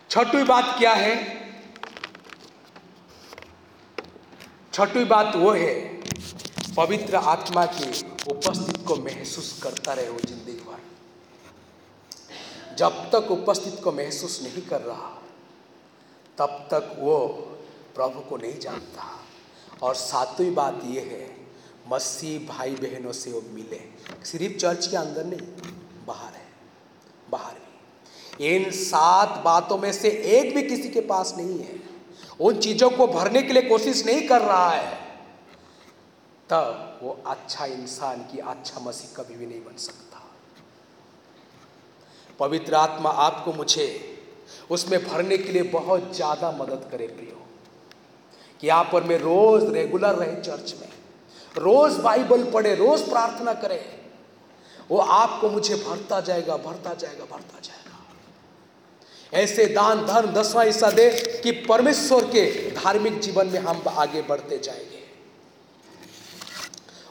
छठवी 0.09 0.43
बात 0.43 0.75
क्या 0.77 0.93
है? 0.93 1.44
छठवी 4.75 5.03
बात 5.03 5.35
वो 5.35 5.51
है, 5.51 5.73
पवित्र 6.77 7.15
आत्मा 7.15 7.65
की 7.65 7.85
उपस्थित 8.31 8.77
को 8.87 8.95
महसूस 8.95 9.59
करता 9.63 9.93
रहे 9.93 10.09
वो 10.09 10.19
ज़िंदगी 10.19 10.53
भर। 10.53 10.79
जब 12.77 12.97
तक 13.11 13.31
उपस्थित 13.31 13.79
को 13.83 13.91
महसूस 13.91 14.39
नहीं 14.43 14.61
कर 14.61 14.81
रहा, 14.81 15.21
तब 16.37 16.67
तक 16.71 16.95
वो 16.99 17.17
प्रभु 17.95 18.19
को 18.19 18.37
नहीं 18.37 18.59
जानता। 18.59 19.07
और 19.83 19.95
सातवीं 19.95 20.53
बात 20.55 20.81
यह 20.85 21.07
है, 21.11 21.29
मसीह 21.87 22.47
भाई 22.47 22.75
बहनों 22.75 23.11
से 23.13 23.31
वो 23.31 23.41
मिले। 23.53 23.81
सिर्फ़ 24.25 24.57
चर्च 24.57 24.87
के 24.87 24.97
अंदर 24.97 25.25
नहीं, 25.25 25.47
बाहर 26.07 26.33
है, 26.33 26.47
बाहर 27.31 27.53
भी। 27.53 28.55
इन 28.55 28.71
सात 28.71 29.41
बातों 29.45 29.77
में 29.77 29.91
से 29.93 30.09
एक 30.09 30.55
भी 30.55 30.63
किसी 30.63 30.89
के 30.89 31.01
पास 31.07 31.33
नहीं 31.37 31.59
है। 31.59 31.84
उन 32.39 32.59
चीज़ों 32.59 32.89
को 32.89 33.07
भरने 33.07 33.41
के 33.41 33.53
लिए 33.53 33.61
कोशिश 33.61 34.05
नहीं 34.05 34.27
कर 34.27 34.41
रहा 34.41 34.69
है। 34.69 34.93
तब 36.49 36.99
वो 37.03 37.17
अच्छा 37.27 37.65
इंसान 37.65 38.21
की 38.21 38.37
अच्छा 38.39 38.79
मसीह 38.79 39.15
कभी 39.15 39.35
भी 39.35 39.45
नहीं 39.45 39.61
बन 39.61 39.77
सकता। 39.77 40.21
पवित्र 42.39 42.75
आत्मा 42.75 43.09
आपको 43.09 43.53
मुझे, 43.53 43.87
उसमें 44.69 44.99
भरने 45.05 45.37
के 45.37 45.51
लिए 45.51 45.63
बहुत 45.71 46.13
ज़्यादा 46.15 46.51
मदद 46.51 46.87
करे 46.91 47.07
प्रियो। 47.07 47.41
कि 48.61 48.69
आप 48.69 48.93
और 48.93 49.03
मैं 49.03 49.17
रोज 49.19 49.63
रेगुलर 49.69 50.15
रहे 50.15 50.35
चर्च 50.41 50.75
में, 50.81 50.89
रोज 51.55 51.97
बाइबल 51.99 52.43
पढ़े, 52.51 52.75
रोज 52.75 53.01
प्रार्थना 53.09 53.53
करे, 53.55 53.79
वो 54.91 54.97
आपको 54.97 55.49
मुझे 55.49 55.75
भरता 55.77 56.19
जाएगा 56.21 56.57
भरता 56.59 56.93
जाएगा 56.93 57.25
भरता 57.25 57.59
जाएगा। 57.59 57.84
ऐसे 59.35 59.65
दान, 59.65 60.05
धर्म, 60.05 60.31
दसवां 60.31 60.65
हिस्सा 60.65 60.91
दे 60.91 61.39
कि 61.43 61.51
परमेश्वर 61.51 62.25
के 62.25 62.71
धार्मिक 62.71 63.19
जीवन 63.19 63.47
में 63.47 63.59
हम 63.59 63.83
आगे 63.87 64.21
बढ़ते 64.21 64.57
जाएँगे। 64.57 65.03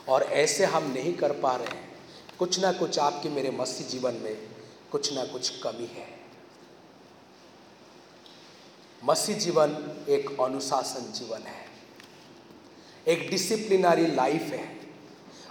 और 0.09 0.23
ऐसे 0.23 0.65
हम 0.65 0.93
नहीं 0.93 1.15
कर 1.15 1.33
पा 1.33 1.57
रहे 1.57 1.67
हैं। 1.67 1.99
कुछ 2.39 2.61
ना 2.61 2.73
कुछ 2.73 2.99
आपके 2.99 3.29
मेरे 3.29 3.51
मसीह 3.51 3.87
जीवन 3.87 4.15
में 4.15 4.49
कुछ 4.93 5.13
ना 5.13 5.25
कुछ 5.25 5.49
कमी 5.49 5.85
है। 5.85 6.21
मसीह 9.05 9.37
जीवन 9.37 9.97
एक 10.09 10.41
अनुशासन 10.41 11.13
जीवन 11.13 11.39
है। 11.39 11.67
एक 13.09 13.31
डिसिप्लिनरी 13.31 14.07
लाइफ 14.07 14.43
है। 14.43 14.81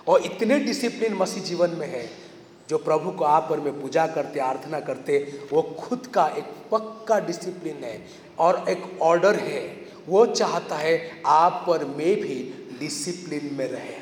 और 0.08 0.24
इतने 0.24 0.60
डिसिप्लिन 0.60 1.14
मसीह 1.14 1.44
जीवन 1.44 1.70
में 1.70 1.88
है 1.88 2.23
जो 2.70 2.78
प्रभु 2.78 3.12
को 3.12 3.24
आप 3.24 3.48
पर 3.50 3.60
में 3.60 3.82
पूजा 3.82 4.08
करते, 4.08 4.40
आराधना 4.40 4.80
करते, 4.80 5.18
वो 5.54 5.62
खुद 5.62 6.08
का 6.08 6.28
एक 6.28 6.44
पक्का 6.72 7.20
डिसिप्लिन 7.20 7.84
है 7.84 8.08
और 8.40 8.70
एक 8.70 9.02
ऑर्डर 9.02 9.36
है। 9.36 9.62
वो 10.08 10.26
चाहता 10.26 10.76
है 10.76 11.24
आप 11.26 11.64
पर 11.68 11.86
में 11.86 12.22
भी 12.22 12.68
डिसिप्लिन 12.80 13.54
में 13.54 13.68
रहे। 13.68 14.02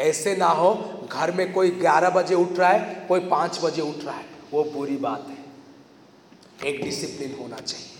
ऐसे 0.00 0.36
ना 0.36 0.46
हो, 0.46 0.74
घर 1.12 1.32
में 1.32 1.52
कोई 1.52 1.70
ग्यारह 1.70 2.10
बजे 2.10 2.34
उठ 2.34 2.58
रहा 2.58 2.70
है, 2.70 3.06
कोई 3.08 3.20
पाँच 3.20 3.60
बजे 3.64 3.82
उठ 3.82 4.04
रहा 4.04 4.14
है, 4.14 4.24
वो 4.52 4.64
बुरी 4.64 4.96
बात 4.96 5.26
है। 5.28 6.68
एक 6.68 6.82
डिसिप्लिन 6.82 7.36
होना 7.40 7.56
चाहिए। 7.56 7.96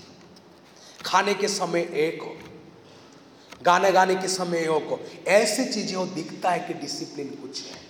खाने 1.07 1.35
के 1.35 1.49
समय 1.49 1.81
एक 1.81 2.23
हो, 2.23 2.35
गाने 3.63 3.93
गाने 3.93 4.15
के 4.15 4.29
समय 4.29 4.59
एक 4.59 4.89
हो। 4.91 5.01
ऐसी 5.29 5.65
चीज़ें 5.65 5.97
हो, 5.97 6.07
दिखता 6.07 6.51
है 6.51 6.61
कि 6.61 6.75
डिसिप्लिन 6.75 7.29
कुछ 7.43 7.63
है। 7.65 7.88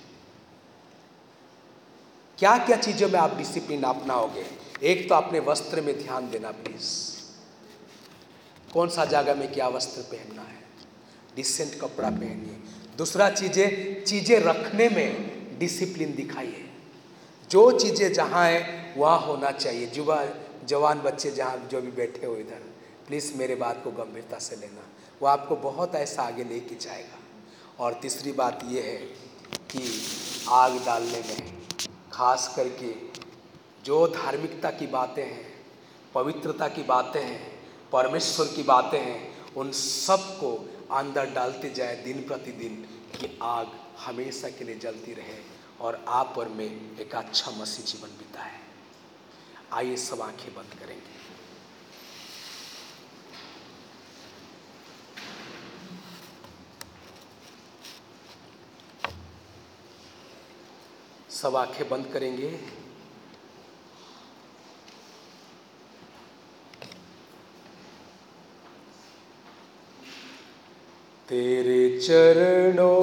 क्या 2.38 2.56
क्या 2.58 2.76
चीज़ों 2.76 3.08
में 3.08 3.18
आप 3.20 3.36
डिसिप्लिन 3.36 3.82
अपनाओगे? 3.82 4.44
एक 4.82 5.08
तो 5.08 5.14
अपने 5.14 5.40
वस्त्र 5.40 5.80
में 5.80 5.98
ध्यान 5.98 6.30
देना 6.30 6.50
प्लीज़ 6.50 6.90
कौन 8.72 8.88
सा 8.88 9.04
जगह 9.04 9.34
में 9.34 9.52
क्या 9.52 9.68
वस्त्र 9.68 10.02
पहनना 10.02 10.42
है? 10.42 10.62
डिसेंट 11.36 11.74
कपड़ा 11.80 12.10
पहनिए। 12.10 12.56
दूसरा 12.98 13.30
चीज़ें 13.30 14.04
चीज़ें 14.04 14.40
रखने 14.40 14.88
में 14.88 15.58
डिसिप्लिन 15.58 16.14
दिखाइए। 16.14 16.64
जो 17.50 17.70
चीज़ें 17.78 18.12
जहाँ 18.12 18.44
हैं, 18.46 18.94
वहाँ 18.96 19.18
होना 19.20 19.50
चाहिए। 19.50 19.90
युवा, 19.96 20.24
जवान 20.68 21.00
बच्चे 21.00 21.30
जहाँ, 21.30 21.68
जो 21.70 21.80
भी 21.80 21.90
बैठे 21.90 22.26
हो 22.26 22.36
इधर 22.36 22.62
प्लीज़ 23.08 23.34
मेरे 23.34 23.54
बात 23.54 23.80
को 23.84 23.90
गंभीरता 23.90 24.38
से 24.38 24.56
लेना। 24.56 24.86
वो 25.22 25.28
आपको 25.28 25.56
बहुत 25.56 25.94
ऐसा 25.94 26.22
आगे 26.22 26.44
लेके 26.44 26.74
जाएगा। 26.74 27.84
और 27.84 27.98
तीसरी 28.02 28.32
बात 28.32 28.60
ये 28.68 28.82
है 28.82 28.96
कि 29.70 30.02
आग 30.48 30.84
डालने 30.86 31.18
में 31.18 31.57
खास 32.18 32.52
करके 32.56 32.94
जो 33.84 34.08
धार्मिकता 34.08 34.70
की 34.70 34.86
बातें 34.86 35.24
हैं, 35.24 35.64
पवित्रता 36.14 36.68
की 36.68 36.82
बातें 36.82 37.24
हैं, 37.24 37.64
परमेश्वर 37.92 38.46
की 38.46 38.62
बातें 38.62 39.00
हैं, 39.00 39.54
उन 39.54 39.72
सबको 39.72 40.68
अंदर 40.92 41.30
डालते 41.30 41.70
जाए 41.70 41.96
दिन 41.96 42.26
प्रतिदिन 42.26 42.88
कि 43.18 43.38
आग 43.42 43.66
हमेशा 43.98 44.48
के 44.48 44.64
लिए 44.64 44.74
जलती 44.74 45.12
रहे 45.12 45.38
और 45.80 46.04
आप 46.08 46.34
और 46.38 46.48
में 46.48 46.98
एक 46.98 47.14
अच्छा 47.14 47.50
मसीह 47.50 47.84
जीवन 47.84 48.08
बिताए। 48.08 48.60
आइए 49.72 49.96
सब 49.96 50.20
आँखें 50.20 50.54
बंद 50.54 50.80
करेंगे। 50.80 51.27
सब 61.38 61.56
आँखें 61.56 61.88
बंद 61.88 62.06
करेंगे। 62.12 62.48
तेरे 71.28 72.00
चरणों 72.00 72.98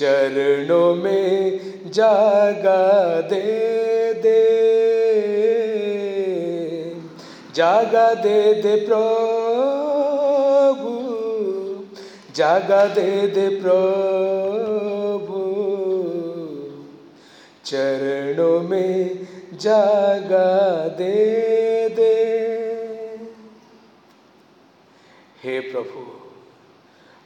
चरणों 0.02 0.94
में 0.94 1.60
जागा 1.90 3.20
दे 3.20 3.40
दे। 4.14 4.62
जागा 7.54 8.14
दे 8.14 8.54
दे 8.54 8.76
प्रभु। 8.76 9.02
जागा 12.34 12.86
दे 12.86 13.26
दे 13.26 13.48
प्रभु। 13.48 13.72
चरणों 17.64 18.60
में 18.60 19.28
जागा 19.54 20.88
दे 20.88 21.14
दे। 21.88 22.24
हे 25.44 25.60
प्रभु, 25.60 26.20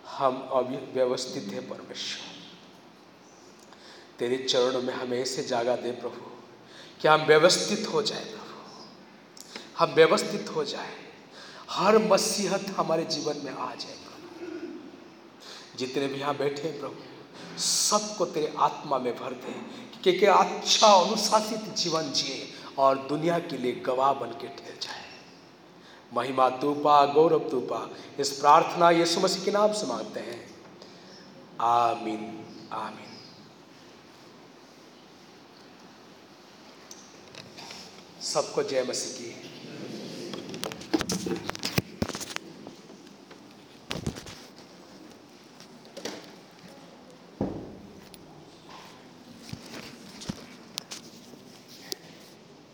हम 0.08 0.48
अव्यवस्थित 0.52 1.52
है 1.52 1.60
परमेश्वर। 1.60 2.35
तेरे 4.18 4.36
चरणों 4.36 4.82
में 4.82 4.94
हमें 4.94 5.20
ऐसे 5.20 5.42
जागा 5.42 5.76
दे 5.76 5.90
प्रभु, 5.90 6.30
कि 7.00 7.08
हम 7.08 7.20
व्यवस्थित 7.20 7.88
हो 7.92 8.02
जाए 8.02 8.24
प्रभु। 8.24 8.46
हम 9.78 9.94
व्यवस्थित 9.94 10.48
हो 10.48 10.64
जाए। 10.64 10.94
हर 11.70 11.98
मसीहत 11.98 12.66
हमारे 12.76 13.04
जीवन 13.04 13.36
में 13.44 13.52
आ 13.52 13.74
जाए 13.74 13.94
प्रभु। 13.94 15.78
जितने 15.78 16.06
भी 16.06 16.20
यहाँ 16.20 16.36
बैठे 16.36 16.80
प्रभु, 16.80 17.60
सबको 17.60 18.24
तेरे 18.24 18.54
आत्मा 18.58 18.98
में 18.98 19.16
भर 19.16 19.32
दे 19.32 19.52
कि 20.04 20.18
कि 20.18 20.26
अच्छा 20.26 20.86
अनुशासित 20.86 21.74
जीवन 21.74 22.12
जिए 22.12 22.52
और 22.78 22.98
दुनिया 22.98 23.38
के 23.38 23.58
लिए 23.58 23.72
गवाह 23.72 24.12
बन 24.12 24.26
के 24.26 24.46
ठहर 24.46 24.78
जाए। 24.82 25.04
महिमा 26.14 26.48
तूपा, 26.48 27.06
गौरव 27.06 27.38
तूपा, 27.38 27.90
इस 28.18 28.30
प्रार्थना 28.30 28.90
यीशु 28.90 29.20
मसीह 29.20 29.44
के 29.44 29.50
नाम 29.50 29.72
से 29.72 29.86
मांगते 29.86 30.20
हैं। 30.20 30.54
आमीन 31.60 32.44
आमीन। 32.72 33.05
सबको 38.26 38.62
जय 38.62 38.82
मसीह 38.88 39.12
की। 39.16 39.28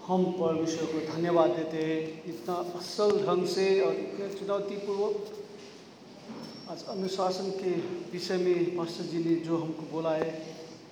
हम 0.07 0.25
परमेश्वर 0.33 0.87
को 0.87 1.01
धन्यवाद 1.13 1.51
देते 1.51 1.83
हैं 1.83 2.01
इतना 2.27 2.55
असल 2.79 3.11
ढंग 3.27 3.47
से 3.49 3.69
और 3.81 3.95
इतने 3.97 4.29
चुनौतीपूर्वक। 4.35 5.15
आज 6.71 6.85
अनुशासन 6.89 7.51
के 7.61 7.71
विषय 8.13 8.37
में 8.39 8.77
पास्टर 8.77 9.05
जी 9.05 9.25
ने 9.25 9.35
जो 9.45 9.59
हमको 9.59 9.83
बोला 9.93 10.15
है 10.15 10.31